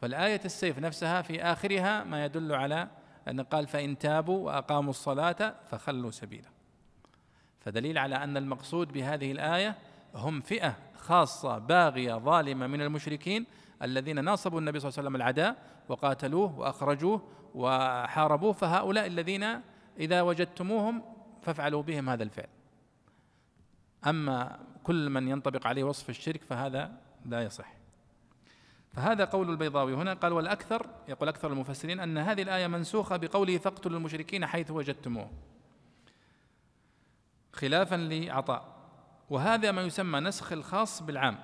فالآية 0.02 0.40
السيف 0.44 0.78
نفسها 0.78 1.22
في 1.22 1.42
آخرها 1.42 2.04
ما 2.04 2.24
يدل 2.24 2.52
على 2.52 2.88
أن 3.28 3.40
قال 3.40 3.66
فإن 3.66 3.98
تابوا 3.98 4.46
وأقاموا 4.46 4.90
الصلاة 4.90 5.54
فخلوا 5.70 6.10
سبيلا. 6.10 6.48
فدليل 7.60 7.98
على 7.98 8.16
أن 8.16 8.36
المقصود 8.36 8.92
بهذه 8.92 9.32
الآية 9.32 9.76
هم 10.16 10.40
فئة 10.40 10.76
خاصة 10.96 11.58
باغية 11.58 12.14
ظالمة 12.14 12.66
من 12.66 12.82
المشركين 12.82 13.46
الذين 13.82 14.24
ناصبوا 14.24 14.60
النبي 14.60 14.80
صلى 14.80 14.88
الله 14.88 14.98
عليه 14.98 15.08
وسلم 15.08 15.16
العداء 15.16 15.56
وقاتلوه 15.88 16.58
وأخرجوه 16.58 17.28
وحاربوه 17.54 18.52
فهؤلاء 18.52 19.06
الذين 19.06 19.60
إذا 19.98 20.22
وجدتموهم 20.22 21.02
فافعلوا 21.42 21.82
بهم 21.82 22.08
هذا 22.08 22.22
الفعل. 22.22 22.48
أما 24.06 24.58
كل 24.82 25.10
من 25.10 25.28
ينطبق 25.28 25.66
عليه 25.66 25.84
وصف 25.84 26.10
الشرك 26.10 26.44
فهذا 26.44 26.92
لا 27.26 27.42
يصح. 27.42 27.72
فهذا 28.92 29.24
قول 29.24 29.50
البيضاوي 29.50 29.94
هنا. 29.94 30.14
قال 30.14 30.32
والأكثر 30.32 30.86
يقول 31.08 31.28
أكثر 31.28 31.52
المفسرين 31.52 32.00
أن 32.00 32.18
هذه 32.18 32.42
الآية 32.42 32.66
منسوخة 32.66 33.16
بقوله 33.16 33.58
فاقتلوا 33.58 33.98
المشركين 33.98 34.46
حيث 34.46 34.70
وجدتموه 34.70 35.30
خلافا 37.52 37.94
لعطاء. 37.94 38.75
وهذا 39.30 39.72
ما 39.72 39.82
يسمى 39.82 40.20
نسخ 40.20 40.52
الخاص 40.52 41.02
بالعام. 41.02 41.38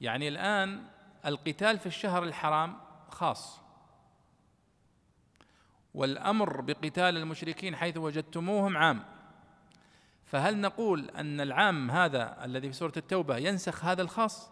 يعني 0.00 0.28
الآن 0.28 0.84
القتال 1.26 1.78
في 1.78 1.86
الشهر 1.86 2.22
الحرام 2.22 2.76
خاص. 3.08 3.60
والأمر 5.94 6.60
بقتال 6.60 7.16
المشركين 7.16 7.76
حيث 7.76 7.96
وجدتموهم 7.96 8.76
عام. 8.76 9.04
فهل 10.24 10.60
نقول 10.60 11.10
أن 11.10 11.40
العام 11.40 11.90
هذا 11.90 12.44
الذي 12.44 12.68
في 12.68 12.74
سورة 12.74 12.92
التوبة 12.96 13.36
ينسخ 13.36 13.84
هذا 13.84 14.02
الخاص؟ 14.02 14.50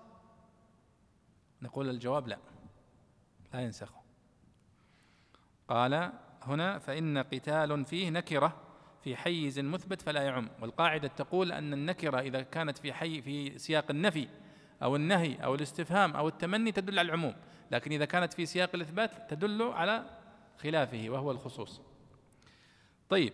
نقول 1.62 1.90
الجواب 1.90 2.28
لا. 2.28 2.38
لا 3.54 3.60
ينسخه. 3.60 4.00
قال 5.68 6.12
هنا 6.42 6.78
فإن 6.78 7.18
قتال 7.18 7.84
فيه 7.84 8.10
نكرة. 8.10 8.67
في 9.08 9.16
حيز 9.16 9.58
مثبت 9.58 10.02
فلا 10.02 10.22
يعم. 10.22 10.48
والقاعدة 10.60 11.08
تقول 11.08 11.52
أن 11.52 11.72
النكرة 11.72 12.20
إذا 12.20 12.42
كانت 12.42 12.78
في 12.78 12.92
حي 12.92 13.22
في 13.22 13.58
سياق 13.58 13.90
النفي 13.90 14.28
أو 14.82 14.96
النهي 14.96 15.34
أو 15.34 15.54
الاستفهام 15.54 16.16
أو 16.16 16.28
التمني 16.28 16.72
تدل 16.72 16.98
على 16.98 17.06
العموم. 17.06 17.34
لكن 17.70 17.92
إذا 17.92 18.04
كانت 18.04 18.32
في 18.32 18.46
سياق 18.46 18.70
الإثبات 18.74 19.30
تدل 19.30 19.62
على 19.62 20.18
خلافه 20.58 21.04
وهو 21.08 21.30
الخصوص. 21.30 21.80
طيب. 23.08 23.32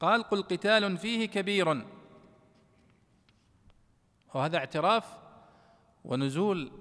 قال 0.00 0.22
قل 0.22 0.42
قتال 0.42 0.98
فيه 0.98 1.26
كبير. 1.26 1.84
وهذا 4.34 4.58
اعتراف 4.58 5.18
ونزول 6.04 6.72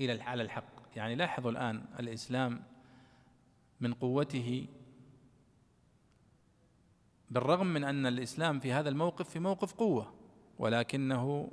إلى 0.00 0.22
على 0.22 0.42
الحق. 0.42 0.96
يعني 0.96 1.14
لاحظوا 1.14 1.50
الآن 1.50 1.84
الإسلام 2.00 2.62
من 3.80 3.94
قوته 3.94 4.66
بالرغم 7.30 7.66
من 7.66 7.84
أن 7.84 8.06
الإسلام 8.06 8.60
في 8.60 8.72
هذا 8.72 8.88
الموقف 8.88 9.28
في 9.28 9.38
موقف 9.38 9.74
قوة 9.74 10.12
ولكنه 10.58 11.50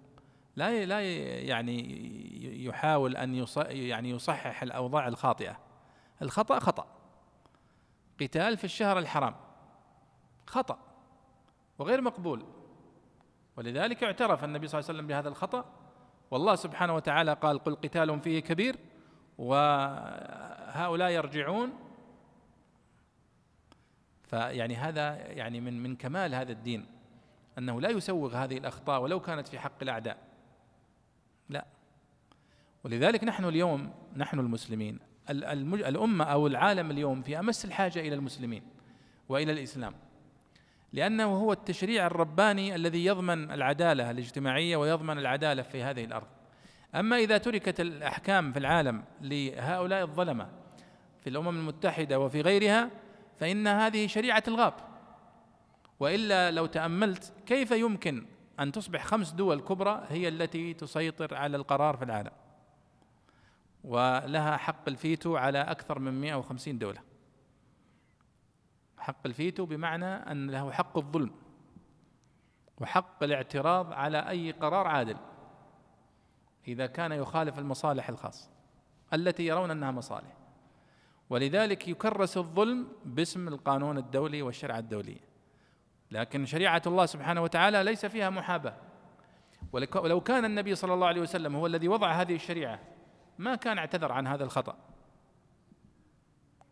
لا 0.55 0.86
لا 0.86 1.01
يعني 1.41 2.65
يحاول 2.65 3.17
أن 3.17 3.45
يعني 3.69 4.09
يصحح 4.09 4.63
الأوضاع 4.63 5.07
الخاطئة. 5.07 5.59
الخطأ 6.21 6.59
خطأ. 6.59 6.88
قتال 8.21 8.57
في 8.57 8.63
الشهر 8.63 8.99
الحرام 8.99 9.36
خطأ 10.47 10.80
وغير 11.80 12.01
مقبول. 12.01 12.45
ولذلك 13.57 14.03
اعترف 14.03 14.43
النبي 14.43 14.67
صلى 14.67 14.80
الله 14.80 14.89
عليه 14.89 14.99
وسلم 14.99 15.07
بهذا 15.07 15.30
الخطأ. 15.30 15.65
والله 16.32 16.55
سبحانه 16.55 16.95
وتعالى 16.95 17.34
قال 17.34 17.59
قل 17.59 17.75
قتال 17.75 18.19
فيه 18.19 18.39
كبير 18.39 18.75
وهؤلاء 19.38 21.11
يرجعون 21.11 21.73
فيعني 24.28 24.75
هذا 24.75 25.15
يعني 25.15 25.61
من 25.61 25.84
من 25.84 25.95
كمال 25.95 26.36
هذا 26.36 26.51
الدين 26.51 26.86
أنه 27.57 27.82
لا 27.82 27.89
يسوغ 27.89 28.36
هذه 28.36 28.57
الأخطاء 28.57 29.01
ولو 29.01 29.19
كانت 29.19 29.47
في 29.47 29.59
حق 29.59 29.82
الأعداء. 29.82 30.17
لا. 31.49 31.65
ولذلك 32.84 33.23
نحن 33.23 33.45
اليوم 33.45 33.93
نحن 34.15 34.39
المسلمين 34.39 34.99
الأمة 35.30 36.25
أو 36.25 36.47
العالم 36.47 36.91
اليوم 36.91 37.21
في 37.21 37.39
أمس 37.39 37.65
الحاجة 37.65 37.99
إلى 37.99 38.15
المسلمين 38.15 38.63
وإلى 39.30 39.51
الإسلام. 39.51 39.93
لأنه 40.93 41.25
هو 41.25 41.51
التشريع 41.51 42.07
الرباني 42.07 42.75
الذي 42.75 43.05
يضمن 43.05 43.51
العدالة 43.51 44.11
الاجتماعية 44.11 44.78
ويضمن 44.78 45.17
العدالة 45.17 45.61
في 45.61 45.84
هذه 45.84 46.03
الأرض. 46.05 46.28
أما 46.95 47.17
إذا 47.17 47.38
تركت 47.38 47.80
الأحكام 47.80 48.51
في 48.51 48.59
العالم 48.59 49.03
لهؤلاء 49.21 50.03
الظلمة 50.03 50.49
في 51.23 51.30
الأمم 51.30 51.49
المتحدة 51.49 52.19
وفي 52.19 52.41
غيرها 52.41 52.89
فإن 53.39 53.67
هذه 53.67 54.07
شريعة 54.07 54.43
الغاب. 54.47 54.73
وإلا 55.99 56.51
لو 56.51 56.65
تأملت 56.65 57.33
كيف 57.45 57.71
يمكن 57.71 58.25
أن 58.59 58.71
تصبح 58.71 59.05
خمس 59.05 59.31
دول 59.31 59.61
كبرى 59.61 60.05
هي 60.09 60.27
التي 60.27 60.73
تسيطر 60.73 61.35
على 61.35 61.57
القرار 61.57 61.97
في 61.97 62.03
العالم؟ 62.03 62.31
ولها 63.83 64.57
حق 64.57 64.88
الفيتو 64.88 65.38
على 65.38 65.61
أكثر 65.61 65.99
من 65.99 66.21
150 66.21 66.77
دولة. 66.77 67.01
حق 68.97 69.25
الفيتو 69.25 69.65
بمعنى 69.65 70.05
أن 70.05 70.51
له 70.51 70.71
حق 70.71 70.97
الظلم 70.97 71.31
وحق 72.81 73.23
الاعتراض 73.23 73.93
على 73.93 74.29
أي 74.29 74.51
قرار 74.51 74.88
عادل 74.88 75.17
إذا 76.67 76.85
كان 76.85 77.11
يخالف 77.11 77.59
المصالح 77.59 78.09
الخاصة 78.09 78.49
التي 79.13 79.45
يرون 79.45 79.71
أنها 79.71 79.91
مصالح. 79.91 80.46
ولذلك 81.30 81.88
يكرس 81.88 82.38
الظلم 82.38 82.88
باسم 83.05 83.47
القانون 83.47 83.97
الدولي 83.97 84.41
والشرع 84.41 84.78
الدولي. 84.78 85.17
لكن 86.11 86.45
شريعة 86.45 86.82
الله 86.88 87.05
سبحانه 87.05 87.41
وتعالى 87.41 87.84
ليس 87.84 88.05
فيها 88.05 88.30
محاباة. 88.30 88.75
ولو 89.71 90.21
كان 90.21 90.45
النبي 90.45 90.75
صلى 90.75 90.93
الله 90.93 91.07
عليه 91.07 91.21
وسلم 91.21 91.55
هو 91.55 91.67
الذي 91.67 91.88
وضع 91.88 92.11
هذه 92.11 92.36
الشريعة 92.36 92.80
ما 93.38 93.55
كان 93.55 93.78
اعتذر 93.78 94.11
عن 94.11 94.28
هذا 94.28 94.43
الخطأ. 94.43 94.78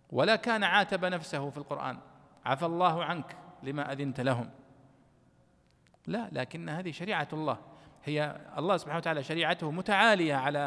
ولا 0.09 0.35
كان 0.35 0.63
عاتب 0.63 1.05
نفسه 1.05 1.49
في 1.49 1.57
القرآن. 1.57 1.97
عفى 2.45 2.65
الله 2.65 3.03
عنك 3.03 3.37
لما 3.63 3.91
أذنت 3.91 4.21
لهم. 4.21 4.49
لا 6.07 6.29
لكن 6.31 6.69
هذه 6.69 6.91
شريعة 6.91 7.27
الله. 7.33 7.57
هي 8.03 8.41
الله 8.57 8.77
سبحانه 8.77 8.97
وتعالى 8.97 9.23
شريعته 9.23 9.71
متعالية 9.71 10.35
على 10.35 10.59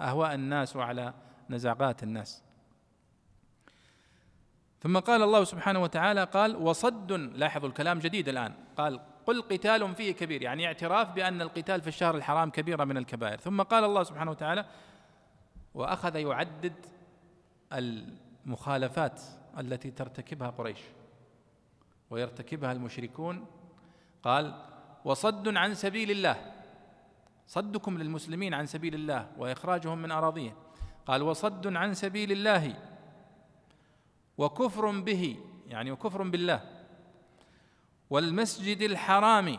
أهواء 0.00 0.34
الناس 0.34 0.76
وعلى 0.76 1.14
نزاغات 1.50 2.02
الناس. 2.02 2.45
ثم 4.80 4.98
قال 4.98 5.22
الله 5.22 5.44
سبحانه 5.44 5.82
وتعالى 5.82 6.24
قال 6.24 6.56
وصد 6.56 7.12
لاحظوا 7.12 7.68
الكلام 7.68 7.98
جديد 7.98 8.28
الآن. 8.28 8.54
قال 8.76 9.00
قل 9.26 9.42
قتال 9.42 9.94
فيه 9.94 10.12
كبير. 10.12 10.42
يعني 10.42 10.66
اعتراف 10.66 11.12
بأن 11.12 11.42
القتال 11.42 11.80
في 11.80 11.88
الشهر 11.88 12.16
الحرام 12.16 12.50
كبيرة 12.50 12.84
من 12.84 12.96
الكبائر. 12.96 13.40
ثم 13.40 13.62
قال 13.62 13.84
الله 13.84 14.02
سبحانه 14.02 14.30
وتعالى 14.30 14.64
وأخذ 15.74 16.16
يعدد 16.16 16.72
المخالفات 17.72 19.22
التي 19.58 19.90
ترتكبها 19.90 20.50
قريش 20.50 20.78
ويرتكبها 22.10 22.72
المشركون. 22.72 23.46
قال 24.22 24.62
وصد 25.04 25.56
عن 25.56 25.74
سبيل 25.74 26.10
الله. 26.10 26.52
صدكم 27.46 27.98
للمسلمين 27.98 28.54
عن 28.54 28.66
سبيل 28.66 28.94
الله 28.94 29.28
وإخراجهم 29.38 29.98
من 29.98 30.10
أراضيهم. 30.10 30.54
قال 31.06 31.22
وصد 31.22 31.76
عن 31.76 31.94
سبيل 31.94 32.32
الله. 32.32 32.74
وكفر 34.38 35.00
به 35.00 35.36
يعني 35.66 35.90
وكفر 35.90 36.22
بالله. 36.22 36.86
والمسجد 38.10 38.82
الحرام 38.82 39.58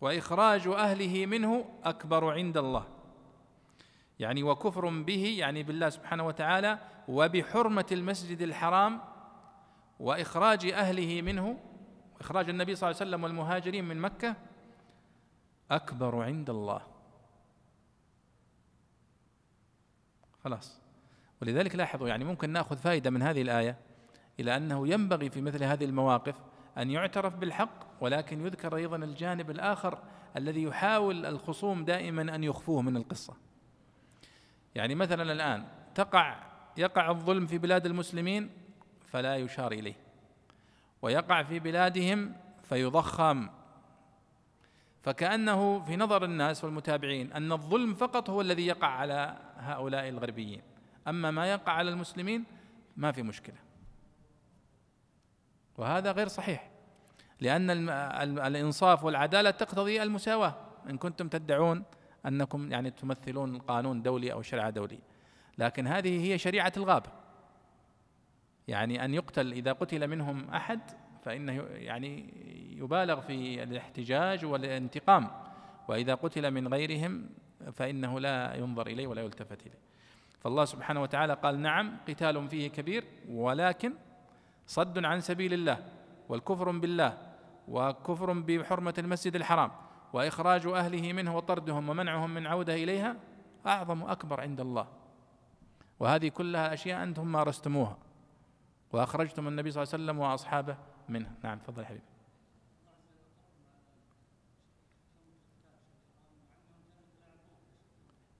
وإخراج 0.00 0.68
أهله 0.68 1.26
منه 1.26 1.64
أكبر 1.84 2.32
عند 2.32 2.56
الله. 2.56 2.86
يعني 4.18 4.42
وكفر 4.42 5.02
به 5.02 5.36
يعني 5.38 5.62
بالله 5.62 5.88
سبحانه 5.90 6.26
وتعالى 6.26 6.78
وبحرمة 7.08 7.86
المسجد 7.92 8.42
الحرام 8.42 9.00
وإخراج 10.00 10.66
أهله 10.66 11.22
منه 11.22 11.58
إخراج 12.20 12.48
النبي 12.48 12.74
صلى 12.74 12.90
الله 12.90 13.00
عليه 13.00 13.10
وسلم 13.10 13.24
والمهاجرين 13.24 13.84
من 13.84 14.00
مكة 14.00 14.36
أكبر 15.70 16.22
عند 16.22 16.50
الله. 16.50 16.82
خلاص. 20.44 20.83
ولذلك 21.44 21.74
لاحظوا 21.74 22.08
يعني 22.08 22.24
ممكن 22.24 22.50
ناخذ 22.50 22.76
فائدة 22.76 23.10
من 23.10 23.22
هذه 23.22 23.42
الآية 23.42 23.76
إلى 24.40 24.56
أنه 24.56 24.88
ينبغي 24.88 25.30
في 25.30 25.40
مثل 25.40 25.64
هذه 25.64 25.84
المواقف 25.84 26.34
أن 26.78 26.90
يعترف 26.90 27.36
بالحق 27.36 27.86
ولكن 28.00 28.46
يذكر 28.46 28.76
أيضا 28.76 28.96
الجانب 28.96 29.50
الآخر 29.50 29.98
الذي 30.36 30.62
يحاول 30.62 31.26
الخصوم 31.26 31.84
دائما 31.84 32.34
أن 32.34 32.44
يخفوه 32.44 32.82
من 32.82 32.96
القصة. 32.96 33.36
يعني 34.74 34.94
مثلا 34.94 35.32
الآن 35.32 35.64
تقع 35.94 36.36
يقع 36.76 37.10
الظلم 37.10 37.46
في 37.46 37.58
بلاد 37.58 37.86
المسلمين 37.86 38.50
فلا 39.06 39.36
يشار 39.36 39.72
إليه 39.72 39.96
ويقع 41.02 41.42
في 41.42 41.58
بلادهم 41.58 42.36
فيضخم. 42.62 43.48
فكأنه 45.02 45.84
في 45.84 45.96
نظر 45.96 46.24
الناس 46.24 46.64
والمتابعين 46.64 47.32
أن 47.32 47.52
الظلم 47.52 47.94
فقط 47.94 48.30
هو 48.30 48.40
الذي 48.40 48.66
يقع 48.66 48.88
على 48.88 49.36
هؤلاء 49.56 50.08
الغربيين. 50.08 50.73
أما 51.08 51.30
ما 51.30 51.50
يقع 51.52 51.72
على 51.72 51.90
المسلمين 51.90 52.44
ما 52.96 53.12
في 53.12 53.22
مشكلة. 53.22 53.56
وهذا 55.78 56.12
غير 56.12 56.28
صحيح 56.28 56.70
لأن 57.40 57.88
الإنصاف 58.38 59.04
والعدالة 59.04 59.50
تقتضي 59.50 60.02
المساواة. 60.02 60.54
إن 60.90 60.98
كنتم 60.98 61.28
تدعون 61.28 61.84
أنكم 62.26 62.72
يعني 62.72 62.90
تمثلون 62.90 63.58
قانون 63.58 64.02
دولي 64.02 64.32
أو 64.32 64.42
شريعة 64.42 64.70
دولي. 64.70 64.98
لكن 65.58 65.86
هذه 65.86 66.32
هي 66.32 66.38
شريعة 66.38 66.72
الغابة 66.76 67.10
يعني 68.68 69.04
أن 69.04 69.14
يقتل 69.14 69.52
إذا 69.52 69.72
قتل 69.72 70.08
منهم 70.08 70.50
أحد 70.50 70.80
فإنه 71.22 71.52
يعني 71.62 72.34
يبالغ 72.78 73.20
في 73.20 73.62
الاحتجاج 73.62 74.44
والانتقام. 74.44 75.30
وإذا 75.88 76.14
قتل 76.14 76.50
من 76.50 76.68
غيرهم 76.68 77.30
فإنه 77.72 78.20
لا 78.20 78.54
ينظر 78.54 78.86
إليه 78.86 79.06
ولا 79.06 79.22
يلتفت 79.22 79.62
إليه. 79.62 79.78
فالله 80.44 80.64
سبحانه 80.64 81.02
وتعالى 81.02 81.34
قال 81.34 81.60
نعم 81.60 81.96
قتال 82.08 82.48
فيه 82.48 82.68
كبير 82.68 83.04
ولكن 83.28 83.92
صد 84.66 85.04
عن 85.04 85.20
سبيل 85.20 85.54
الله 85.54 85.78
والكفر 86.28 86.70
بالله 86.70 87.18
وكفر 87.68 88.32
بحرمة 88.32 88.94
المسجد 88.98 89.36
الحرام 89.36 89.70
وإخراج 90.12 90.66
أهله 90.66 91.12
منه 91.12 91.36
وطردهم 91.36 91.88
ومنعهم 91.88 92.34
من 92.34 92.46
عودة 92.46 92.74
إليها 92.74 93.16
أعظم 93.66 94.02
أكبر 94.02 94.40
عند 94.40 94.60
الله. 94.60 94.86
وهذه 96.00 96.28
كلها 96.28 96.74
أشياء 96.74 97.02
أنتم 97.02 97.26
مارستموها 97.26 97.98
وأخرجتم 98.92 99.48
النبي 99.48 99.70
صلى 99.70 99.82
الله 99.82 99.94
عليه 99.94 100.04
وسلم 100.04 100.18
وأصحابه 100.18 100.76
منها. 101.08 101.32
نعم 101.44 101.58
تفضل 101.58 101.82
يا 101.82 101.86
حبيبي. 101.86 102.04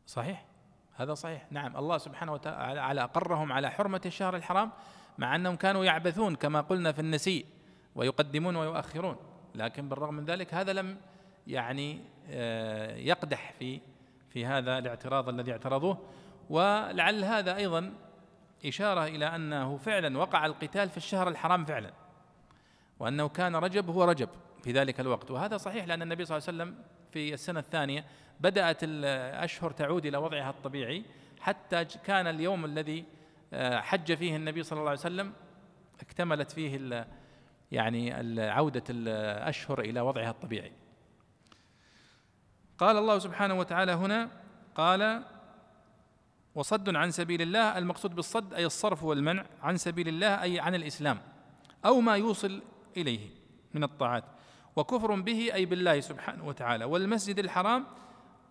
صحيح؟ 0.06 0.53
هذا 0.96 1.14
صحيح. 1.14 1.46
نعم 1.50 1.76
الله 1.76 1.98
سبحانه 1.98 2.32
وتعالى 2.32 3.04
أقرهم 3.04 3.52
على 3.52 3.70
حرمة 3.70 4.00
الشهر 4.06 4.36
الحرام 4.36 4.70
مع 5.18 5.36
أنهم 5.36 5.56
كانوا 5.56 5.84
يعبثون 5.84 6.36
كما 6.36 6.60
قلنا 6.60 6.92
في 6.92 6.98
النسيء 6.98 7.46
ويقدمون 7.94 8.56
ويؤخرون. 8.56 9.16
لكن 9.54 9.88
بالرغم 9.88 10.14
من 10.14 10.24
ذلك 10.24 10.54
هذا 10.54 10.72
لم 10.72 10.96
يعني 11.46 12.00
آه، 12.30 12.96
يقدح 12.96 13.52
في 13.58 13.80
في 14.30 14.46
هذا 14.46 14.78
الاعتراض 14.78 15.28
الذي 15.28 15.52
اعترضوه. 15.52 15.98
ولعل 16.50 17.24
هذا 17.24 17.56
أيضا 17.56 17.92
إشارة 18.66 19.04
إلى 19.04 19.26
أنه 19.26 19.76
فعلا 19.76 20.18
وقع 20.18 20.46
القتال 20.46 20.90
في 20.90 20.96
الشهر 20.96 21.28
الحرام 21.28 21.64
فعلا 21.64 21.90
وأنه 22.98 23.28
كان 23.28 23.56
رجب 23.56 23.90
هو 23.90 24.04
رجب. 24.04 24.28
في 24.64 24.72
ذلك 24.72 25.00
الوقت. 25.00 25.30
وهذا 25.30 25.56
صحيح 25.56 25.84
لأن 25.84 26.02
النبي 26.02 26.24
صلى 26.24 26.36
الله 26.38 26.48
عليه 26.48 26.58
وسلم 26.58 26.84
في 27.12 27.34
السنة 27.34 27.60
الثانية 27.60 28.04
بدأت 28.40 28.78
الأشهر 28.82 29.70
تعود 29.70 30.06
إلى 30.06 30.16
وضعها 30.16 30.50
الطبيعي 30.50 31.04
حتى 31.40 31.84
كان 31.84 32.26
اليوم 32.26 32.64
الذي 32.64 33.04
آه، 33.52 33.80
حج 33.80 34.14
فيه 34.14 34.36
النبي 34.36 34.62
صلى 34.62 34.78
الله 34.78 34.90
عليه 34.90 35.00
وسلم 35.00 35.32
اكتملت 36.00 36.50
فيه 36.50 37.06
يعني 37.72 38.12
عودة 38.40 38.82
الأشهر 38.90 39.80
إلى 39.80 40.00
وضعها 40.00 40.30
الطبيعي. 40.30 40.72
قال 42.78 42.96
الله 42.96 43.18
سبحانه 43.18 43.54
وتعالى 43.54 43.92
هنا 43.92 44.30
قال 44.74 45.24
وصد 46.54 46.96
عن 46.96 47.10
سبيل 47.10 47.42
الله 47.42 47.78
المقصود 47.78 48.14
بالصد 48.14 48.54
أي 48.54 48.66
الصرف 48.66 49.04
والمنع 49.04 49.44
عن 49.62 49.76
سبيل 49.76 50.08
الله 50.08 50.42
أي 50.42 50.60
عن 50.60 50.74
الإسلام 50.74 51.20
أو 51.84 52.00
ما 52.00 52.16
يوصل 52.16 52.62
إليه 52.96 53.28
من 53.74 53.84
الطاعات. 53.84 54.33
وكفر 54.76 55.20
به 55.20 55.54
أي 55.54 55.66
بالله 55.66 56.00
سبحانه 56.00 56.46
وتعالى. 56.46 56.84
والمسجد 56.84 57.38
الحرام 57.38 57.86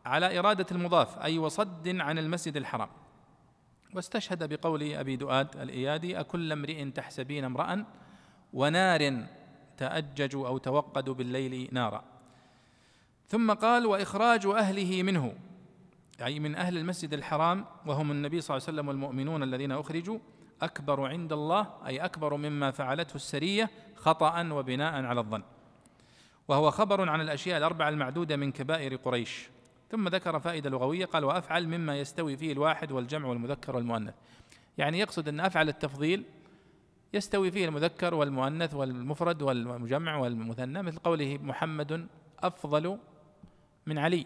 على 0.06 0.40
إرادة 0.40 0.66
المضاف 0.72 1.20
أي 1.20 1.38
وصد 1.38 1.88
عن 1.88 2.20
المسجد 2.20 2.58
الحرام. 2.58 2.90
واستشهد 3.94 4.54
بقول 4.54 4.94
أبي 4.94 5.16
دؤاد 5.16 5.58
الإيادي 5.58 6.20
أكل 6.20 6.52
امرئ 6.52 6.90
تحسبين 6.90 7.44
امرا 7.44 7.86
ونار 8.54 9.26
تأجج 9.78 10.36
أو 10.36 10.58
توقد 10.58 11.10
بالليل 11.10 11.70
نارا. 11.72 12.04
ثم 13.28 13.54
قال 13.54 13.86
وإخراج 13.86 14.46
أهله 14.46 15.04
منه 15.04 15.34
أي 16.22 16.40
من 16.40 16.56
أهل 16.56 16.78
المسجد 16.78 17.14
الحرام 17.14 17.66
وهم 17.86 18.12
النبي 18.12 18.42
صلى 18.42 18.58
الله 18.58 18.68
عليه 18.68 18.78
وسلم 18.78 18.88
والمؤمنون 18.88 19.44
الذين 19.44 19.72
أخرجوا. 19.72 20.20
أكبر 20.62 21.08
عند 21.08 21.34
الله 21.34 21.68
أي 21.86 21.98
أكبر 22.00 22.36
مما 22.36 22.72
فعلته 22.72 23.16
السرية 23.16 23.70
خطا 23.96 24.50
وبناء 24.52 25.06
على 25.06 25.20
الظن. 25.20 25.44
وهو 26.48 26.72
خبر 26.72 27.10
عن 27.10 27.22
الأشياء 27.22 27.58
الأربعة 27.58 27.90
المعدودة 27.90 28.36
من 28.36 28.52
كبائر 28.52 28.96
قريش. 28.96 29.50
ثم 29.92 30.08
ذكر 30.08 30.40
فائدة 30.40 30.70
لغوية 30.70 31.06
قال 31.06 31.24
وأفعل 31.24 31.68
مما 31.68 32.00
يستوي 32.00 32.38
فيه 32.38 32.52
الواحد 32.52 32.92
والجمع 32.92 33.30
والمذكر 33.30 33.76
والمؤنث. 33.76 34.14
يعني 34.78 35.00
يقصد 35.00 35.28
أن 35.28 35.40
أفعل 35.40 35.70
التفضيل 35.70 36.24
يستوي 37.14 37.52
فيه 37.52 37.66
المذكر 37.66 38.14
والمؤنث 38.14 38.74
والمفرد 38.74 39.42
والمجمع 39.42 40.18
والمثنى 40.18 40.82
مثل 40.82 41.00
قوله 41.00 41.38
محمد 41.42 42.08
أفضل 42.40 42.98
من 43.86 43.98
علي 43.98 44.26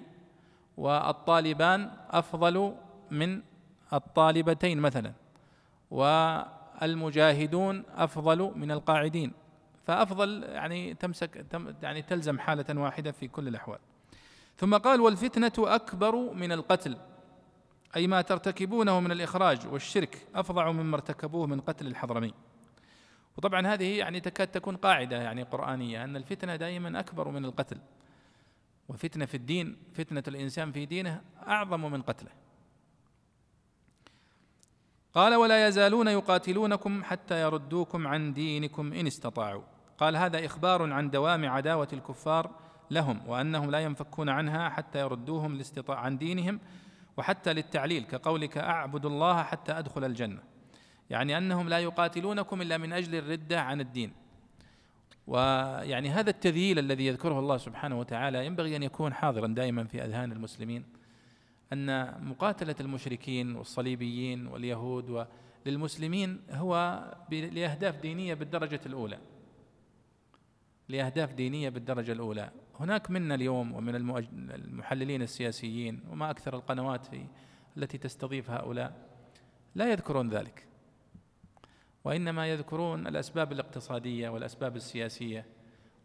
والطالبان 0.77 1.91
أفضل 2.09 2.75
من 3.11 3.41
الطالبتين 3.93 4.79
مثلا 4.79 5.13
والمجاهدون 5.91 7.83
أفضل 7.95 8.51
من 8.55 8.71
القاعدين. 8.71 9.31
فأفضل 9.87 10.43
يعني 10.43 10.93
تمسك 10.93 11.45
يعني 11.81 12.01
تلزم 12.01 12.39
حالة 12.39 12.81
واحدة 12.81 13.11
في 13.11 13.27
كل 13.27 13.47
الأحوال. 13.47 13.79
ثم 14.57 14.77
قال 14.77 15.01
والفتنة 15.01 15.51
أكبر 15.57 16.15
من 16.33 16.51
القتل 16.51 16.97
أي 17.95 18.07
ما 18.07 18.21
ترتكبونه 18.21 18.99
من 18.99 19.11
الإخراج 19.11 19.67
والشرك 19.67 20.27
أفظع 20.35 20.71
مما 20.71 20.95
ارتكبوه 20.95 21.47
من 21.47 21.59
قتل 21.59 21.87
الحضرمي. 21.87 22.33
وطبعا 23.37 23.67
هذه 23.67 23.97
يعني 23.97 24.19
تكاد 24.19 24.47
تكون 24.47 24.75
قاعدة 24.75 25.15
يعني 25.15 25.43
قرآنية 25.43 26.03
أن 26.03 26.15
الفتنة 26.15 26.55
دائما 26.55 26.99
أكبر 26.99 27.29
من 27.29 27.45
القتل. 27.45 27.77
وفتنة 28.89 29.25
في 29.25 29.37
الدين 29.37 29.77
فتنة 29.93 30.23
الإنسان 30.27 30.71
في 30.71 30.85
دينه 30.85 31.21
أعظم 31.47 31.91
من 31.91 32.01
قتله. 32.01 32.31
قال 35.13 35.35
ولا 35.35 35.67
يزالون 35.67 36.07
يقاتلونكم 36.07 37.03
حتى 37.03 37.41
يردوكم 37.41 38.07
عن 38.07 38.33
دينكم 38.33 38.93
إن 38.93 39.07
استطاعوا. 39.07 39.76
قال 39.97 40.17
هذا 40.17 40.45
إخبار 40.45 40.93
عن 40.93 41.09
دوام 41.09 41.49
عداوة 41.49 41.87
الكفار 41.93 42.51
لهم 42.91 43.21
وأنهم 43.27 43.71
لا 43.71 43.79
ينفكون 43.79 44.29
عنها 44.29 44.69
حتى 44.69 44.99
يردوهم 44.99 45.55
لاستطاع 45.55 45.99
عن 45.99 46.17
دينهم 46.17 46.59
وحتى 47.17 47.53
للتعليل 47.53 48.03
كقولك 48.03 48.57
أعبد 48.57 49.05
الله 49.05 49.43
حتى 49.43 49.71
أدخل 49.71 50.03
الجنة. 50.03 50.39
يعني 51.09 51.37
أنهم 51.37 51.69
لا 51.69 51.79
يقاتلونكم 51.79 52.61
إلا 52.61 52.77
من 52.77 52.93
أجل 52.93 53.15
الردة 53.15 53.61
عن 53.61 53.81
الدين. 53.81 54.13
ويعني 55.27 56.09
هذا 56.09 56.29
التذييل 56.29 56.79
الذي 56.79 57.07
يذكره 57.07 57.39
الله 57.39 57.57
سبحانه 57.57 57.99
وتعالى 57.99 58.45
ينبغي 58.45 58.75
أن 58.75 58.83
يكون 58.83 59.13
حاضرا 59.13 59.47
دائما 59.47 59.83
في 59.83 60.05
أذهان 60.05 60.31
المسلمين. 60.31 60.83
أن 61.73 62.15
مقاتلة 62.29 62.75
المشركين 62.79 63.55
والصليبيين 63.55 64.47
واليهود 64.47 65.27
للمسلمين 65.65 66.41
هو 66.51 67.03
لأهداف 67.31 67.95
دينية 67.95 68.33
بالدرجة 68.33 68.81
الأولى. 68.85 69.17
لأهداف 70.89 71.33
دينية 71.33 71.69
بالدرجة 71.69 72.11
الأولى. 72.11 72.51
هناك 72.79 73.11
منا 73.11 73.35
اليوم 73.35 73.73
ومن 73.73 73.95
المحللين 74.55 75.21
السياسيين 75.21 76.03
وما 76.09 76.31
أكثر 76.31 76.55
القنوات 76.55 77.05
في 77.05 77.25
التي 77.77 77.97
تستضيف 77.97 78.49
هؤلاء 78.49 79.09
لا 79.75 79.91
يذكرون 79.91 80.29
ذلك. 80.29 80.67
وإنما 82.03 82.47
يذكرون 82.47 83.07
الأسباب 83.07 83.51
الاقتصادية 83.51 84.29
والأسباب 84.29 84.75
السياسية 84.75 85.45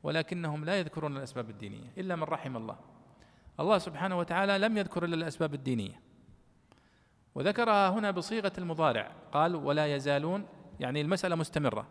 ولكنهم 0.03 0.65
لا 0.65 0.79
يذكرون 0.79 1.17
الأسباب 1.17 1.51
الدينية 1.51 1.93
إلا 1.99 2.17
من 2.17 2.23
رحم 2.23 2.57
الله. 2.57 2.79
الله 3.61 3.79
سبحانه 3.79 4.19
وتعالى 4.19 4.59
لم 4.59 4.77
يذكر 4.77 5.05
إلا 5.05 5.15
الأسباب 5.15 5.55
الدينية. 5.55 6.01
وذكرها 7.35 7.91
هنا 7.91 8.11
بصيغة 8.11 8.53
المضارع. 8.59 9.13
قال 9.33 9.55
ولا 9.55 9.95
يزالون 9.95 10.47
يعني 10.81 11.01
المسألة 11.01 11.37
مستمرة. 11.37 11.87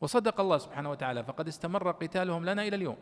وصدق 0.00 0.40
الله 0.40 0.58
سبحانه 0.58 0.90
وتعالى 0.90 1.24
فقد 1.24 1.48
استمر 1.48 1.90
قتالهم 1.90 2.44
لنا 2.44 2.62
إلى 2.62 2.76
اليوم. 2.76 2.96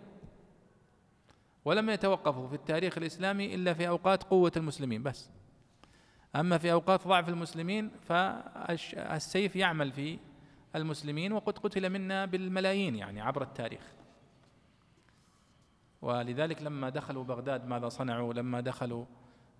ولم 1.64 1.90
يتوقفوا 1.90 2.48
في 2.48 2.54
التاريخ 2.54 2.98
الإسلامي 2.98 3.54
إلا 3.54 3.74
في 3.74 3.88
أوقات 3.88 4.22
قوة 4.22 4.52
المسلمين 4.56 5.02
بس. 5.02 5.30
أما 6.36 6.58
في 6.58 6.72
أوقات 6.72 7.08
ضعف 7.08 7.28
المسلمين 7.28 7.90
فالسيف 8.08 9.56
يعمل 9.56 9.92
في 9.92 10.18
المسلمين 10.76 11.32
وقد 11.32 11.58
قتل 11.58 11.90
منا 11.90 12.24
بالملايين 12.24 12.96
يعني 12.96 13.20
عبر 13.20 13.42
التاريخ. 13.42 13.92
ولذلك 16.02 16.62
لما 16.62 16.88
دخلوا 16.88 17.24
بغداد 17.24 17.66
ماذا 17.66 17.88
صنعوا؟ 17.88 18.34
لما 18.34 18.60
دخلوا 18.60 19.04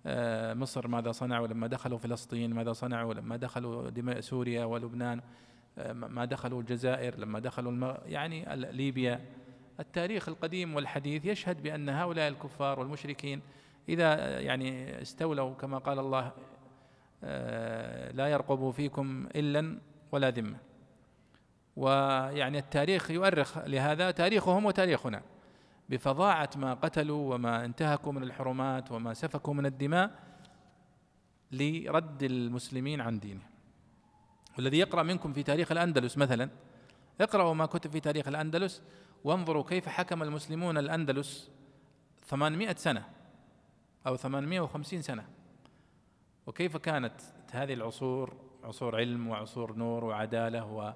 آه، 0.05 0.53
مصر 0.53 0.87
ماذا 0.87 1.11
صنعوا؟ 1.11 1.47
لما 1.47 1.67
دخلوا 1.67 1.97
فلسطين 1.97 2.53
ماذا 2.53 2.73
صنعوا؟ 2.73 3.13
لما 3.13 3.35
دخلوا 3.35 4.19
سوريا 4.19 4.65
ولبنان. 4.65 5.21
ما 5.93 6.25
دخلوا 6.25 6.61
الجزائر 6.61 7.19
لما 7.19 7.39
دخلوا 7.39 7.97
يعني 8.05 8.45
ليبيا. 8.55 9.21
التاريخ 9.79 10.29
القديم 10.29 10.75
والحديث 10.75 11.25
يشهد 11.25 11.63
بأن 11.63 11.89
هؤلاء 11.89 12.27
الكفار 12.27 12.79
والمشركين 12.79 13.41
إذا 13.89 14.39
يعني 14.39 15.01
استولوا 15.01 15.53
كما 15.53 15.77
قال 15.77 15.99
الله 15.99 16.31
آه، 17.23 18.11
لا 18.11 18.27
يرقبوا 18.27 18.71
فيكم 18.71 19.27
إلا 19.35 19.77
ولا 20.11 20.29
ذمة. 20.29 20.57
ويعني 21.75 22.57
التاريخ 22.57 23.11
يؤرخ 23.11 23.57
لهذا 23.57 24.11
تاريخهم 24.11 24.65
وتاريخنا. 24.65 25.21
بفظاعة 25.89 26.49
ما 26.55 26.73
قتلوا 26.73 27.35
وما 27.35 27.65
انتهكوا 27.65 28.11
من 28.11 28.23
الحرمات 28.23 28.91
وما 28.91 29.13
سفكوا 29.13 29.53
من 29.53 29.65
الدماء 29.65 30.11
لرد 31.51 32.23
المسلمين 32.23 33.01
عن 33.01 33.19
دينه 33.19 33.56
والذي 34.57 34.77
يقرأ 34.77 35.03
منكم 35.03 35.33
في 35.33 35.43
تاريخ 35.43 35.71
الأندلس 35.71 36.17
مثلا 36.17 36.49
اقرأوا 37.21 37.53
ما 37.53 37.65
كتب 37.65 37.91
في 37.91 37.99
تاريخ 37.99 38.27
الأندلس 38.27 38.81
وانظروا 39.23 39.63
كيف 39.63 39.87
حكم 39.87 40.23
المسلمون 40.23 40.77
الأندلس 40.77 41.51
800 42.27 42.75
سنة 42.75 43.05
أو 44.07 44.15
850 44.15 45.01
سنة. 45.01 45.25
وكيف 46.47 46.77
كانت 46.77 47.13
هذه 47.51 47.73
العصور 47.73 48.33
عصور 48.63 48.95
علم 48.95 49.27
وعصور 49.27 49.75
نور 49.75 50.05
وعدالة 50.05 50.95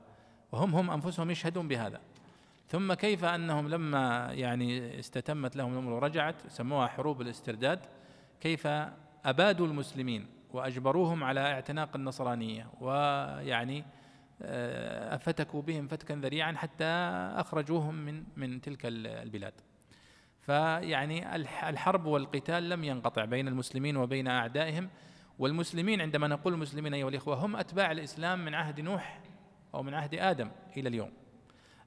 وهم 0.52 0.76
هم 0.76 0.92
أنفسهم 0.92 1.32
يشهدون 1.32 1.68
بهذا. 1.68 2.02
ثم 2.68 2.94
كيف 2.94 3.24
أنهم 3.24 3.70
لما 3.70 4.34
يعني 4.34 5.00
استتمت 5.00 5.56
لهم 5.56 5.74
الأمور 5.74 5.94
ورجعت 5.94 6.36
سموها 6.48 6.88
حروب 6.88 7.22
الاسترداد 7.22 7.80
كيف 8.42 8.68
أبادوا 9.26 9.68
المسلمين؟ 9.68 10.41
وأجبروهم 10.54 11.24
على 11.24 11.40
اعتناق 11.40 11.96
النصرانية. 11.96 12.68
ويعني 12.82 13.86
آه، 14.42 15.18
فتكوا 15.18 15.62
بهم 15.62 15.88
فتكا 15.88 16.14
ذريعا 16.14 16.52
حتى 16.52 16.86
أخرجوهم 17.36 17.96
من 17.96 18.24
من 18.38 18.62
تلك 18.62 18.80
البلاد. 18.86 19.54
فيعني 20.42 21.36
الحرب 21.70 22.06
والقتال 22.06 22.70
لم 22.70 22.84
ينقطع 22.84 23.26
بين 23.26 23.48
المسلمين 23.48 23.98
وبين 23.98 24.28
أعدائهم. 24.28 24.90
والمسلمين 25.40 26.02
عندما 26.02 26.28
نقول 26.28 26.54
المسلمين 26.54 26.94
أيها 26.94 27.10
الإخوة 27.10 27.46
هم 27.46 27.56
أتباع 27.56 27.92
الإسلام 27.92 28.46
من 28.46 28.54
عهد 28.54 28.82
نوح 28.82 29.20
أو 29.74 29.84
من 29.84 29.94
عهد 29.94 30.16
آدم 30.16 30.52
إلى 30.78 30.90
اليوم. 30.90 31.12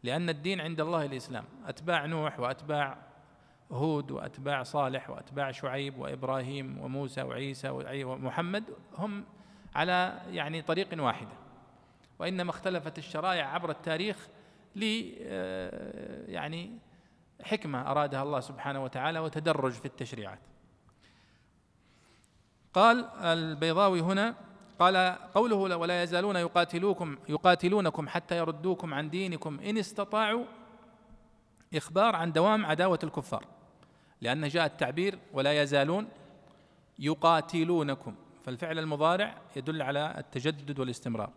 لأن 0.03 0.29
الدين 0.29 0.61
عند 0.61 0.81
الله 0.81 1.05
الإسلام. 1.05 1.45
أتباع 1.67 2.07
نوح 2.07 2.41
وأتباع 2.41 3.14
هود 3.73 4.11
وأتباع 4.11 4.63
صالح 4.63 5.11
وأتباع 5.11 5.51
شعيب 5.51 5.99
وإبراهيم 5.99 6.79
وموسى 6.81 7.23
وعيسى 7.23 7.69
ومحمد 8.05 8.65
هم 8.99 9.25
على 9.75 10.21
يعني 10.31 10.63
طريق 10.63 11.03
واحدة 11.03 11.33
وإنما 12.19 12.51
اختلفت 12.51 12.99
الشرائع 12.99 13.55
عبر 13.55 13.71
التاريخ 13.71 14.29
ل 14.77 15.13
آه، 15.23 16.31
يعني 16.31 16.79
حكمة 17.43 17.91
أرادها 17.91 18.23
الله 18.23 18.41
سبحانه 18.41 18.85
وتعالى 18.85 19.19
وتدرج 19.19 19.73
في 19.73 19.87
التشريعات. 19.87 20.39
قال 22.75 23.05
البيضاوي 23.05 24.01
هنا 24.01 24.35
قال 24.79 24.97
قوله 25.35 25.57
ولا 25.57 26.03
يزالون 26.03 26.37
يقاتلوكم 26.37 27.17
يقاتلونكم 27.29 28.09
حتى 28.09 28.37
يردوكم 28.37 28.95
عن 28.95 29.11
دينكم 29.11 29.61
إن 29.61 29.79
استطاعوا 29.79 30.45
إخبار 31.75 32.17
عن 32.17 32.33
دوام 32.33 32.67
عداوة 32.67 32.99
الكفار. 33.05 33.45
لأن 34.25 34.49
جاء 34.49 34.67
التعبير 34.67 35.19
ولا 35.33 35.63
يزالون 35.63 36.09
يقاتلونكم. 36.99 38.15
فالفعل 38.45 38.79
المضارع 38.79 39.39
يدل 39.57 39.83
على 39.83 40.15
التجدد 40.19 40.79
والاستمرار. 40.79 41.31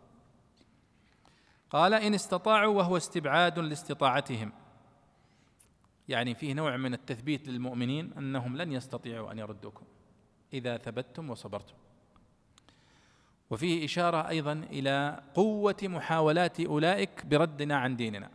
قال 1.69 1.93
إن 1.93 2.13
استطاعوا 2.13 2.75
وهو 2.75 2.97
استبعاد 2.97 3.59
لاستطاعتهم. 3.59 4.51
يعني 6.07 6.35
فيه 6.35 6.53
نوع 6.53 6.77
من 6.77 6.93
التثبيت 6.93 7.47
للمؤمنين 7.47 8.13
أنهم 8.17 8.57
لن 8.57 8.71
يستطيعوا 8.71 9.31
أن 9.31 9.39
يردوكم 9.39 9.85
إذا 10.53 10.77
ثبتتم 10.77 11.29
وصبرتم. 11.29 11.75
وفيه 13.49 13.85
إشارة 13.85 14.29
أيضا 14.29 14.53
إلى 14.53 15.23
قوة 15.33 15.77
محاولات 15.83 16.59
أولئك 16.59 17.25
بردنا 17.25 17.77
عن 17.77 17.95
ديننا. 17.95 18.29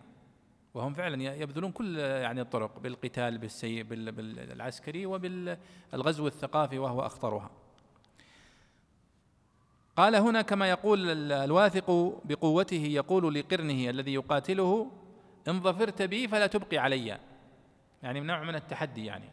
وهم 0.75 0.95
فعلا 0.95 1.23
يبذلون 1.35 1.73
كل 1.73 1.99
يعني 1.99 2.41
الطرق 2.41 2.79
بالقتال 2.79 3.39
بالسيء 3.39 3.83
بالعسكري 3.83 5.07
وبالغزو 5.07 6.27
الثقافي 6.27 6.79
وهو 6.79 7.07
أخطرها. 7.07 7.51
قال 9.97 10.17
هنا 10.17 10.43
كما 10.43 10.71
يقول 10.71 11.33
الواثق 11.33 11.91
بقوته 12.25 12.85
يقول 12.85 13.35
لقرنه 13.35 13.91
الذي 13.91 14.15
يقاتله 14.15 14.91
إن 15.49 15.61
ظفرت 15.61 16.03
بي 16.03 16.29
فلا 16.29 16.47
تبقي 16.47 16.79
علي. 16.79 17.19
يعني 18.03 18.21
نوع 18.21 18.43
من 18.43 18.55
التحدي 18.55 19.07
يعني. 19.07 19.29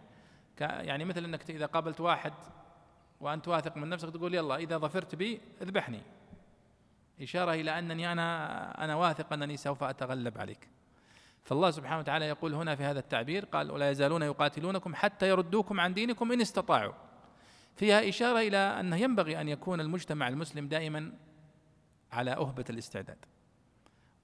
يعني 0.59 1.05
مثل 1.05 1.23
إنك 1.23 1.49
إذا 1.49 1.65
قابلت 1.65 2.01
واحد 2.01 2.33
وأنت 3.21 3.47
واثق 3.47 3.77
من 3.77 3.89
نفسك 3.89 4.09
تقول 4.09 4.33
يلا 4.33 4.55
إذا 4.55 4.77
ظفرت 4.77 5.15
بي 5.15 5.41
اذبحني. 5.61 6.01
إشارة 7.21 7.53
إلى 7.53 7.79
أنني 7.79 8.11
أنا 8.11 8.83
أنا 8.83 8.95
واثق 8.95 9.33
أنني 9.33 9.57
سوف 9.57 9.83
أتغلب 9.83 10.37
عليك. 10.37 10.78
فالله 11.43 11.71
سبحانه 11.71 11.99
وتعالى 11.99 12.25
يقول 12.25 12.53
هنا 12.53 12.75
في 12.75 12.83
هذا 12.83 12.99
التعبير 12.99 13.45
قال 13.45 13.71
ولا 13.71 13.89
يزالون 13.89 14.21
يقاتلونكم 14.21 14.95
حتى 14.95 15.29
يردوكم 15.29 15.79
عن 15.79 15.93
دينكم 15.93 16.31
إن 16.31 16.41
استطاعوا. 16.41 16.93
فيها 17.75 18.09
إشارة 18.09 18.39
إلى 18.39 18.57
أنه 18.57 18.95
ينبغي 18.95 19.41
أن 19.41 19.49
يكون 19.49 19.81
المجتمع 19.81 20.27
المسلم 20.27 20.67
دائما 20.67 21.13
على 22.11 22.31
أهبة 22.31 22.65
الاستعداد 22.69 23.25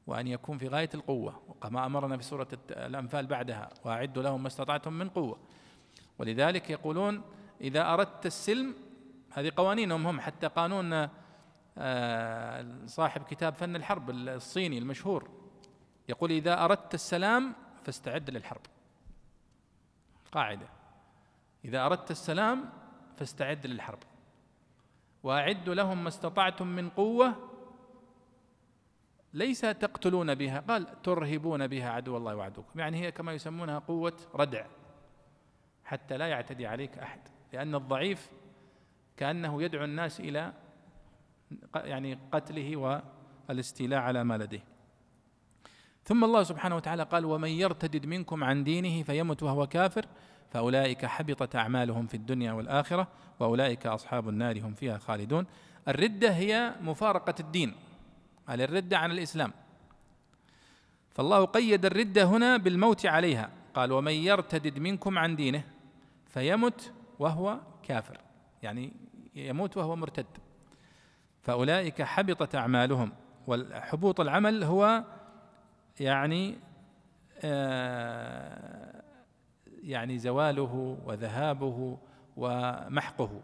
وأن 0.07 0.27
يكون 0.27 0.57
في 0.57 0.67
غاية 0.67 0.89
القوة 0.93 1.55
كما 1.63 1.85
أمرنا 1.85 2.17
في 2.17 2.23
سورة 2.23 2.47
الأنفال 2.69 3.27
بعدها 3.27 3.69
وأعدوا 3.85 4.23
لهم 4.23 4.41
ما 4.41 4.47
استطعتم 4.47 4.93
من 4.93 5.09
قوة. 5.09 5.39
ولذلك 6.19 6.69
يقولون 6.69 7.21
إذا 7.61 7.93
أردت 7.93 8.25
السلم 8.25 8.75
هذه 9.31 9.51
قوانينهم 9.55 10.07
هم 10.07 10.21
حتى 10.21 10.47
قانون 10.47 11.09
آه، 11.77 12.85
صاحب 12.85 13.23
كتاب 13.23 13.53
فن 13.53 13.75
الحرب 13.75 14.09
الصيني 14.09 14.77
المشهور. 14.77 15.29
يقول 16.09 16.31
إذا 16.31 16.65
أردت 16.65 16.93
السلام 16.93 17.53
فاستعد 17.83 18.29
للحرب. 18.29 18.61
قاعدة. 20.31 20.67
إذا 21.65 21.85
أردت 21.85 22.11
السلام 22.11 22.69
فاستعد 23.17 23.67
للحرب. 23.67 23.99
وأعدوا 25.23 25.73
لهم 25.73 26.03
ما 26.03 26.07
استطعتم 26.07 26.67
من 26.67 26.89
قوة 26.89 27.51
ليس 29.33 29.61
تقتلون 29.61 30.35
بها 30.35 30.59
قال 30.59 31.01
ترهبون 31.01 31.67
بها 31.67 31.89
عدو 31.89 32.17
الله 32.17 32.35
وعدوكم. 32.35 32.79
يعني 32.79 32.97
هي 32.97 33.11
كما 33.11 33.33
يسمونها 33.33 33.79
قوة 33.79 34.17
ردع. 34.35 34.65
حتى 35.83 36.17
لا 36.17 36.27
يعتدي 36.27 36.67
عليك 36.67 36.97
أحد. 36.97 37.19
لأن 37.53 37.75
الضعيف 37.75 38.31
كأنه 39.17 39.63
يدعو 39.63 39.83
الناس 39.83 40.19
إلى 40.19 40.53
يعني 41.75 42.19
قتله 42.31 43.01
والاستيلاء 43.49 43.99
على 43.99 44.23
ما 44.23 44.37
لديه. 44.37 44.74
ثم 46.05 46.23
الله 46.23 46.43
سبحانه 46.43 46.75
وتعالى 46.75 47.03
قال 47.03 47.25
ومن 47.25 47.49
يرتدد 47.49 48.05
منكم 48.05 48.43
عن 48.43 48.63
دينه 48.63 49.03
فيمت 49.03 49.43
وهو 49.43 49.67
كافر 49.67 50.05
فأولئك 50.49 51.05
حبطت 51.05 51.55
أعمالهم 51.55 52.07
في 52.07 52.13
الدنيا 52.13 52.53
والآخرة 52.53 53.07
وأولئك 53.39 53.87
أصحاب 53.87 54.29
النار 54.29 54.59
هم 54.59 54.73
فيها 54.73 54.97
خالدون. 54.97 55.45
الردة 55.87 56.29
هي 56.29 56.75
مفارقة 56.81 57.35
الدين 57.39 57.75
على 58.47 58.63
الردة 58.63 58.97
عن 58.97 59.11
الإسلام. 59.11 59.53
فالله 61.09 61.45
قيد 61.45 61.85
الردة 61.85 62.23
هنا 62.23 62.57
بالموت 62.57 63.05
عليها. 63.05 63.49
قال 63.73 63.91
ومن 63.91 64.13
يرتدد 64.13 64.79
منكم 64.79 65.17
عن 65.17 65.35
دينه 65.35 65.63
فيمت 66.27 66.93
وهو 67.19 67.59
كافر 67.83 68.17
يعني 68.63 68.93
يموت 69.35 69.77
وهو 69.77 69.95
مرتد. 69.95 70.25
فأولئك 71.41 72.01
حبطت 72.01 72.55
أعمالهم 72.55 73.11
والحبوط 73.47 74.19
العمل 74.19 74.63
هو 74.63 75.03
يعني 75.99 76.57
آه 77.43 79.03
يعني 79.83 80.17
زواله 80.17 80.97
وذهابه 81.05 81.97
ومحقه. 82.37 83.41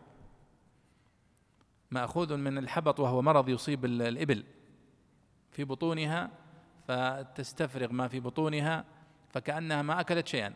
مأخوذ 1.92 2.38
من 2.38 2.58
الحبط 2.58 3.00
وهو 3.00 3.22
مرض 3.22 3.50
يصيب 3.50 3.86
الإبل. 3.86 4.44
في 5.52 5.64
بطونها 5.64 6.30
فتستفرغ 6.88 7.92
ما 7.92 8.08
في 8.08 8.20
بطونها 8.20 8.86
فكأنها 9.30 9.82
ما 9.82 10.00
أكلت 10.00 10.28
شيئا. 10.28 10.54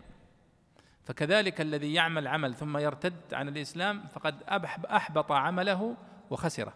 فكذلك 1.03 1.61
الذي 1.61 1.93
يعمل 1.93 2.27
عمل 2.27 2.55
ثم 2.55 2.77
يرتد 2.77 3.33
عن 3.33 3.47
الإسلام 3.47 4.03
فقد 4.07 4.43
أحبط 4.89 5.31
عمله 5.31 5.95
وخسره 6.29 6.73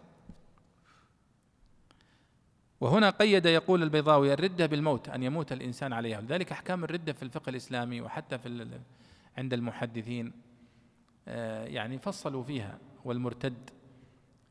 وهنا 2.80 3.10
قيد 3.10 3.46
يقول 3.46 3.82
البيضاوي 3.82 4.32
الردة 4.32 4.66
بالموت 4.66 5.08
أن 5.08 5.22
يموت 5.22 5.52
الإنسان 5.52 5.92
عليها. 5.92 6.20
لذلك 6.20 6.52
أحكام 6.52 6.84
الردة 6.84 7.12
في 7.12 7.22
الفقه 7.22 7.50
الإسلامي 7.50 8.00
وحتى 8.00 8.38
في 8.38 8.80
عند 9.38 9.52
المحدثين 9.52 10.32
آه، 11.28 11.64
يعني 11.64 11.98
فصلوا 11.98 12.42
فيها. 12.42 12.78
والمرتد 13.04 13.70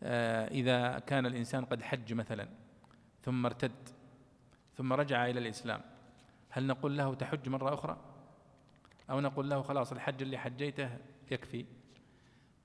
آه، 0.03 0.47
إذا 0.47 0.99
كان 0.99 1.25
الإنسان 1.25 1.65
قد 1.65 1.81
حج 1.81 2.13
مثلا 2.13 2.47
ثم 3.21 3.45
ارتد 3.45 3.89
ثم 4.77 4.93
رجع 4.93 5.25
إلى 5.25 5.39
الإسلام 5.39 5.81
هل 6.49 6.67
نقول 6.67 6.97
له 6.97 7.13
تحج 7.13 7.49
مرة 7.49 7.73
أخرى؟ 7.73 7.97
أو 9.09 9.19
نقول 9.19 9.49
له 9.49 9.61
خلاص 9.61 9.91
الحج 9.91 10.21
اللي 10.21 10.37
حجيته 10.37 10.89
يكفي؟ 11.31 11.65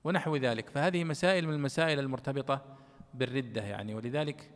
ونحو 0.03 0.35
ذلك. 0.35 0.69
فهذه 0.69 1.03
مسائل 1.03 1.47
من 1.47 1.53
المسائل 1.53 1.99
المرتبطة 1.99 2.77
بالردة 3.13 3.63
يعني. 3.63 3.95
ولذلك 3.95 4.54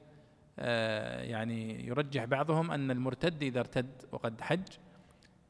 يعني 1.23 1.87
يرجح 1.87 2.25
بعضهم 2.25 2.71
أن 2.71 2.91
المرتد 2.91 3.43
إذا 3.43 3.59
ارتد 3.59 3.91
وقد 4.11 4.41
حج 4.41 4.67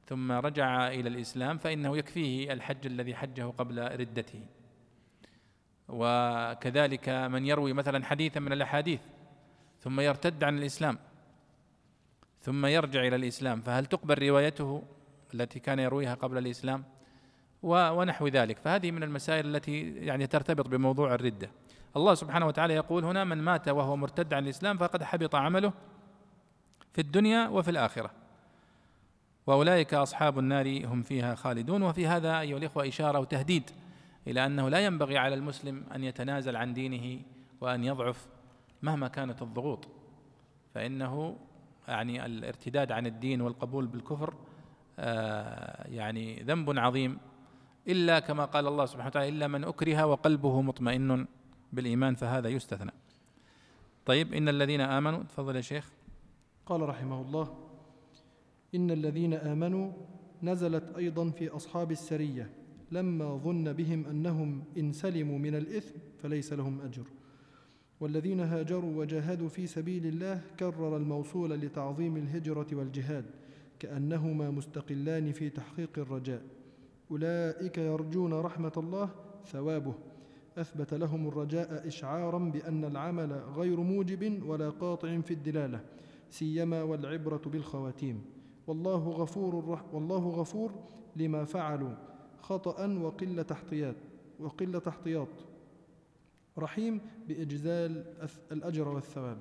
ثم 0.05 0.31
رجع 0.31 0.87
إلى 0.87 1.09
الإسلام 1.09 1.57
فإنه 1.57 1.97
يكفيه 1.97 2.53
الحج 2.53 2.85
الذي 2.85 3.15
حجه 3.15 3.43
قبل 3.43 3.99
ردته. 3.99 4.45
وكذلك 5.89 7.09
من 7.09 7.45
يروي 7.45 7.73
مثلا 7.73 8.05
حديثا 8.05 8.39
من 8.39 8.53
الأحاديث 8.53 8.99
ثم 9.79 9.99
يرتد 9.99 10.43
عن 10.43 10.57
الإسلام 10.57 10.97
ثم 12.41 12.65
يرجع 12.65 13.07
إلى 13.07 13.15
الإسلام 13.15 13.61
فهل 13.61 13.85
تقبل 13.85 14.27
روايته 14.29 14.83
التي 15.33 15.59
كان 15.59 15.79
يرويها 15.79 16.13
قبل 16.13 16.37
الإسلام؟ 16.37 16.83
ونحو 17.63 18.27
ذلك. 18.27 18.57
فهذه 18.57 18.91
من 18.91 19.03
المسائل 19.03 19.55
التي 19.55 19.95
يعني 19.95 20.27
ترتبط 20.27 20.67
بموضوع 20.67 21.13
الردة. 21.13 21.49
الله 21.95 22.13
سبحانه 22.13 22.47
وتعالى 22.47 22.73
يقول 22.73 23.05
هنا 23.05 23.23
من 23.23 23.37
مات 23.37 23.67
وهو 23.67 23.95
مرتد 23.95 24.33
عن 24.33 24.43
الإسلام 24.43 24.77
فقد 24.77 25.03
حبط 25.03 25.35
عمله 25.35 25.73
في 26.93 27.01
الدنيا 27.01 27.47
وفي 27.47 27.71
الآخرة. 27.71 28.11
وأولئك 29.47 29.93
أصحاب 29.93 30.39
النار 30.39 30.85
هم 30.85 31.01
فيها 31.01 31.35
خالدون 31.35 31.83
وفي 31.83 32.07
هذا 32.07 32.39
أيها 32.39 32.57
الإخوة 32.57 32.87
إشارة 32.87 33.19
وتهديد 33.19 33.71
إلى 34.27 34.45
أنه 34.45 34.69
لا 34.69 34.79
ينبغي 34.79 35.17
على 35.17 35.35
المسلم 35.35 35.83
أن 35.95 36.03
يتنازل 36.03 36.55
عن 36.55 36.73
دينه 36.73 37.21
وأن 37.61 37.83
يضعف 37.83 38.27
مهما 38.81 39.07
كانت 39.07 39.41
الضغوط 39.41 39.87
فإنه 40.73 41.37
يعني 41.87 42.25
الارتداد 42.25 42.91
عن 42.91 43.05
الدين 43.05 43.41
والقبول 43.41 43.87
بالكفر 43.87 44.33
آه، 44.99 45.87
يعني 45.87 46.43
ذنب 46.43 46.79
عظيم 46.79 47.17
إلا 47.87 48.19
كما 48.19 48.45
قال 48.45 48.67
الله 48.67 48.85
سبحانه 48.85 49.07
وتعالى 49.07 49.29
إلا 49.29 49.47
من 49.47 49.63
أكره 49.63 50.05
وقلبه 50.05 50.61
مطمئن. 50.61 51.27
بالإيمان 51.73 52.15
فهذا 52.15 52.49
يستثنى. 52.49 52.91
طيب 54.05 54.33
إن 54.33 54.49
الذين 54.49 54.81
آمنوا 54.81 55.23
تفضل 55.23 55.55
يا 55.55 55.61
شيخ. 55.61 55.91
قال 56.65 56.81
رحمه 56.81 57.21
الله 57.21 57.57
إن 58.75 58.91
الذين 58.91 59.33
آمنوا 59.33 59.91
نزلت 60.43 60.95
أيضا 60.97 61.29
في 61.29 61.49
أصحاب 61.49 61.91
السرية 61.91 62.49
لما 62.91 63.35
ظن 63.37 63.73
بهم 63.73 64.05
أنهم 64.05 64.63
إن 64.77 64.93
سلموا 64.93 65.37
من 65.37 65.55
الإثم 65.55 65.95
فليس 66.23 66.53
لهم 66.53 66.81
أجر. 66.81 67.03
والذين 67.99 68.39
هاجروا 68.39 68.97
وجاهدوا 68.97 69.49
في 69.49 69.67
سبيل 69.67 70.05
الله 70.05 70.41
كرر 70.59 70.97
الموصول 70.97 71.51
لتعظيم 71.51 72.17
الهجرة 72.17 72.67
والجهاد 72.71 73.25
كأنهما 73.79 74.51
مستقلان 74.51 75.31
في 75.31 75.49
تحقيق 75.49 75.89
الرجاء. 75.97 76.41
أولئك 77.11 77.77
يرجون 77.77 78.33
رحمة 78.33 78.71
الله 78.77 79.09
ثوابه. 79.45 79.93
أثبت 80.57 80.93
لهم 80.93 81.27
الرجاء 81.27 81.87
إشعارا 81.87 82.39
بأن 82.39 82.85
العمل 82.85 83.33
غير 83.55 83.79
موجب 83.79 84.43
ولا 84.43 84.69
قاطع 84.69 85.21
في 85.21 85.31
الدلالة 85.31 85.81
سيما 86.29 86.83
والعبرة 86.83 87.41
بالخواتيم. 87.45 88.25
والله 88.67 89.09
غفور 89.09 89.83
والله 89.93 90.27
غفور 90.29 90.71
لما 91.15 91.45
فعلوا 91.45 91.93
خطأ 92.41 92.87
وقلة 92.87 93.45
احتياط 93.51 93.95
وقلة 94.39 94.81
احتياط. 94.87 95.27
رحيم 96.57 97.01
بإجزال 97.27 98.05
الأجر 98.51 98.87
والثواب. 98.87 99.37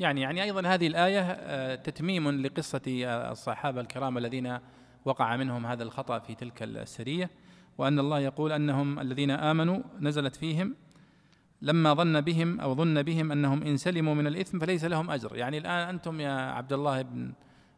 يعني 0.00 0.20
يعني 0.20 0.42
أيضا 0.42 0.68
هذه 0.68 0.86
الآية 0.86 1.20
آه، 1.20 1.74
تتميم 1.74 2.30
لقصة 2.30 2.82
الصحابة 3.30 3.80
الكرام 3.80 4.18
الذين 4.18 4.58
وقع 5.04 5.36
منهم 5.36 5.66
هذا 5.66 5.82
الخطأ 5.82 6.18
في 6.18 6.34
تلك 6.34 6.62
السرية. 6.62 7.30
وأن 7.78 7.98
الله 7.98 8.18
يقول 8.20 8.52
أنهم 8.52 8.98
الذين 8.98 9.30
آمنوا 9.30 9.82
نزلت 10.00 10.36
فيهم 10.36 10.74
لما 11.62 11.94
ظن 11.94 12.20
بهم 12.20 12.60
أو 12.60 12.74
ظن 12.74 13.02
بهم 13.02 13.32
أنهم 13.32 13.62
إن 13.62 13.76
سلموا 13.76 14.14
من 14.14 14.26
الإثم 14.26 14.58
فليس 14.58 14.84
لهم 14.84 15.10
أجر. 15.10 15.36
يعني 15.36 15.58
الآن 15.58 15.88
أنتم 15.88 16.20
يا 16.20 16.32
عبد 16.32 16.72
الله 16.72 17.02
بن 17.02 17.32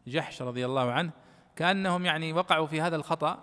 جحش 0.07 0.43
رضي 0.43 0.67
الله 0.67 0.93
عنه 0.93 1.11
كأنهم 1.57 2.05
يعني 2.05 2.33
وقعوا 2.33 2.67
في 2.67 2.81
هذا 2.81 2.97
الخطأ 2.97 3.39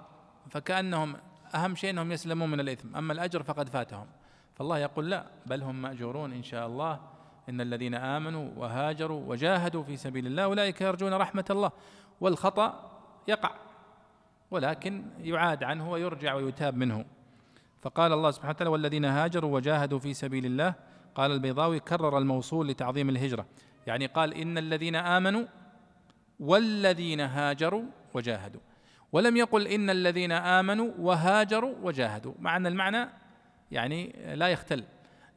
فكأنهم 0.49 1.15
أهم 1.55 1.75
شيء 1.75 1.89
أنهم 1.89 2.11
يسلموا 2.11 2.47
من 2.47 2.59
الإثم 2.59 2.95
أما 2.95 3.13
الأجر 3.13 3.43
فقد 3.43 3.69
فاتهم. 3.69 4.07
فالله 4.55 4.77
يقول 4.77 5.09
لا 5.09 5.25
بل 5.45 5.63
هم 5.63 5.81
مأجورون 5.81 6.33
إن 6.33 6.43
شاء 6.43 6.67
الله. 6.67 6.99
إن 7.49 7.61
الذين 7.61 7.95
آمنوا 7.95 8.49
وهاجروا 8.57 9.23
وجاهدوا 9.27 9.83
في 9.83 9.97
سبيل 9.97 10.27
الله 10.27 10.43
أولئك 10.43 10.81
يرجون 10.81 11.13
رحمة 11.13 11.45
الله. 11.49 11.71
والخطأ 12.21 12.91
يقع. 13.27 13.66
ولكن 14.51 15.05
يعاد 15.19 15.63
عنه 15.63 15.91
ويرجع 15.91 16.33
ويتاب 16.33 16.77
منه. 16.77 17.05
فقال 17.81 18.13
الله 18.13 18.31
سبحانه 18.31 18.51
وتعالى 18.51 18.69
والذين 18.69 19.05
هاجروا 19.05 19.55
وجاهدوا 19.55 19.99
في 19.99 20.13
سبيل 20.13 20.45
الله. 20.45 20.73
قال 21.15 21.31
البيضاوي 21.31 21.79
كرر 21.79 22.17
الموصول 22.17 22.67
لتعظيم 22.67 23.09
الهجرة. 23.09 23.45
يعني 23.87 24.05
قال 24.05 24.33
إن 24.33 24.57
الذين 24.57 24.95
آمنوا 24.95 25.45
والذين 26.39 27.19
هاجروا 27.19 27.83
وجاهدوا. 28.13 28.61
ولم 29.11 29.37
يقل 29.37 29.67
إن 29.67 29.89
الذين 29.89 30.31
آمنوا 30.31 30.91
وهاجروا 30.99 31.75
وجاهدوا. 31.83 32.33
مع 32.39 32.57
أن 32.57 32.67
المعنى 32.67 33.09
يعني 33.71 34.15
لا 34.35 34.47
يختل 34.47 34.83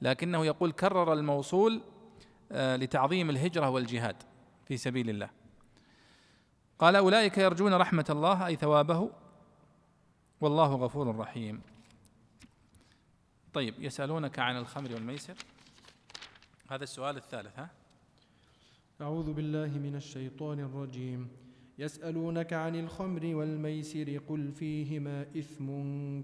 لكنه 0.02 0.46
يقول 0.46 0.72
كرر 0.72 1.12
الموصول 1.12 1.80
آه، 2.52 2.76
لتعظيم 2.76 3.30
الهجرة 3.30 3.70
والجهاد 3.70 4.16
في 4.64 4.76
سبيل 4.76 5.10
الله. 5.10 5.39
قال 6.80 6.96
أولئك 6.96 7.38
يرجون 7.38 7.74
رحمة 7.74 8.04
الله 8.10 8.46
أي 8.46 8.56
ثوابه. 8.56 9.10
والله 10.40 10.74
غفور 10.74 11.16
رحيم. 11.16 11.60
طيب 13.52 13.74
يسألونك 13.78 14.38
عن 14.38 14.56
الخمر 14.56 14.94
والميسر. 14.94 15.34
هذا 16.70 16.82
السؤال 16.82 17.16
الثالث 17.16 17.58
ها؟ 17.58 17.70
أعوذ 19.00 19.32
بالله 19.32 19.78
من 19.78 19.96
الشيطان 19.96 20.60
الرجيم. 20.60 21.28
يسألونك 21.78 22.52
عن 22.52 22.76
الخمر 22.76 23.34
والميسر 23.34 24.20
قل 24.28 24.52
فيهما 24.52 25.22
إثم 25.22 25.66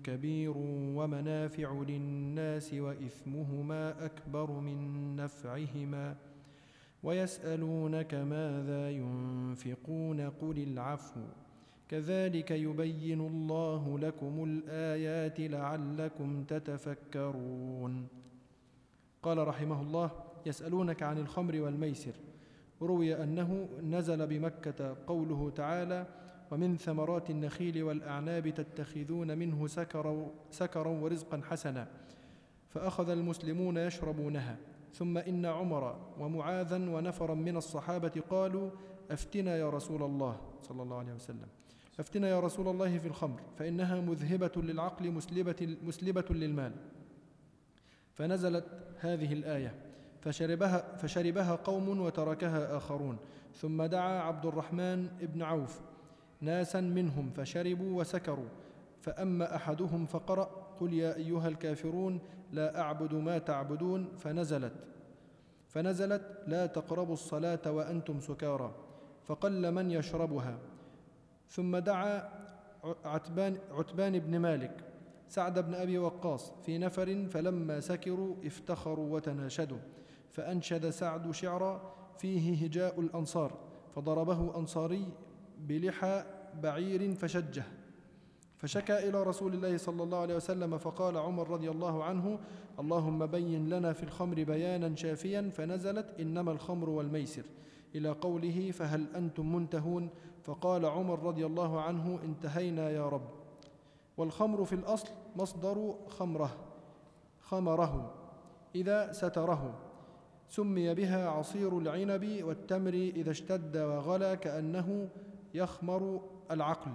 كبير 0.04 0.52
ومنافع 0.96 1.72
للناس 1.88 2.74
وإثمهما 2.74 4.04
أكبر 4.04 4.50
من 4.50 5.16
نفعهما. 5.16 6.16
ويسألونك 7.02 8.14
ماذا 8.14 8.90
ينفقون 8.90 10.20
قل 10.20 10.58
العفو. 10.58 11.20
كذلك 11.88 12.50
يبين 12.50 13.20
الله 13.20 13.98
لكم 13.98 14.44
الآيات 14.44 15.40
لعلكم 15.40 16.44
تتفكرون. 16.44 18.08
قال 19.22 19.48
رحمه 19.48 19.80
الله 19.80 20.10
يسألونك 20.46 21.02
عن 21.02 21.18
الخمر 21.18 21.60
والميسر. 21.60 22.14
روي 22.82 23.22
أنه 23.22 23.68
نزل 23.82 24.26
بمكة 24.26 24.96
قوله 25.06 25.50
تعالى 25.50 26.06
ومن 26.50 26.76
ثمرات 26.76 27.30
النخيل 27.30 27.82
والأعناب 27.82 28.48
تتخذون 28.48 29.38
منه 29.38 29.66
سكرا, 29.66 30.30
سكرا 30.50 30.88
ورزقا 30.88 31.40
حسنا 31.50 31.88
فأخذ 32.68 33.08
المسلمون 33.08 33.76
يشربونها. 33.76 34.56
ثم 34.94 35.18
إن 35.18 35.46
عمر 35.46 35.96
ومعاذا 36.18 36.76
ونفرا 36.76 37.34
من 37.34 37.56
الصحابة 37.56 38.22
قالوا 38.30 38.70
أفتنا 39.10 39.56
يا 39.56 39.70
رسول 39.70 40.02
الله 40.02 40.40
صلى 40.62 40.82
الله 40.82 40.98
عليه 40.98 41.12
وسلم. 41.12 41.48
أفتنا 42.00 42.28
يا 42.28 42.40
رسول 42.40 42.68
الله 42.68 42.98
في 42.98 43.08
الخمر 43.08 43.40
فإنها 43.58 44.00
مذهبة 44.00 44.52
للعقل 44.56 45.10
مسلبة, 45.10 45.76
مسلبة 45.82 46.24
للمال. 46.30 46.72
فنزلت 48.14 48.64
هذه 49.00 49.32
الآية. 49.32 49.74
فشربها, 50.20 50.96
فشربها 50.96 51.54
قوم 51.54 52.00
وتركها 52.00 52.76
آخرون. 52.76 53.16
ثم 53.54 53.82
دعا 53.82 54.20
عبد 54.20 54.46
الرحمن 54.46 55.06
بن 55.20 55.42
عوف 55.42 55.80
ناسا 56.40 56.80
منهم 56.80 57.30
فشربوا 57.30 58.00
وسكروا. 58.00 58.48
فأما 59.00 59.56
أحدهم 59.56 60.06
فقرأ 60.06 60.44
قل 60.80 60.92
يا 60.92 61.16
أيها 61.16 61.48
الكافرون 61.48 62.20
لا 62.52 62.80
أعبد 62.80 63.14
ما 63.14 63.38
تعبدون 63.38 64.08
فنزلت. 64.18 64.72
فنزلت 65.68 66.22
لا 66.46 66.66
تقربوا 66.66 67.14
الصلاة 67.14 67.70
وأنتم 67.70 68.20
سكارى. 68.20 68.74
فقل 69.24 69.72
من 69.72 69.90
يشربها. 69.90 70.58
ثم 71.48 71.76
دعا 71.76 72.28
عتبان, 73.04 73.58
عتبان 73.70 74.18
بن 74.18 74.38
مالك 74.38 74.84
سعد 75.28 75.58
بن 75.58 75.74
أبي 75.74 75.98
وقاص 75.98 76.52
في 76.66 76.78
نفر 76.78 77.26
فلما 77.30 77.80
سكروا 77.80 78.36
افتخروا 78.44 79.14
وتناشدوا. 79.14 79.78
فأنشد 80.30 80.90
سعد 80.90 81.30
شعرا 81.30 81.94
فيه 82.18 82.64
هجاء 82.64 83.00
الأنصار 83.00 83.52
فضربه 83.94 84.58
أنصاري 84.58 85.08
بلحى 85.58 86.24
بعير 86.62 87.14
فشجه. 87.14 87.62
فشكى 88.56 89.08
إلى 89.08 89.22
رسول 89.22 89.54
الله 89.54 89.76
صلى 89.76 90.02
الله 90.02 90.18
عليه 90.18 90.36
وسلم 90.36 90.78
فقال 90.78 91.16
عمر 91.16 91.50
رضي 91.50 91.70
الله 91.70 92.04
عنه 92.04 92.38
اللهم 92.80 93.26
بين 93.26 93.68
لنا 93.68 93.92
في 93.92 94.02
الخمر 94.02 94.44
بيانا 94.44 94.96
شافيا 94.96 95.50
فنزلت 95.54 96.20
إنما 96.20 96.52
الخمر 96.52 96.90
والميسر. 96.90 97.44
إلى 97.94 98.08
قوله 98.08 98.70
فهل 98.70 99.06
أنتم 99.16 99.54
منتهون؟ 99.56 100.10
فقال 100.42 100.86
عمر 100.86 101.22
رضي 101.22 101.46
الله 101.46 101.80
عنه 101.80 102.18
انتهينا 102.24 102.90
يا 102.90 103.08
رب. 103.08 103.28
والخمر 104.16 104.64
في 104.64 104.74
الأصل 104.74 105.08
مصدر 105.36 105.94
خمره 106.08 106.56
خمره 107.40 108.14
إذا 108.74 109.12
ستره. 109.12 109.74
سمي 110.48 110.94
بها 110.94 111.28
عصير 111.28 111.78
العنب 111.78 112.40
والتمر 112.42 112.92
إذا 112.92 113.30
اشتد 113.30 113.76
وغلى 113.76 114.36
كأنه 114.36 115.08
يخمر 115.54 116.20
العقل. 116.50 116.90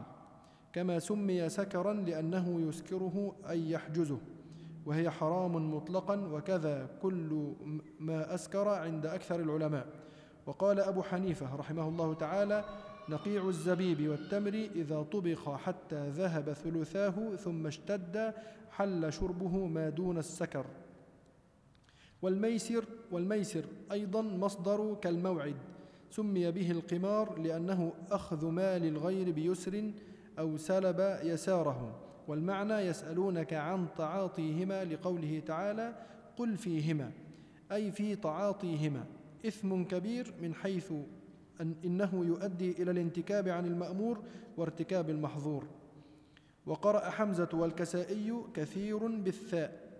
كما 0.73 0.99
سمي 0.99 1.49
سكرا 1.49 1.93
لأنه 1.93 2.61
يسكره 2.69 3.35
أي 3.49 3.71
يحجزه 3.71 4.19
وهي 4.85 5.09
حرام 5.09 5.75
مطلقا 5.75 6.27
وكذا 6.31 6.89
كل 7.01 7.53
ما 7.99 8.35
أسكر 8.35 8.67
عند 8.67 9.05
أكثر 9.05 9.39
العلماء. 9.39 9.87
وقال 10.45 10.79
أبو 10.79 11.03
حنيفة 11.03 11.55
رحمه 11.55 11.87
الله 11.87 12.13
تعالى 12.13 12.65
نقيع 13.09 13.47
الزبيب 13.47 14.09
والتمر 14.09 14.53
إذا 14.75 15.01
طبخ 15.01 15.55
حتى 15.55 16.09
ذهب 16.09 16.53
ثلثاه 16.53 17.35
ثم 17.35 17.67
اشتد 17.67 18.33
حل 18.71 19.13
شربه 19.13 19.67
ما 19.67 19.89
دون 19.89 20.17
السكر. 20.17 20.65
والميسر 22.21 22.85
والميسر 23.11 23.65
أيضا 23.91 24.21
مصدر 24.21 24.95
كالموعد 25.01 25.55
سمي 26.09 26.51
به 26.51 26.71
القمار 26.71 27.39
لأنه 27.39 27.93
أخذ 28.11 28.45
مال 28.45 28.85
الغير 28.85 29.31
بيسر 29.31 29.91
أو 30.39 30.57
سلب 30.57 31.19
يساره 31.23 31.95
والمعنى 32.27 32.73
يسألونك 32.73 33.53
عن 33.53 33.87
تعاطيهما 33.97 34.85
لقوله 34.85 35.41
تعالى 35.45 35.95
قل 36.37 36.57
فيهما 36.57 37.11
أي 37.71 37.91
في 37.91 38.15
تعاطيهما 38.15 39.05
إثم 39.47 39.83
كبير 39.83 40.33
من 40.41 40.53
حيث 40.53 40.91
أن 41.61 41.75
إنه 41.85 42.25
يؤدي 42.25 42.71
إلى 42.71 42.91
الانتكاب 42.91 43.47
عن 43.47 43.65
المأمور 43.65 44.23
وارتكاب 44.57 45.09
المحظور. 45.09 45.65
وقرأ 46.65 47.09
حمزة 47.09 47.49
والكسائي 47.53 48.33
كثير 48.53 49.07
بالثاء 49.07 49.91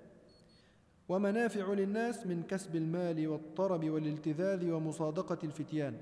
ومنافع 1.10 1.74
للناس 1.74 2.28
من 2.28 2.44
كسب 2.44 2.76
المال 2.76 3.28
والطرب 3.28 3.90
والالتذاذ 3.90 4.72
ومصادقة 4.72 5.38
الفتيان. 5.44 5.94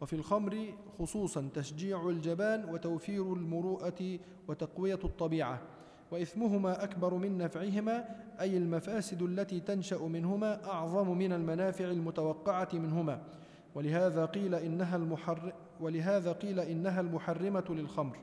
وفي 0.00 0.12
الخمر 0.12 0.74
خصوصا 0.98 1.48
تشجيع 1.54 2.08
الجبان 2.08 2.64
وتوفير 2.64 3.32
المروءة 3.32 4.18
وتقوية 4.48 4.98
الطبيعة 5.04 5.60
وإثمهما 6.10 6.84
أكبر 6.84 7.14
من 7.14 7.38
نفعهما 7.38 8.04
أي 8.40 8.56
المفاسد 8.56 9.22
التي 9.22 9.60
تنشأ 9.60 9.96
منهما 9.98 10.64
أعظم 10.64 11.18
من 11.18 11.32
المنافع 11.32 11.84
المتوقعة 11.84 12.68
منهما. 12.72 13.22
ولهذا 13.74 14.24
قيل 14.24 14.54
إنها 14.54 14.96
المحر 14.96 15.52
ولهذا 15.80 16.32
قيل 16.32 16.60
إنها 16.60 17.00
المحرمة 17.00 17.64
للخمر 17.68 18.16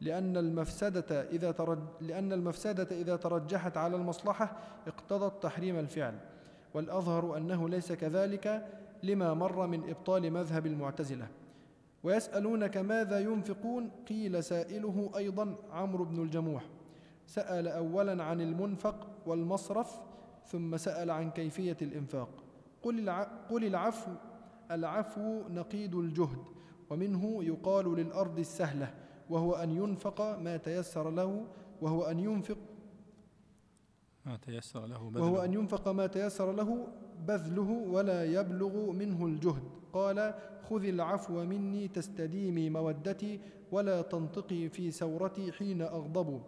لأن 0.00 0.36
المفسدة 0.36 1.22
إذا 1.30 1.50
ترج 1.50 1.78
لأن 2.00 2.32
المفسدة 2.32 3.00
إذا 3.00 3.16
ترجحت 3.16 3.76
على 3.76 3.96
المصلحة 3.96 4.56
اقتضت 4.86 5.42
تحريم 5.42 5.78
الفعل. 5.78 6.14
والأظهر 6.74 7.36
أنه 7.36 7.68
ليس 7.68 7.92
كذلك 7.92 8.66
لما 9.02 9.34
مر 9.34 9.66
من 9.66 9.90
إبطال 9.90 10.30
مذهب 10.30 10.66
المعتزلة. 10.66 11.28
ويسألونك 12.02 12.76
ماذا 12.76 13.20
ينفقون؟ 13.20 13.90
قيل 14.08 14.44
سائله 14.44 15.10
أيضا 15.16 15.54
عمرو 15.70 16.04
بن 16.04 16.22
الجموح. 16.22 16.64
سأل 17.26 17.68
أولا 17.68 18.24
عن 18.24 18.40
المنفق 18.40 19.08
والمصرف 19.26 20.00
ثم 20.46 20.76
سأل 20.76 21.10
عن 21.10 21.30
كيفية 21.30 21.76
الإنفاق. 21.82 22.28
قل, 22.82 23.10
قل 23.50 23.64
العفو 23.64 24.10
العفو 24.70 25.48
نقيد 25.48 25.94
الجهد 25.94 26.44
ومنه 26.90 27.44
يقال 27.44 27.94
للأرض 27.96 28.38
السهلة 28.38 28.94
وهو 29.30 29.54
أن 29.54 29.70
ينفق 29.70 30.38
ما 30.38 30.56
تيسر 30.56 31.10
له 31.10 31.46
وهو 31.80 32.02
أن 32.02 32.18
ينفق 32.20 32.58
ما 34.26 34.36
تيسر 34.36 34.86
له 34.86 35.12
وهو 35.14 35.44
أن 35.44 35.52
ينفق 35.52 35.88
ما 35.88 36.06
تيسر 36.06 36.52
له 36.52 36.86
بذله 37.26 37.70
ولا 37.90 38.24
يبلغ 38.24 38.92
منه 38.92 39.26
الجهد. 39.26 39.62
قال 39.92 40.34
خذ 40.70 40.84
العفو 40.84 41.44
مني 41.44 41.88
تستديمي 41.88 42.70
مودتي 42.70 43.40
ولا 43.72 44.02
تنطقي 44.02 44.68
في 44.68 44.90
سورتي 44.90 45.52
حين 45.52 45.82
أغضب. 45.82 46.42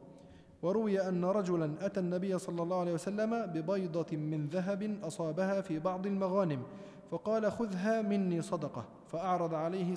وروي 0.62 1.08
أن 1.08 1.24
رجلا 1.24 1.70
أتى 1.80 2.00
النبي 2.00 2.38
صلى 2.38 2.62
الله 2.62 2.80
عليه 2.80 2.92
وسلم 2.92 3.46
ببيضة 3.46 4.16
من 4.16 4.46
ذهب 4.46 4.98
أصابها 5.02 5.60
في 5.60 5.78
بعض 5.78 6.06
المغانم 6.06 6.62
فقال 7.10 7.52
خذها 7.52 8.02
مني 8.02 8.42
صدقة. 8.42 8.84
فأعرض 9.06 9.54
عليه 9.54 9.94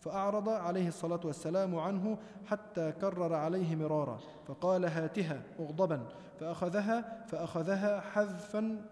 فأعرض 0.00 0.48
عليه 0.48 0.88
الصلاة 0.88 1.20
والسلام 1.24 1.76
عنه 1.76 2.18
حتى 2.46 2.92
كرر 2.92 3.34
عليه 3.34 3.76
مرارا 3.76 4.18
فقال 4.46 4.84
هاتها 4.84 5.42
مغضبا 5.58 6.06
فأخذها 6.40 7.24
فأخذها 7.26 8.00
حذفا 8.00 8.82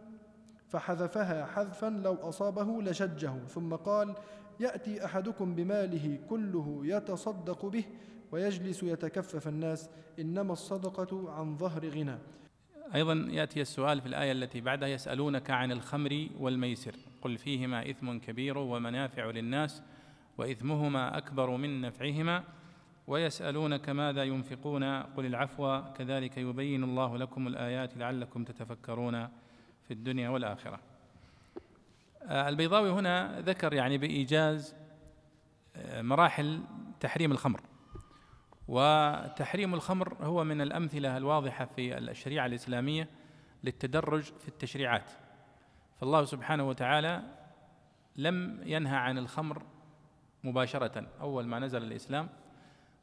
فحذفها 0.69 1.47
حذفا 1.47 1.91
لو 1.91 2.14
أصابه 2.14 2.83
لشجه 2.83 3.33
ثم 3.47 3.75
قال 3.75 4.14
يأتي 4.61 5.05
أحدكم 5.05 5.55
بماله 5.55 6.19
كله 6.31 6.81
يتصدق 6.85 7.66
به 7.66 7.85
ويجلس 8.33 8.83
يتكفف 8.83 9.49
الناس 9.49 9.91
إنما 10.19 10.53
الصدقة 10.53 11.33
عن 11.33 11.57
ظهر 11.57 11.89
غنى. 11.89 12.19
أيضا 12.95 13.14
يأتي 13.31 13.61
السؤال 13.61 14.01
في 14.01 14.07
الآية 14.07 14.33
التي 14.33 14.61
بعدها 14.61 14.89
يسألونك 14.89 15.51
عن 15.51 15.73
الخمر 15.73 16.29
والميسر 16.41 16.95
قل 17.23 17.39
فيهما 17.39 17.91
إثم 17.91 18.19
كبير 18.19 18.59
ومنافع 18.59 19.31
للناس 19.31 19.83
وإثمهما 20.39 21.19
أكبر 21.19 21.51
من 21.51 21.81
نفعهما 21.81 22.45
ويسألونك 23.07 23.89
ماذا 23.89 24.25
ينفقون 24.25 24.85
قل 24.85 25.27
العفو 25.27 25.83
كذلك 25.99 26.39
يبين 26.39 26.85
الله 26.85 27.19
لكم 27.19 27.47
الآيات 27.47 27.97
لعلكم 27.97 28.45
تتفكرون. 28.45 29.29
في 29.89 29.95
الدنيا 29.95 30.28
والآخرة. 30.28 30.80
آه، 32.22 32.49
البيضاوي 32.49 32.91
هنا 32.91 33.41
ذكر 33.41 33.72
يعني 33.72 33.99
بإيجاز 33.99 34.74
آه، 35.76 36.03
مراحل 36.03 36.61
تحريم 37.01 37.32
الخمر. 37.32 37.61
وتحريم 38.68 39.74
الخمر 39.74 40.16
هو 40.20 40.45
من 40.45 40.61
الأمثلة 40.61 41.16
الواضحة 41.16 41.64
في 41.64 41.99
الشريعة 41.99 42.47
الإسلامية 42.47 43.09
للتدرج 43.64 44.22
في 44.22 44.49
التشريعات. 44.49 45.11
فالله 46.01 46.24
سبحانه 46.24 46.68
وتعالى 46.68 47.22
لم 48.16 48.61
ينهى 48.64 48.97
عن 48.97 49.18
الخمر 49.18 49.62
مباشرة 50.45 51.07
أول 51.20 51.47
ما 51.47 51.59
نزل 51.59 51.82
الإسلام 51.82 52.28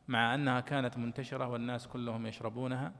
مع 0.08 0.36
أنها 0.36 0.60
كانت 0.60 0.98
منتشرة 0.98 1.48
والناس 1.48 1.88
كلهم 1.88 2.28
يشربونها. 2.28 2.94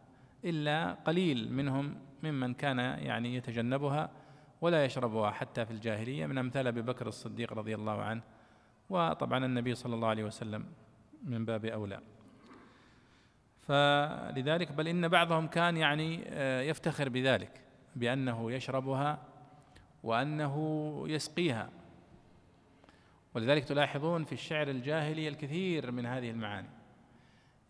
إلا 0.46 0.94
قليل 0.94 1.54
منهم 1.54 1.96
ممن 2.24 2.54
كان 2.54 2.80
يعني 2.80 3.36
يتجنبها 3.36 4.10
ولا 4.62 4.86
يشربها 4.86 5.32
حتى 5.32 5.66
في 5.66 5.72
الجاهلية 5.72 6.26
من 6.26 6.38
أمثال 6.38 6.68
أبي 6.68 6.82
بكر 6.82 7.08
الصديق 7.08 7.54
رضي 7.54 7.76
الله 7.76 8.02
عنه. 8.02 8.22
وطبعا 8.90 9.46
النبي 9.46 9.76
صلى 9.76 9.96
الله 9.96 10.08
عليه 10.08 10.24
وسلم 10.24 10.66
من 11.24 11.46
باب 11.46 11.66
أولى. 11.66 12.00
فلذلك 13.62 14.72
بل 14.72 14.88
إن 14.88 15.08
بعضهم 15.08 15.48
كان 15.48 15.78
يعني 15.78 16.24
آه، 16.28 16.62
يفتخر 16.62 17.10
بذلك 17.10 17.62
بأنه 17.96 18.52
يشربها 18.52 19.20
وأنه 20.04 20.56
يسقيها. 21.08 21.70
ولذلك 23.34 23.64
تلاحظون 23.64 24.24
في 24.24 24.32
الشعر 24.32 24.68
الجاهلي 24.68 25.28
الكثير 25.28 25.92
من 25.92 26.06
هذه 26.06 26.32
المعاني. 26.32 26.70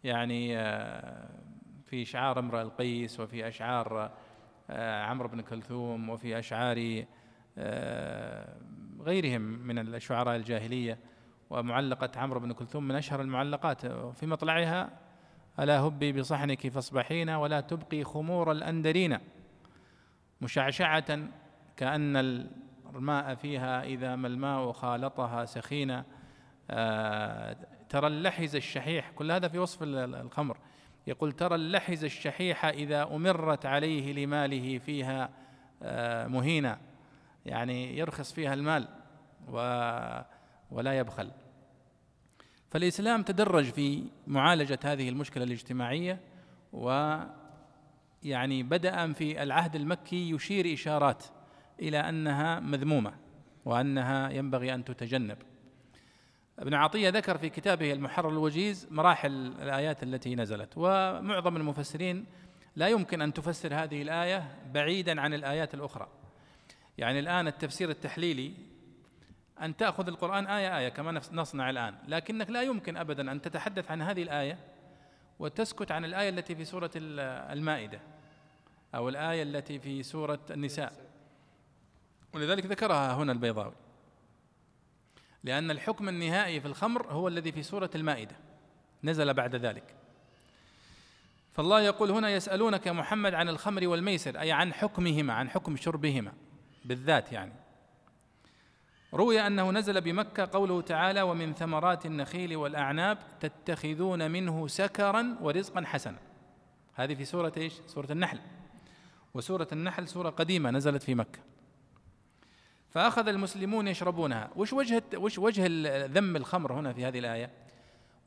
يعني 0.03 0.57
آه، 0.57 1.29
في 1.85 2.01
اشعار 2.01 2.39
امرئ 2.39 2.61
القيس 2.61 3.19
وفي 3.19 3.47
أشعار 3.47 4.11
آه، 4.69 5.03
عمرو 5.03 5.27
بن 5.27 5.41
كلثوم 5.41 6.09
وفي 6.09 6.39
أشعار 6.39 7.05
آه، 7.57 8.57
غيرهم 9.01 9.41
من 9.41 9.79
الشعراء 9.79 10.35
الجاهلية 10.35 10.99
ومعلقة 11.49 12.19
عمرو 12.19 12.39
بن 12.39 12.51
كلثوم 12.51 12.87
من 12.87 12.95
أشهر 12.95 13.21
المعلقات. 13.21 13.85
في 13.85 14.25
مطلعها 14.25 14.89
ألا 15.59 15.79
هبي 15.79 16.11
بصحنك 16.11 16.67
فاصبحين 16.67 17.29
ولا 17.29 17.61
تبقي 17.61 18.03
خمور 18.03 18.51
الأندرين. 18.51 19.17
مشعشعة 20.41 21.19
كأن 21.77 22.17
الماء 22.95 23.35
فيها 23.35 23.83
إذا 23.83 24.15
ما 24.15 24.27
الماء 24.27 24.71
خالطها 24.71 25.45
سخينا 25.45 26.05
ترى 27.89 28.07
اللحز 28.07 28.55
الشحيح 28.55 29.11
كل 29.11 29.31
هذا 29.31 29.47
في 29.47 29.59
وصف 29.59 29.79
الخمر. 29.83 30.57
يقول 31.07 31.31
ترى 31.31 31.55
اللحز 31.55 32.03
الشحيح 32.03 32.65
إذا 32.65 33.03
أمرت 33.03 33.65
عليه 33.65 34.13
لماله 34.13 34.77
فيها 34.77 35.29
آه، 35.83 36.27
مهينا 36.27 36.79
يعني 37.45 37.97
يرخص 37.97 38.33
فيها 38.33 38.53
المال 38.53 38.87
ولا 40.71 40.97
يبخل. 40.97 41.31
فالإسلام 42.69 43.23
تدرج 43.23 43.63
في 43.63 44.03
معالجة 44.27 44.79
هذه 44.83 45.09
المشكلة 45.09 45.43
الاجتماعية 45.43 46.19
و 46.73 47.17
يعني 48.23 48.63
بدأ 48.63 49.13
في 49.13 49.43
العهد 49.43 49.75
المكي 49.75 50.31
يشير 50.31 50.73
إشارات 50.73 51.23
إلى 51.81 51.97
أنها 51.97 52.59
مذمومة 52.59 53.13
وأنها 53.65 54.29
ينبغي 54.29 54.73
أن 54.73 54.83
تتجنب. 54.85 55.37
ابن 56.59 56.73
عطية 56.73 57.09
ذكر 57.09 57.37
في 57.37 57.49
كتابه 57.49 57.93
المحرر 57.93 58.29
الوجيز 58.29 58.87
مراحل 58.91 59.31
الآيات 59.61 60.03
التي 60.03 60.35
نزلت 60.35 60.73
ومعظم 60.75 61.57
المفسرين 61.57 62.25
لا 62.75 62.87
يمكن 62.87 63.21
أن 63.21 63.33
تفسر 63.33 63.73
هذه 63.73 64.01
الآية 64.01 64.55
بعيدا 64.73 65.21
عن 65.21 65.33
الآيات 65.33 65.73
الأخرى. 65.73 66.07
يعني 66.97 67.19
الآن 67.19 67.47
التفسير 67.47 67.89
التحليلي 67.89 68.53
أن 69.61 69.77
تأخذ 69.77 70.07
القرآن 70.07 70.47
آية 70.47 70.77
آية 70.77 70.89
كما 70.89 71.21
نصنع 71.31 71.69
الآن 71.69 71.95
لكنك 72.07 72.49
لا 72.49 72.61
يمكن 72.61 72.97
أبدا 72.97 73.31
أن 73.31 73.41
تتحدث 73.41 73.91
عن 73.91 74.01
هذه 74.01 74.23
الآية 74.23 74.57
وتسكت 75.39 75.91
عن 75.91 76.05
الآية 76.05 76.29
التي 76.29 76.55
في 76.55 76.65
سورة 76.65 76.91
المائدة 76.95 77.99
أو 78.95 79.09
الآية 79.09 79.43
التي 79.43 79.79
في 79.79 80.03
سورة 80.03 80.39
النساء. 80.51 80.93
ولذلك 82.33 82.65
ذكرها 82.65 83.13
هنا 83.13 83.31
البيضاوي. 83.31 83.73
لأن 85.45 85.71
الحكم 85.71 86.09
النهائي 86.09 86.61
في 86.61 86.67
الخمر 86.67 87.07
هو 87.07 87.27
الذي 87.27 87.51
في 87.51 87.63
سورة 87.63 87.89
المائدة. 87.95 88.35
نزل 89.03 89.33
بعد 89.33 89.55
ذلك. 89.55 89.95
فالله 91.53 91.81
يقول 91.81 92.11
هنا 92.11 92.29
يسألونك 92.29 92.85
يا 92.85 92.91
محمد 92.91 93.33
عن 93.33 93.49
الخمر 93.49 93.87
والميسر 93.87 94.39
أي 94.39 94.51
عن 94.51 94.73
حكمهما 94.73 95.33
عن 95.33 95.49
حكم 95.49 95.77
شربهما 95.77 96.33
بالذات 96.85 97.31
يعني. 97.31 97.53
روي 99.13 99.47
أنه 99.47 99.71
نزل 99.71 100.01
بمكة 100.01 100.49
قوله 100.53 100.81
تعالى 100.81 101.21
ومن 101.21 101.53
ثمرات 101.53 102.05
النخيل 102.05 102.55
والأعناب 102.55 103.17
تتخذون 103.39 104.31
منه 104.31 104.67
سكرا 104.67 105.37
ورزقا 105.41 105.81
حسنا 105.85 106.17
هذه 106.95 107.15
في 107.15 107.25
سورة 107.25 107.53
إيش؟ 107.57 107.73
سورة 107.87 108.11
النحل. 108.11 108.39
وسورة 109.33 109.67
النحل 109.71 110.07
سورة 110.07 110.29
قديمة 110.29 110.71
نزلت 110.71 111.03
في 111.03 111.15
مكة. 111.15 111.39
فأخذ 112.95 113.27
المسلمون 113.27 113.87
يشربونها. 113.87 114.49
وش 114.55 114.73
وجه 114.73 115.03
وش 115.15 115.39
وجه 115.39 115.65
ذم 116.05 116.35
الخمر 116.35 116.73
هنا 116.73 116.93
في 116.93 117.05
هذه 117.05 117.19
الآية؟ 117.19 117.49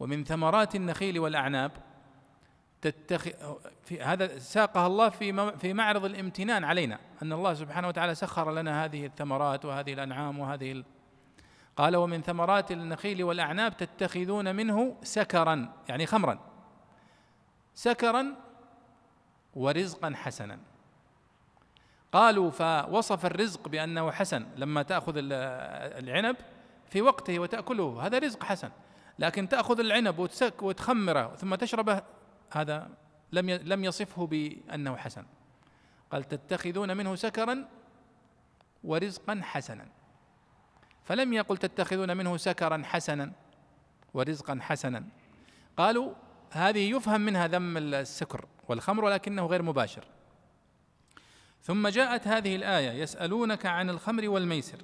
ومن 0.01 0.25
ثمرات 0.25 0.75
النخيل 0.75 1.19
والأعناب 1.19 1.73
تتخ... 2.83 3.29
في 3.85 4.03
هذا 4.03 4.39
ساقها 4.39 4.87
الله 4.87 5.09
في 5.09 5.57
في 5.59 5.73
معرض 5.73 6.05
الامتنان 6.05 6.65
علينا 6.65 6.99
أن 7.23 7.33
الله 7.33 7.55
سبحانه 7.55 7.89
وتعالى 7.89 8.15
سخر 8.15 8.53
لنا 8.53 8.85
هذه 8.85 9.07
الثمرات 9.07 9.65
وهذه 9.65 9.93
الأنعام 9.93 10.39
وهذه 10.39 10.73
ال... 10.73 10.85
قال 11.77 11.97
ومن 11.97 12.23
ثمرات 12.23 12.73
النخيل 12.73 13.25
والأعناب 13.25 13.77
تتخذون 13.77 14.57
منه 14.57 14.97
سكرا 15.03 15.73
يعني 15.89 16.07
خمرا. 16.07 16.39
سكرا 17.75 18.35
ورزقا 19.55 20.13
حسنا. 20.15 20.59
قالوا 22.13 22.51
فوصف 22.51 23.27
الرزق 23.27 23.69
بأنه 23.69 24.11
حسن 24.11 24.47
لما 24.57 24.83
تأخذ 24.83 25.15
العنب 25.17 26.37
في 26.87 27.03
وقته 27.03 27.39
وتأكله. 27.39 28.07
هذا 28.07 28.19
رزق 28.19 28.43
حسن. 28.43 28.71
لكن 29.19 29.49
تأخذ 29.49 29.81
العنب 29.81 30.19
وتسك 30.19 30.63
وتخمره 30.63 31.37
ثم 31.37 31.55
تشربه 31.55 32.03
هذا 32.53 32.91
لم 33.33 33.51
لم 33.51 33.85
يصفه 33.85 34.27
بأنه 34.27 34.97
حسن. 34.97 35.25
قال 36.11 36.25
تتخذون 36.25 36.97
منه 36.97 37.15
سكرا 37.15 37.69
ورزقا 38.85 39.41
حسنا. 39.43 39.87
فلم 41.05 41.33
يقل 41.33 41.57
تتخذون 41.57 42.17
منه 42.17 42.37
سكرا 42.37 42.83
حسنا 42.85 43.33
ورزقا 44.15 44.59
حسنا. 44.61 45.05
قالوا 45.77 46.15
هذه 46.51 46.91
يفهم 46.91 47.21
منها 47.21 47.47
ذم 47.47 47.77
السكر 47.77 48.45
والخمر 48.69 49.05
ولكنه 49.05 49.47
غير 49.47 49.63
مباشر. 49.63 50.05
ثم 51.63 51.89
جاءت 51.89 52.29
هذه 52.29 52.57
الآية 52.57 52.91
يسألونك 52.91 53.67
عن 53.67 53.91
الخمر 53.91 54.29
والميسر. 54.29 54.79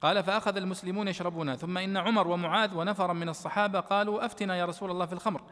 قال 0.00 0.24
فأخذ 0.24 0.56
المسلمون 0.56 1.08
يشربونها. 1.08 1.56
ثم 1.56 1.78
إن 1.78 1.96
عمر 1.96 2.28
ومعاذ 2.28 2.74
ونفرا 2.74 3.12
من 3.12 3.28
الصحابة 3.28 3.80
قالوا 3.80 4.26
أفتنا 4.26 4.56
يا 4.56 4.64
رسول 4.64 4.90
الله 4.90 5.06
في 5.06 5.12
الخمر. 5.12 5.42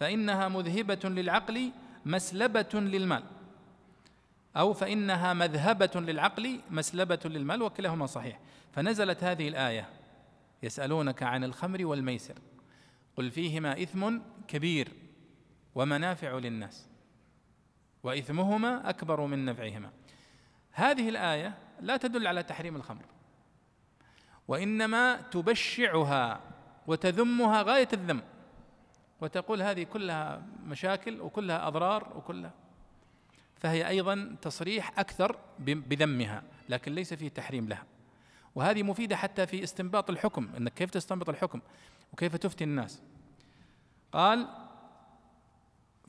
فإنها 0.00 0.48
مذهبة 0.48 1.00
للعقل 1.04 1.70
مسلبة 2.06 2.68
للمال. 2.74 3.22
أو 4.56 4.72
فإنها 4.72 5.32
مذهبة 5.32 5.90
للعقل 5.94 6.60
مسلبة 6.70 7.20
للمال 7.24 7.62
وكلاهما 7.62 8.06
صحيح. 8.06 8.40
فنزلت 8.72 9.24
هذه 9.24 9.48
الآية 9.48 9.88
يسألونك 10.62 11.22
عن 11.22 11.44
الخمر 11.44 11.86
والميسر. 11.86 12.34
قل 13.16 13.30
فيهما 13.30 13.82
إثم 13.82 14.18
كبير 14.48 14.88
ومنافع 15.74 16.38
للناس. 16.38 16.91
وإثمهما 18.02 18.90
أكبر 18.90 19.26
من 19.26 19.44
نفعهما. 19.44 19.90
هذه 20.72 21.08
الآية 21.08 21.58
لا 21.80 21.96
تدل 21.96 22.26
على 22.26 22.42
تحريم 22.42 22.76
الخمر 22.76 23.04
وإنما 24.48 25.16
تبشعها 25.16 26.40
وتذمها 26.86 27.62
غاية 27.62 27.88
الذم 27.92 28.22
وتقول 29.20 29.62
هذه 29.62 29.82
كلها 29.82 30.42
مشاكل 30.64 31.20
وكلها 31.20 31.68
أضرار 31.68 32.16
وكلها 32.16 32.52
فهي 33.56 33.88
أيضا 33.88 34.36
تصريح 34.42 34.98
أكثر 34.98 35.38
بذمها 35.58 36.42
لكن 36.68 36.94
ليس 36.94 37.14
فيه 37.14 37.28
تحريم 37.28 37.68
لها. 37.68 37.84
وهذه 38.54 38.82
مفيدة 38.82 39.16
حتى 39.16 39.46
في 39.46 39.64
استنباط 39.64 40.10
الحكم 40.10 40.48
إنك 40.56 40.74
كيف 40.74 40.90
تستنبط 40.90 41.28
الحكم؟ 41.28 41.60
وكيف 42.12 42.36
تفتي 42.36 42.64
الناس؟ 42.64 43.02
قال 44.12 44.48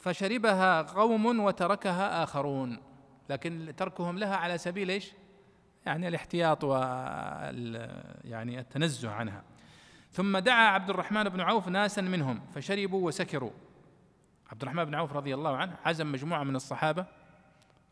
فشربها 0.04 0.82
قوم 0.82 1.40
وتركها 1.40 2.24
آخرون. 2.24 2.80
لكن 3.30 3.74
تركهم 3.78 4.18
لها 4.18 4.36
على 4.36 4.58
سبيل 4.58 4.90
إيش؟ 4.90 5.12
يعني 5.86 6.08
الاحتياط 6.08 6.64
و 6.64 6.74
يعني 8.24 8.60
التنزه 8.60 9.12
عنها. 9.12 9.44
ثم 10.12 10.38
دعا 10.38 10.66
عبد 10.68 10.90
الرحمن 10.90 11.24
بن 11.24 11.42
عوف 11.42 11.68
ناسا 11.68 12.02
منهم 12.02 12.42
فشربوا 12.56 13.08
وسكروا. 13.08 13.52
عبد 14.52 14.62
الرحمن 14.62 14.86
بن 14.86 14.96
عوف 14.96 15.14
رضي 15.14 15.34
الله 15.34 15.58
عنه 15.58 15.76
عزم 15.86 16.12
مجموعة 16.12 16.44
من 16.44 16.56
الصحابة 16.56 17.06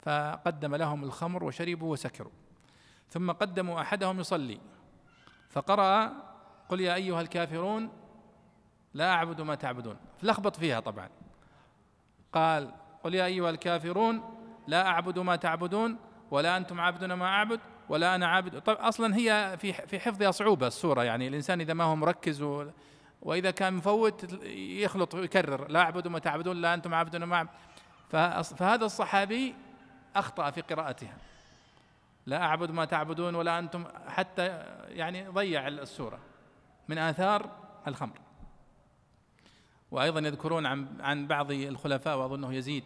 فقدم 0.01 0.75
لهم 0.75 1.03
الخمر 1.03 1.43
وشربوا 1.43 1.91
وسكروا. 1.91 2.31
ثم 3.09 3.31
قدموا 3.31 3.81
أحدهم 3.81 4.19
يصلي 4.19 4.59
فقرأ 5.49 6.13
قل 6.69 6.81
يا 6.81 6.95
أيها 6.95 7.21
الكافرون 7.21 7.89
لا 8.93 9.11
أعبد 9.11 9.41
ما 9.41 9.55
تعبدون. 9.55 9.95
لخبط 10.23 10.55
فيها 10.55 10.79
طبعا. 10.79 11.09
قال 12.33 12.71
قل 13.03 13.15
يا 13.15 13.25
أيها 13.25 13.49
الكافرون 13.49 14.23
لا 14.67 14.87
أعبد 14.87 15.19
ما 15.19 15.35
تعبدون 15.35 15.97
ولا 16.31 16.57
أنتم 16.57 16.81
عابدون 16.81 17.13
ما 17.13 17.25
أعبد 17.25 17.59
ولا 17.89 18.15
أنا 18.15 18.27
عابد. 18.27 18.61
طب 18.61 18.73
أصلا 18.73 19.15
هي 19.15 19.57
في 19.57 19.73
في 19.73 19.99
حفظها 19.99 20.31
صعوبة 20.31 20.67
السورة 20.67 21.03
يعني 21.03 21.27
الإنسان 21.27 21.61
إذا 21.61 21.73
ما 21.73 21.83
هو 21.83 21.95
مركز 21.95 22.41
و 22.41 22.67
وإذا 23.21 23.51
كان 23.51 23.73
مفوت 23.73 24.43
يخلط 24.55 25.13
ويكرر 25.13 25.67
لا 25.67 25.79
أعبد 25.81 26.07
ما 26.07 26.19
تعبدون 26.19 26.61
لا 26.61 26.73
أنتم 26.73 26.93
عابدون 26.93 27.23
ما 27.23 27.47
فهذا 28.09 28.85
الصحابي 28.85 29.55
أخطأ 30.15 30.51
في 30.51 30.61
قراءتها. 30.61 31.17
لا 32.25 32.43
أعبد 32.43 32.71
ما 32.71 32.85
تعبدون 32.85 33.35
ولا 33.35 33.59
أنتم 33.59 33.85
حتى 34.07 34.45
يعني 34.87 35.27
ضيع 35.27 35.67
السورة 35.67 36.19
من 36.87 36.97
آثار 36.97 37.49
الخمر. 37.87 38.30
وأيضا 39.91 40.19
يذكرون 40.19 40.65
عن 40.65 40.87
عن 41.01 41.27
بعض 41.27 41.51
الخلفاء 41.51 42.17
وأظنه 42.17 42.53
يزيد 42.53 42.83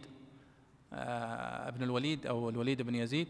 آه، 0.92 1.68
ابن 1.68 1.82
الوليد 1.82 2.26
أو 2.26 2.50
الوليد 2.50 2.82
بن 2.82 2.94
يزيد 2.94 3.28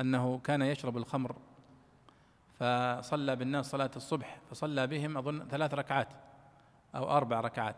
أنه 0.00 0.38
كان 0.38 0.62
يشرب 0.62 0.96
الخمر 0.96 1.36
فصلى 2.58 3.36
بالناس 3.36 3.70
صلاة 3.70 3.90
الصبح 3.96 4.40
فصلى 4.50 4.86
بهم 4.86 5.16
أظن 5.16 5.48
ثلاث 5.48 5.74
ركعات 5.74 6.08
أو 6.94 7.16
أربع 7.16 7.40
ركعات. 7.40 7.76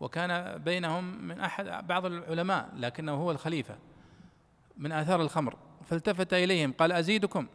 وكان 0.00 0.58
بينهم 0.58 1.28
من 1.28 1.40
أحد 1.40 1.86
بعض 1.86 2.06
العلماء 2.06 2.70
لكنه 2.76 3.12
هو 3.12 3.30
الخليفة 3.30 3.78
من 4.76 4.92
آثار 4.92 5.22
الخمر. 5.22 5.56
فالتفت 5.84 6.34
إليهم 6.34 6.72
قال 6.72 6.92
أزيدكم. 6.92 7.46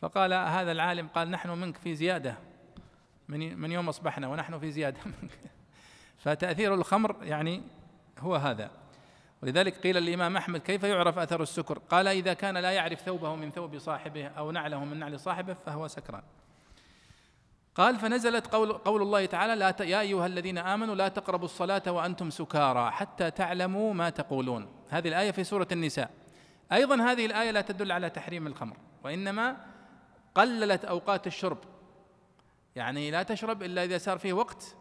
فقال 0.00 0.32
هذا 0.32 0.72
العالم 0.72 1.08
قال 1.08 1.30
نحن 1.30 1.50
منك 1.50 1.76
في 1.76 1.94
زيادة. 1.94 2.36
من 3.28 3.58
من 3.58 3.72
يوم 3.72 3.88
أصبحنا 3.88 4.28
ونحن 4.28 4.58
في 4.58 4.70
زيادة 4.70 4.98
منك. 5.22 5.30
فتأثير 6.18 6.74
الخمر 6.74 7.16
يعني 7.22 7.62
هو 8.18 8.34
هذا. 8.34 8.70
ولذلك 9.42 9.76
قيل 9.76 9.96
الإمام 9.96 10.36
أحمد 10.36 10.60
كيف 10.60 10.84
يعرف 10.84 11.18
أثر 11.18 11.42
السكر؟ 11.42 11.78
قال 11.78 12.08
إذا 12.08 12.34
كان 12.34 12.56
لا 12.56 12.70
يعرف 12.70 13.00
ثوبه 13.00 13.34
من 13.34 13.50
ثوب 13.50 13.78
صاحبه 13.78 14.26
أو 14.26 14.50
نعله 14.50 14.84
من 14.84 14.98
نعل 14.98 15.20
صاحبه 15.20 15.54
فهو 15.54 15.88
سكران. 15.88 16.22
قال 17.74 17.98
فنزلت 17.98 18.46
قول, 18.46 18.72
قول 18.72 19.02
الله 19.02 19.26
تعالى 19.26 19.54
لا 19.54 19.70
ت... 19.70 19.80
يا 19.80 20.00
أيها 20.00 20.26
الذين 20.26 20.58
آمنوا 20.58 20.94
لا 20.94 21.08
تقربوا 21.08 21.44
الصلاة 21.44 21.82
وأنتم 21.86 22.30
سكارى 22.30 22.90
حتى 22.90 23.30
تعلموا 23.30 23.94
ما 23.94 24.10
تقولون. 24.10 24.68
هذه 24.88 25.08
الآية 25.08 25.30
في 25.30 25.44
سورة 25.44 25.68
النساء. 25.72 26.10
أيضا 26.72 27.02
هذه 27.02 27.26
الآية 27.26 27.50
لا 27.50 27.60
تدل 27.60 27.92
على 27.92 28.10
تحريم 28.10 28.46
الخمر 28.46 28.76
وإنما 29.04 29.56
قللت 30.34 30.84
أوقات 30.84 31.26
الشرب. 31.26 31.58
يعني 32.76 33.10
لا 33.10 33.22
تشرب 33.22 33.62
إلا 33.62 33.84
إذا 33.84 33.98
صار 33.98 34.18
فيه 34.18 34.32
وقت 34.32 34.76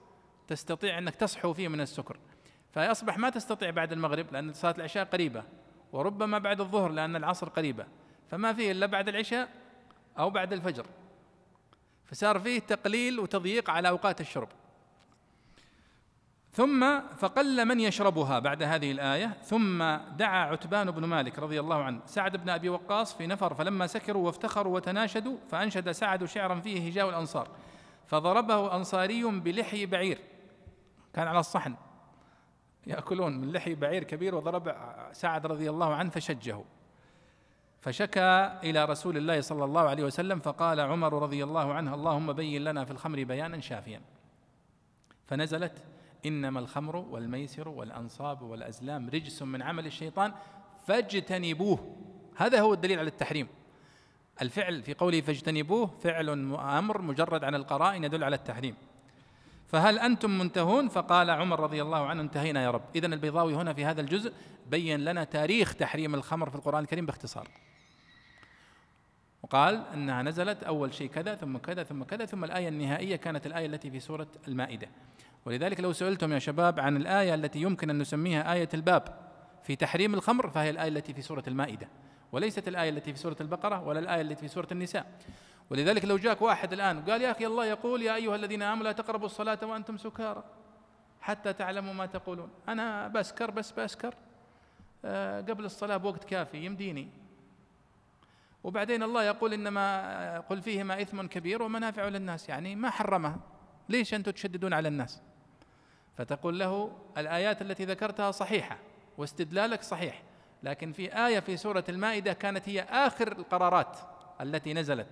تستطيع 0.48 0.98
أنك 0.98 1.16
تصحو 1.16 1.54
فيه 1.54 1.68
من 1.68 1.82
السكر. 1.82 2.18
فيصبح 2.74 3.18
ما 3.18 3.30
تستطيع 3.30 3.70
بعد 3.70 3.92
المغرب 3.92 4.34
لأن 4.34 4.54
صلاة 4.54 4.76
العشاء 4.78 5.06
قريبة 5.06 5.44
وربما 5.94 6.38
بعد 6.38 6.62
الظهر 6.62 6.92
لأن 6.92 7.16
العصر 7.16 7.50
قريبة. 7.50 7.86
فما 8.32 8.54
فيه 8.54 8.72
إلا 8.72 8.86
بعد 8.86 9.10
العشاء 9.10 9.50
أو 10.20 10.30
بعد 10.30 10.54
الفجر. 10.54 10.86
فصار 12.06 12.40
فيه 12.40 12.60
تقليل 12.60 13.20
وتضييق 13.20 13.70
على 13.70 13.90
أوقات 13.90 14.22
الشرب. 14.22 14.50
ثم 16.52 17.02
فقل 17.18 17.66
من 17.66 17.80
يشربها 17.80 18.40
بعد 18.40 18.64
هذه 18.64 18.92
الآية. 18.92 19.38
ثم 19.44 19.84
دعا 20.18 20.46
عتبان 20.46 20.92
بن 20.92 21.06
مالك 21.06 21.40
رضي 21.40 21.60
الله 21.60 21.84
عنه 21.84 22.00
سعد 22.06 22.38
بن 22.38 22.50
أبي 22.50 22.70
وقاص 22.70 23.18
في 23.18 23.28
نفر 23.28 23.54
فلما 23.54 23.88
سكروا 23.88 24.26
وافتخروا 24.26 24.76
وتناشدوا 24.76 25.38
فأنشد 25.50 25.92
سعد 25.92 26.26
شعرا 26.26 26.60
فيه 26.60 26.88
هجاء 26.88 27.10
الأنصار. 27.10 27.48
فضربه 28.08 28.76
أنصاري 28.76 29.24
بلحي 29.24 29.86
بعير. 29.86 30.20
كان 31.14 31.28
على 31.28 31.40
الصحن. 31.40 31.76
يأكلون 32.88 33.38
من 33.38 33.52
لحي 33.52 33.76
بعير 33.76 34.04
كبير 34.04 34.36
وضرب 34.36 34.76
سعد 35.12 35.46
رضي 35.46 35.70
الله 35.70 35.96
عنه 35.96 36.10
فشجه. 36.10 36.64
فشكى 37.82 38.60
إلى 38.64 38.86
رسول 38.86 39.18
الله 39.18 39.42
صلى 39.42 39.64
الله 39.66 39.82
عليه 39.82 40.04
وسلم 40.04 40.40
فقال 40.40 40.80
عمر 40.80 41.14
رضي 41.14 41.44
الله 41.44 41.74
عنه 41.74 41.94
اللهم 41.94 42.34
بين 42.34 42.64
لنا 42.64 42.86
في 42.86 42.92
الخمر 42.92 43.24
بيانا 43.24 43.60
شافيا. 43.60 44.02
فنزلت 45.26 45.84
إنما 46.26 46.60
الخمر 46.60 46.96
والميسر 46.96 47.70
والأنصاب 47.70 48.42
والأزلام 48.42 49.10
رجس 49.10 49.42
من 49.42 49.62
عمل 49.62 49.86
الشيطان 49.86 50.34
فاجتنبوه. 50.88 51.96
هذا 52.36 52.62
هو 52.62 52.74
الدليل 52.74 53.00
على 53.00 53.08
التحريم. 53.08 53.48
الفعل 54.42 54.84
في 54.84 54.94
قوله 54.94 55.22
فاجتنبوه 55.22 55.88
فعل 56.04 56.30
أمر 56.56 57.02
مجرد 57.02 57.44
عن 57.44 57.56
القرائن 57.56 58.04
يدل 58.04 58.24
على 58.24 58.36
التحريم. 58.36 58.76
فهل 59.68 60.00
أنتم 60.00 60.38
منتهون؟ 60.38 60.90
فقال 60.90 61.30
عمر 61.30 61.60
رضي 61.60 61.82
الله 61.82 62.06
عنه 62.06 62.22
انتهينا 62.22 62.64
يا 62.64 62.72
رب. 62.72 62.82
إذن 62.96 63.14
البيضاوي 63.14 63.56
هنا 63.56 63.74
في 63.74 63.86
هذا 63.86 64.02
الجزء 64.02 64.34
بين 64.68 65.06
لنا 65.06 65.24
تاريخ 65.24 65.76
تحريم 65.76 66.16
الخمر 66.16 66.50
في 66.50 66.56
القرآن 66.56 66.84
الكريم 66.84 67.06
باختصار. 67.06 67.48
وقال 69.44 69.84
إنها 69.94 70.22
نزلت 70.22 70.64
أول 70.64 70.94
شيء 70.94 71.10
كذا 71.10 71.36
ثم 71.36 71.58
كذا 71.58 71.84
ثم 71.84 72.04
كذا 72.04 72.26
ثم 72.26 72.44
الآية 72.44 72.68
النهائية 72.68 73.16
كانت 73.16 73.46
الآية 73.46 73.66
التي 73.66 73.92
في 73.92 74.00
سورة 74.00 74.28
المائدة. 74.48 74.88
ولذلك 75.46 75.80
لو 75.80 75.94
سئلتم 75.94 76.34
يا 76.34 76.40
شباب 76.40 76.80
عن 76.80 76.98
الآية 76.98 77.36
التي 77.36 77.62
يمكن 77.62 77.90
أن 77.90 77.98
نسميها 77.98 78.54
آية 78.54 78.70
الباب 78.74 79.04
في 79.64 79.76
تحريم 79.76 80.14
الخمر 80.14 80.50
فهي 80.50 80.70
الآية 80.70 80.88
التي 80.90 81.14
في 81.14 81.22
سورة 81.22 81.44
المائدة. 81.48 81.88
وليست 82.32 82.68
الآية 82.68 82.90
التي 82.90 83.14
في 83.14 83.20
سورة 83.20 83.36
البقرة 83.42 83.84
ولا 83.84 84.00
الآية 84.00 84.22
التي 84.22 84.36
في 84.36 84.48
سورة 84.48 84.68
النساء. 84.72 85.06
ولذلك 85.70 86.06
لو 86.06 86.18
جاك 86.18 86.42
واحد 86.42 86.74
الآن 86.74 87.06
قال 87.06 87.22
يا 87.22 87.32
أخي 87.32 87.46
الله 87.46 87.66
يقول 87.66 88.02
يا 88.02 88.16
أيها 88.16 88.36
الذين 88.36 88.62
آمنوا 88.62 88.84
لا 88.84 88.92
تقربوا 88.92 89.26
الصلاة 89.26 89.60
وأنتم 89.64 89.98
سكارى 89.98 90.44
حتى 91.22 91.54
تعلموا 91.54 91.94
ما 91.94 92.06
تقولون. 92.06 92.50
أنا 92.70 93.08
بسكر 93.08 93.52
بس 93.52 93.72
بسكر 93.72 94.14
آه، 95.06 95.42
قبل 95.42 95.66
الصلاة 95.66 95.98
بوقت 95.98 96.24
كافي 96.24 96.58
يمديني. 96.58 97.10
وبعدين 98.64 99.04
الله 99.04 99.24
يقول 99.24 99.54
إنما 99.54 100.40
قل 100.40 100.62
فيهما 100.62 101.02
إثم 101.02 101.22
كبير 101.22 101.64
ومنافع 101.64 102.08
للناس. 102.08 102.50
يعني 102.50 102.76
ما 102.76 102.90
حرمها. 102.90 103.40
ليش 103.90 104.14
أنتم 104.14 104.32
تشددون 104.32 104.74
على 104.74 104.88
الناس؟ 104.88 105.22
فتقول 106.18 106.60
له 106.60 106.92
الآيات 107.18 107.62
التي 107.62 107.86
ذكرتها 107.86 108.32
صحيحة 108.32 108.78
واستدلالك 109.18 109.84
صحيح. 109.84 110.24
لكن 110.66 110.92
في 110.92 111.26
آية 111.26 111.40
في 111.40 111.58
سورة 111.58 111.84
المائدة 111.90 112.34
كانت 112.34 112.70
هي 112.70 112.82
آخر 112.82 113.32
القرارات 113.32 113.98
التي 114.42 114.74
نزلت. 114.74 115.08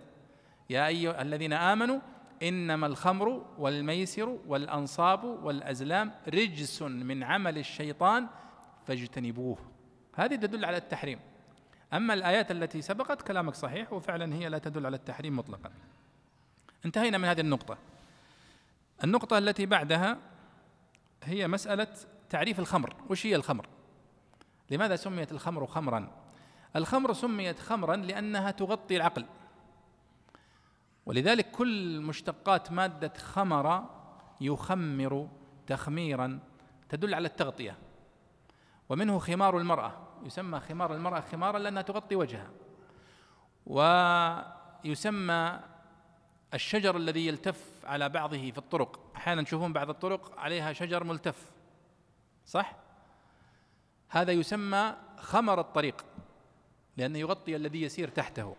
يا 0.69 0.87
أيها 0.87 1.21
الذين 1.21 1.53
آمنوا 1.53 1.99
إنما 2.43 2.87
الخمر 2.87 3.45
والميسر 3.57 4.39
والأنصاب 4.47 5.23
والأزلام 5.23 6.11
رجس 6.27 6.81
من 6.81 7.23
عمل 7.23 7.57
الشيطان 7.57 8.27
فاجتنبوه. 8.87 9.57
هذه 10.15 10.35
تدل 10.35 10.65
على 10.65 10.77
التحريم. 10.77 11.19
أما 11.93 12.13
الآيات 12.13 12.51
التي 12.51 12.81
سبقت 12.81 13.21
كلامك 13.21 13.55
صحيح 13.55 13.93
وفعلا 13.93 14.35
هي 14.35 14.49
لا 14.49 14.57
تدل 14.57 14.85
على 14.85 14.95
التحريم 14.95 15.37
مطلقا. 15.37 15.71
انتهينا 16.85 17.17
من 17.17 17.25
هذه 17.25 17.41
النقطة. 17.41 17.77
النقطة 19.03 19.37
التي 19.37 19.65
بعدها 19.65 20.17
هي 21.23 21.47
مسألة 21.47 21.87
تعريف 22.29 22.59
الخمر. 22.59 22.95
وش 23.09 23.25
هي 23.25 23.35
الخمر؟ 23.35 23.67
لماذا 24.73 24.95
سميت 24.95 25.31
الخمر 25.31 25.65
خمرا؟ 25.65 26.11
الخمر 26.75 27.13
سميت 27.13 27.59
خمرا 27.59 27.95
لأنها 27.95 28.51
تغطي 28.51 28.95
العقل. 28.95 29.25
ولذلك 31.05 31.51
كل 31.51 32.01
مشتقات 32.01 32.71
مادة 32.71 33.13
خمر 33.17 33.89
يخمر 34.41 35.29
تخميرا 35.67 36.39
تدل 36.89 37.13
على 37.13 37.27
التغطية. 37.27 37.77
ومنه 38.89 39.19
خمار 39.19 39.57
المرأة. 39.57 40.07
يسمى 40.23 40.59
خمار 40.59 40.95
المرأة 40.95 41.19
خمارا 41.19 41.59
لأنها 41.59 41.81
تغطي 41.81 42.15
وجهها. 42.15 42.51
ويسمى 44.85 45.59
الشجر 46.53 46.97
الذي 46.97 47.27
يلتف 47.27 47.71
على 47.83 48.09
بعضه 48.09 48.51
في 48.51 48.57
الطرق. 48.57 48.99
أحيانا 49.15 49.43
تشوفون 49.43 49.73
بعض 49.73 49.89
الطرق 49.89 50.39
عليها 50.39 50.73
شجر 50.73 51.03
ملتف. 51.03 51.51
صح؟ 52.45 52.82
هذا 54.13 54.31
يسمى 54.31 54.95
خمر 55.19 55.59
الطريق 55.59 56.05
لأنه 56.97 57.19
يغطي 57.19 57.55
الذي 57.55 57.81
يسير 57.81 58.07
تحته. 58.07 58.55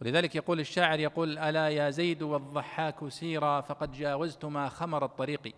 ولذلك 0.00 0.34
يقول 0.34 0.60
الشاعر 0.60 1.00
يقول 1.00 1.38
ألا 1.38 1.68
يا 1.68 1.90
زيد 1.90 2.22
والضحاك 2.22 3.08
سيرا 3.08 3.60
فقد 3.60 3.92
جاوزت 3.92 4.44
ما 4.44 4.68
خمر 4.68 5.04
الطريق. 5.04 5.54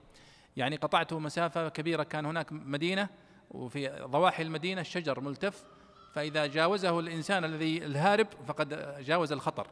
يعني 0.57 0.77
قطعت 0.77 1.13
مسافة 1.13 1.69
كبيرة 1.69 2.03
كان 2.03 2.27
هناك 2.27 2.53
مدينة 2.53 3.09
وفي 3.51 3.89
ضواحي 4.05 4.43
المدينة 4.43 4.81
الشجر 4.81 5.21
ملتف 5.21 5.65
فإذا 6.13 6.47
جاوزه 6.47 7.01
الإنسان 7.01 7.45
الذي 7.45 7.85
الهارب 7.85 8.27
فقد 8.47 8.99
جاوز 9.05 9.33
الخطر. 9.33 9.67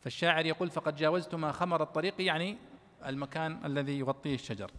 فالشاعر 0.00 0.46
يقول 0.46 0.70
فقد 0.70 0.96
جاوزت 0.96 1.34
ما 1.34 1.52
خمر 1.52 1.82
الطريق 1.82 2.14
يعني 2.18 2.58
المكان 3.06 3.64
الذي 3.64 3.98
يغطيه 3.98 4.34
الشجر. 4.34 4.70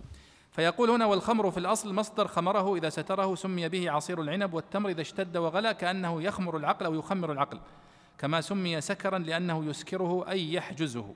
فيقول 0.59 0.89
هنا 0.89 1.05
والخمر 1.05 1.51
في 1.51 1.57
الأصل 1.57 1.93
مصدر 1.93 2.27
خمره 2.27 2.75
إذا 2.75 2.89
ستره 2.89 3.35
سمي 3.35 3.69
به 3.69 3.91
عصير 3.91 4.21
العنب 4.21 4.53
والتمر 4.53 4.89
إذا 4.89 5.01
اشتد 5.01 5.37
وغلى 5.37 5.73
كأنه 5.73 6.21
يخمر 6.23 6.57
العقل 6.57 6.85
أو 6.85 6.93
يخمر 6.93 7.31
العقل 7.31 7.59
كما 8.17 8.41
سمي 8.41 8.81
سكرا 8.81 9.17
لأنه 9.17 9.65
يسكره 9.65 10.29
أي 10.29 10.53
يحجزه 10.53 11.15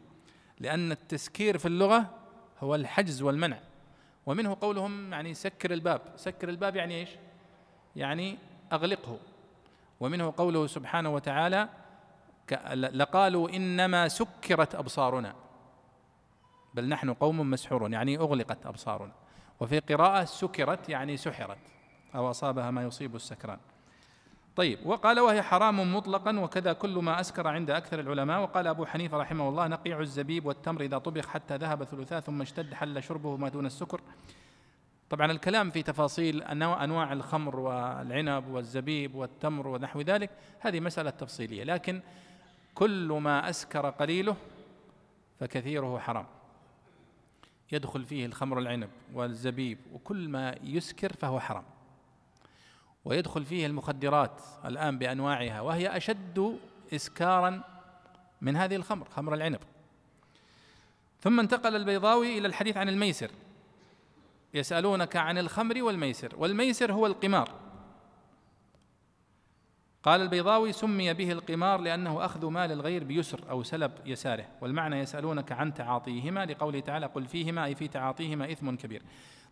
لأن 0.59 0.91
التسكير 0.91 1.57
في 1.57 1.65
اللغة 1.65 2.09
هو 2.59 2.75
الحجز 2.75 3.21
والمنع 3.21 3.59
ومنه 4.25 4.57
قولهم 4.61 5.13
يعني 5.13 5.33
سكر 5.33 5.73
الباب 5.73 6.01
سكر 6.15 6.49
الباب 6.49 6.75
يعني 6.75 6.95
إيش؟ 6.95 7.09
يعني 7.95 8.37
أغلقه 8.73 9.17
ومنه 9.99 10.33
قوله 10.37 10.67
سبحانه 10.67 11.13
وتعالى 11.13 11.69
لقالوا 12.75 13.49
إنما 13.49 14.07
سكرت 14.07 14.75
أبصارنا 14.75 15.35
بل 16.73 16.89
نحن 16.89 17.13
قوم 17.13 17.49
مسحورون 17.49 17.93
يعني 17.93 18.17
أغلقت 18.17 18.65
أبصارنا. 18.65 19.22
وفي 19.59 19.80
قراءة 19.80 20.23
سكرت 20.25 20.89
يعني 20.89 21.17
سحرت 21.17 21.57
أو 22.15 22.30
أصابها 22.30 22.71
ما 22.71 22.84
يصيب 22.84 23.15
السكران. 23.15 23.59
طيب 24.55 24.80
وقال 24.85 25.19
وهي 25.19 25.41
حرام 25.41 25.95
مطلقا 25.95 26.39
وكذا 26.39 26.73
كل 26.73 26.97
ما 26.97 27.19
أسكر 27.19 27.47
عند 27.47 27.69
أكثر 27.69 27.99
العلماء. 27.99 28.41
وقال 28.41 28.67
أبو 28.67 28.85
حنيفة 28.85 29.17
رحمه 29.17 29.49
الله 29.49 29.67
نقيع 29.67 29.99
الزبيب 29.99 30.45
والتمر 30.45 30.81
إذا 30.81 30.97
طبخ 30.97 31.27
حتى 31.27 31.57
ذهب 31.57 31.84
ثلثاه 31.84 32.19
ثم 32.19 32.41
اشتد 32.41 32.73
حل 32.73 33.03
شربه 33.03 33.38
ما 33.38 33.49
دون 33.49 33.65
السكر. 33.65 34.01
طبعا 35.09 35.31
الكلام 35.31 35.69
في 35.69 35.84
تفاصيل 35.84 36.43
أنواع 36.43 37.13
الخمر 37.13 37.59
والعنب 37.59 38.47
والزبيب 38.47 39.15
والتمر 39.15 39.67
ونحو 39.67 40.01
ذلك 40.01 40.30
هذه 40.59 40.80
مسألة 40.80 41.09
تفصيلية. 41.09 41.63
لكن 41.63 42.01
كل 42.75 43.07
ما 43.21 43.49
أسكر 43.49 43.89
قليله 43.89 44.35
فكثيره 45.39 45.99
حرام. 45.99 46.25
يدخل 47.73 48.05
فيه 48.05 48.25
الخمر 48.25 48.59
العنب 48.59 48.89
والزبيب 49.13 49.77
وكل 49.93 50.29
ما 50.29 50.55
يسكر 50.63 51.13
فهو 51.13 51.39
حرام. 51.39 51.63
ويدخل 53.05 53.45
فيه 53.45 53.65
المخدرات 53.65 54.41
الآن 54.65 54.97
بأنواعها 54.97 55.61
وهي 55.61 55.97
أشد 55.97 56.59
إسكارا 56.93 57.63
من 58.41 58.55
هذه 58.55 58.75
الخمر 58.75 59.09
خمر 59.09 59.33
العنب. 59.33 59.59
ثم 61.21 61.39
انتقل 61.39 61.75
البيضاوي 61.75 62.37
إلى 62.37 62.47
الحديث 62.47 62.77
عن 62.77 62.89
الميسر. 62.89 63.31
يسألونك 64.53 65.15
عن 65.15 65.37
الخمر 65.37 65.83
والميسر 65.83 66.33
والميسر 66.37 66.93
هو 66.93 67.07
القمار. 67.07 67.62
قال 70.03 70.21
البيضاوي 70.21 70.71
سمي 70.71 71.13
به 71.13 71.31
القمار 71.31 71.81
لأنه 71.81 72.25
أخذ 72.25 72.45
مال 72.45 72.71
الغير 72.71 73.03
بيسر 73.03 73.49
أو 73.49 73.63
سلب 73.63 73.91
يساره 74.05 74.45
والمعنى 74.61 74.99
يسألونك 74.99 75.51
عن 75.51 75.73
تعاطيهما 75.73 76.45
لقوله 76.45 76.80
تعالى 76.80 77.05
قل 77.05 77.25
فيهما 77.25 77.65
أي 77.65 77.75
في 77.75 77.88
تعاطيهما 77.88 78.51
إثم 78.51 78.75
كبير. 78.75 79.01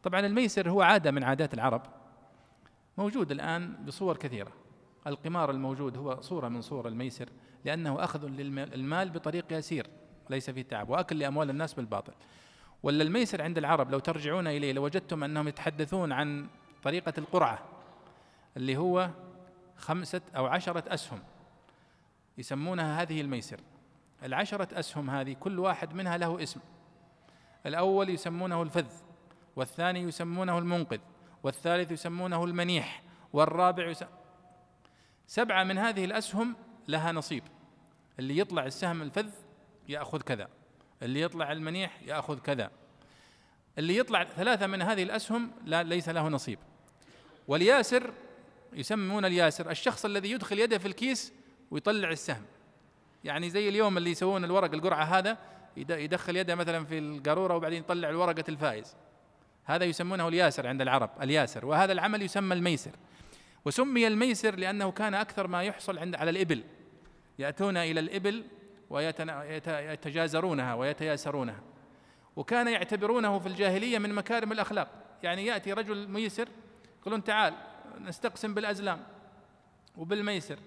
طبعا 0.03 0.19
الميسر 0.19 0.69
هو 0.69 0.81
عادة 0.81 1.11
من 1.11 1.23
عادات 1.23 1.53
العرب 1.53 1.81
موجود 2.97 3.31
الآن 3.31 3.75
بصور 3.85 4.17
كثيرة. 4.17 4.51
القمار 5.07 5.51
الموجود 5.51 5.97
هو 5.97 6.21
صورة 6.21 6.47
من 6.47 6.61
صور 6.61 6.87
الميسر 6.87 7.29
لأنه 7.65 8.03
أخذ 8.03 8.25
للمال 8.27 9.09
بطريق 9.09 9.45
يسير 9.51 9.87
ليس 10.29 10.49
فيه 10.49 10.61
تعب 10.61 10.89
وأكل 10.89 11.19
لأموال 11.19 11.49
الناس 11.49 11.73
بالباطل. 11.73 12.13
ولا 12.83 13.03
الميسر 13.03 13.41
عند 13.41 13.57
العرب 13.57 13.91
لو 13.91 13.99
ترجعون 13.99 14.47
إليه 14.47 14.73
لوجدتم 14.73 15.23
أنهم 15.23 15.47
يتحدثون 15.47 16.11
عن 16.11 16.47
طريقة 16.83 17.13
القرعة 17.17 17.59
اللي 18.57 18.77
هو 18.77 19.09
خمسة 19.81 20.21
أو 20.35 20.45
عشرة 20.45 20.93
أسهم. 20.93 21.19
يسمونها 22.37 23.01
هذه 23.01 23.21
الميسر. 23.21 23.59
العشرة 24.23 24.79
أسهم 24.79 25.09
هذه 25.09 25.33
كل 25.33 25.59
واحد 25.59 25.93
منها 25.93 26.17
له 26.17 26.43
اسم. 26.43 26.59
الأول 27.65 28.09
يسمونه 28.09 28.61
الفذ 28.61 28.87
والثاني 29.55 29.99
يسمونه 29.99 30.57
المنقذ 30.57 30.99
والثالث 31.43 31.91
يسمونه 31.91 32.43
المنيح 32.43 33.03
والرابع 33.33 33.87
يسم... 33.87 34.05
سبعة 35.27 35.63
من 35.63 35.77
هذه 35.77 36.05
الأسهم 36.05 36.55
لها 36.87 37.11
نصيب. 37.11 37.43
اللي 38.19 38.37
يطلع 38.37 38.65
السهم 38.65 39.01
الفذ 39.01 39.29
يأخذ 39.89 40.21
كذا 40.21 40.47
اللي 41.01 41.21
يطلع 41.21 41.51
المنيح 41.51 42.01
يأخذ 42.01 42.39
كذا. 42.39 42.71
اللي 43.77 43.97
يطلع 43.97 44.23
ثلاثة 44.23 44.67
من 44.67 44.81
هذه 44.81 45.03
الأسهم 45.03 45.51
لا 45.65 45.83
ليس 45.83 46.09
له 46.09 46.27
نصيب. 46.27 46.59
والياسر 47.47 48.13
يسمون 48.73 49.25
الياسر 49.25 49.71
الشخص 49.71 50.05
الذي 50.05 50.31
يدخل 50.31 50.59
يده 50.59 50.77
في 50.77 50.85
الكيس 50.85 51.33
ويطلع 51.71 52.09
السهم. 52.09 52.45
يعني 53.23 53.49
زي 53.49 53.69
اليوم 53.69 53.97
اللي 53.97 54.09
يسوون 54.09 54.45
الورق 54.45 54.73
القرعة 54.73 55.03
هذا 55.03 55.37
يدخل 55.77 56.37
يده 56.37 56.55
مثلا 56.55 56.85
في 56.85 56.97
القارورة 56.97 57.55
وبعدين 57.55 57.79
يطلع 57.79 58.09
الورقة 58.09 58.43
الفائز. 58.49 58.95
هذا 59.65 59.85
يسمونه 59.85 60.27
الياسر 60.27 60.67
عند 60.67 60.81
العرب 60.81 61.09
الياسر. 61.21 61.65
وهذا 61.65 61.91
العمل 61.91 62.21
يسمى 62.21 62.53
الميسر. 62.53 62.91
وسمي 63.65 64.07
الميسر 64.07 64.55
لأنه 64.55 64.91
كان 64.91 65.13
أكثر 65.13 65.47
ما 65.47 65.63
يحصل 65.63 65.97
عند 65.97 66.15
على 66.15 66.31
الإبل. 66.31 66.63
يأتون 67.39 67.77
إلى 67.77 67.99
الإبل 67.99 68.43
ويتجازرونها 68.89 70.73
ويتياسرونها. 70.73 71.59
وكان 72.35 72.67
يعتبرونه 72.67 73.39
في 73.39 73.47
الجاهلية 73.47 73.99
من 73.99 74.13
مكارم 74.13 74.51
الأخلاق. 74.51 74.87
يعني 75.23 75.45
يأتي 75.45 75.73
رجل 75.73 76.07
ميسر 76.07 76.47
يقولون 77.01 77.23
تعال 77.23 77.53
نستقسم 77.99 78.53
بالأزلام 78.53 79.03
وبالميسر 79.97 80.59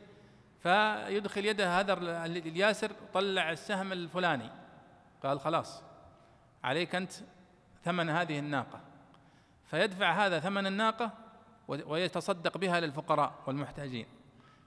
فيدخل 0.62 1.44
يده 1.44 1.80
هذا 1.80 1.92
الياسر 2.26 2.92
طلع 3.14 3.51
السهم 3.51 3.92
الفلاني. 3.92 4.51
قال 5.22 5.40
خلاص 5.40 5.82
عليك 6.64 6.94
أنت 6.94 7.12
ثمن 7.84 8.10
هذه 8.10 8.38
الناقة. 8.38 8.80
فيدفع 9.70 10.26
هذا 10.26 10.40
ثمن 10.40 10.66
الناقة 10.66 11.10
ويتصدق 11.68 12.59
بها 12.59 12.80
للفقراء 12.80 13.32
والمحتاجين. 13.46 14.06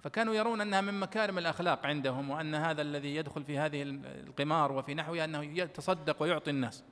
فكانوا 0.04 0.34
يرون 0.34 0.62
أنها 0.62 0.82
من 0.82 1.00
مكارم 1.00 1.38
الأخلاق 1.38 1.86
عندهم 1.86 2.30
وأن 2.30 2.56
هذا 2.56 2.82
الذي 2.82 3.16
يدخل 3.16 3.44
في 3.44 3.58
هذه 3.58 3.84
القمار 4.06 4.72
وفي 4.72 4.94
نحوها 4.94 5.26
أنه 5.26 5.44
يتصدق 5.44 6.22
ويعطي 6.22 6.52
الناس. 6.52 6.84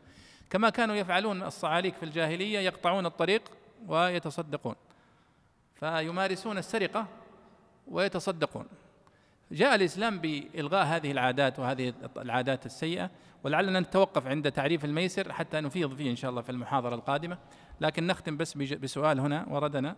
كما 0.50 0.70
كانوا 0.70 0.96
يفعلون 0.96 1.44
الصعاليك 1.44 1.96
في 1.96 2.04
الجاهلية 2.04 2.60
يقطعون 2.60 3.06
الطريق 3.06 3.42
ويتصدقون. 3.88 4.76
فيمارسون 5.76 6.58
السرقة 6.58 7.08
ويتصدقون. 7.88 8.66
جاء 9.52 9.76
الإسلام 9.76 10.20
بإلغاء 10.20 10.86
هذه 10.86 11.12
العادات 11.12 11.60
وهذه 11.60 11.94
العادات 12.18 12.66
السيئة 12.66 13.12
ولعلنا 13.44 13.80
نتوقف 13.80 14.28
عند 14.28 14.52
تعريف 14.52 14.86
الميسر 14.86 15.34
حتى 15.34 15.62
نفيض 15.62 15.96
فيه 15.96 16.12
إن 16.12 16.16
شاء 16.16 16.32
الله 16.32 16.42
في 16.42 16.50
المحاضرة 16.50 16.96
القادمة. 16.96 17.38
لكن 17.82 18.08
نختم 18.08 18.38
بس 18.38 18.58
بسؤال 18.58 19.20
هنا 19.20 19.46
وردنا 19.50 19.96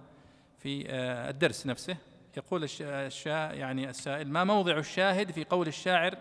في 0.59 0.85
آه، 0.89 1.29
الدرس 1.29 1.67
نفسه. 1.67 1.97
يقول 2.37 2.67
الشا 2.81 3.53
يعني 3.53 3.89
السائل 3.89 4.31
ما 4.31 4.43
موضع 4.43 4.77
الشاهد 4.77 5.31
في 5.31 5.43
قول 5.43 5.67
الشاعر 5.67 6.17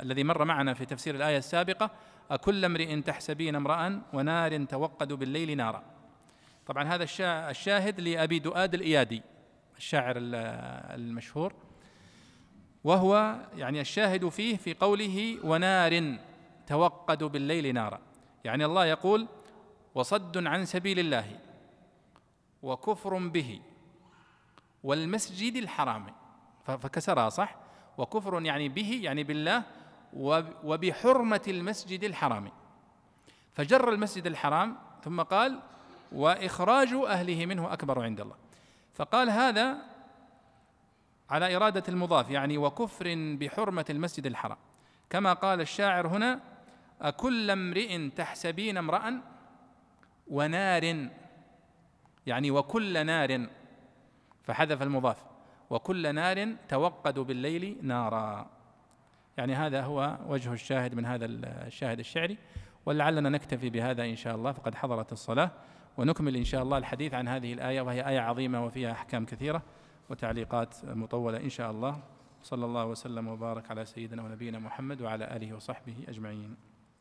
الذي 0.00 0.24
مر 0.24 0.44
معنا 0.44 0.74
في 0.74 0.86
تفسير 0.86 1.14
الآية 1.14 1.38
السابقة؟ 1.38 1.90
أكل 2.30 2.64
امرئ 2.64 3.00
تحسبين 3.00 3.54
امرأ 3.54 4.02
ونار 4.12 4.64
توقد 4.64 5.12
بالليل 5.12 5.56
نارا. 5.56 5.91
طبعا 6.66 6.84
هذا 6.84 7.04
الشاهد 7.50 8.00
لأبي 8.00 8.38
دؤاد 8.38 8.74
الإيادي 8.74 9.22
الشاعر 9.76 10.14
المشهور. 10.18 11.54
وهو 12.84 13.36
يعني 13.56 13.80
الشاهد 13.80 14.28
فيه 14.28 14.56
في 14.56 14.74
قوله 14.74 15.38
ونار 15.44 16.18
توقد 16.66 17.24
بالليل 17.24 17.74
نارا. 17.74 18.00
يعني 18.44 18.64
الله 18.64 18.86
يقول 18.86 19.28
وصد 19.94 20.46
عن 20.46 20.64
سبيل 20.64 20.98
الله 20.98 21.38
وكفر 22.62 23.28
به 23.28 23.60
والمسجد 24.82 25.56
الحرام. 25.56 26.06
فكسرها 26.64 27.28
صح؟ 27.28 27.56
وكفر 27.98 28.42
يعني 28.42 28.68
به 28.68 29.00
يعني 29.02 29.24
بالله 29.24 29.62
وبحرمة 30.64 31.42
المسجد 31.48 32.04
الحرام. 32.04 32.50
فجر 33.52 33.88
المسجد 33.88 34.26
الحرام 34.26 34.76
ثم 35.04 35.22
قال 35.22 35.60
وإخراج 36.14 36.92
أهله 36.92 37.46
منه 37.46 37.72
أكبر 37.72 38.02
عند 38.02 38.20
الله. 38.20 38.36
فقال 38.94 39.30
هذا 39.30 39.76
على 41.30 41.56
إرادة 41.56 41.82
المضاف 41.88 42.30
يعني 42.30 42.58
وكفر 42.58 43.14
بحرمة 43.40 43.84
المسجد 43.90 44.26
الحرام. 44.26 44.58
كما 45.10 45.32
قال 45.32 45.60
الشاعر 45.60 46.06
هنا 46.06 46.40
أكل 47.00 47.50
امرئ 47.50 48.08
تحسبين 48.08 48.76
امرأ 48.76 49.20
ونار 50.28 51.08
يعني 52.26 52.50
وكل 52.50 53.06
نار 53.06 53.46
فحذف 54.44 54.82
المضاف 54.82 55.24
وكل 55.70 56.14
نار 56.14 56.54
توقد 56.68 57.18
بالليل 57.18 57.78
نارا. 57.82 58.50
يعني 59.36 59.54
هذا 59.54 59.82
هو 59.82 60.18
وجه 60.26 60.52
الشاهد 60.52 60.94
من 60.94 61.06
هذا 61.06 61.26
الشاهد 61.26 61.98
الشعري. 61.98 62.38
ولعلنا 62.86 63.28
نكتفي 63.28 63.70
بهذا 63.70 64.04
إن 64.04 64.16
شاء 64.16 64.34
الله 64.34 64.52
فقد 64.52 64.74
حضرت 64.74 65.12
الصلاة. 65.12 65.50
ونكمل 65.96 66.36
إن 66.36 66.44
شاء 66.44 66.62
الله 66.62 66.78
الحديث 66.78 67.14
عن 67.14 67.28
هذه 67.28 67.52
الآية 67.52 67.80
وهي 67.80 68.08
آية 68.08 68.20
عظيمة 68.20 68.64
وفيها 68.64 68.92
أحكام 68.92 69.24
كثيرة 69.24 69.62
وتعليقات 70.10 70.84
مطولة 70.84 71.40
إن 71.40 71.48
شاء 71.48 71.70
الله. 71.70 72.02
صلى 72.42 72.64
الله 72.64 72.86
وسلم 72.86 73.28
وبارك 73.28 73.70
على 73.70 73.84
سيدنا 73.84 74.22
ونبينا 74.22 74.58
محمد 74.58 75.02
وعلى 75.02 75.36
آله 75.36 75.54
وصحبه 75.54 75.96
أجمعين. 76.08 76.56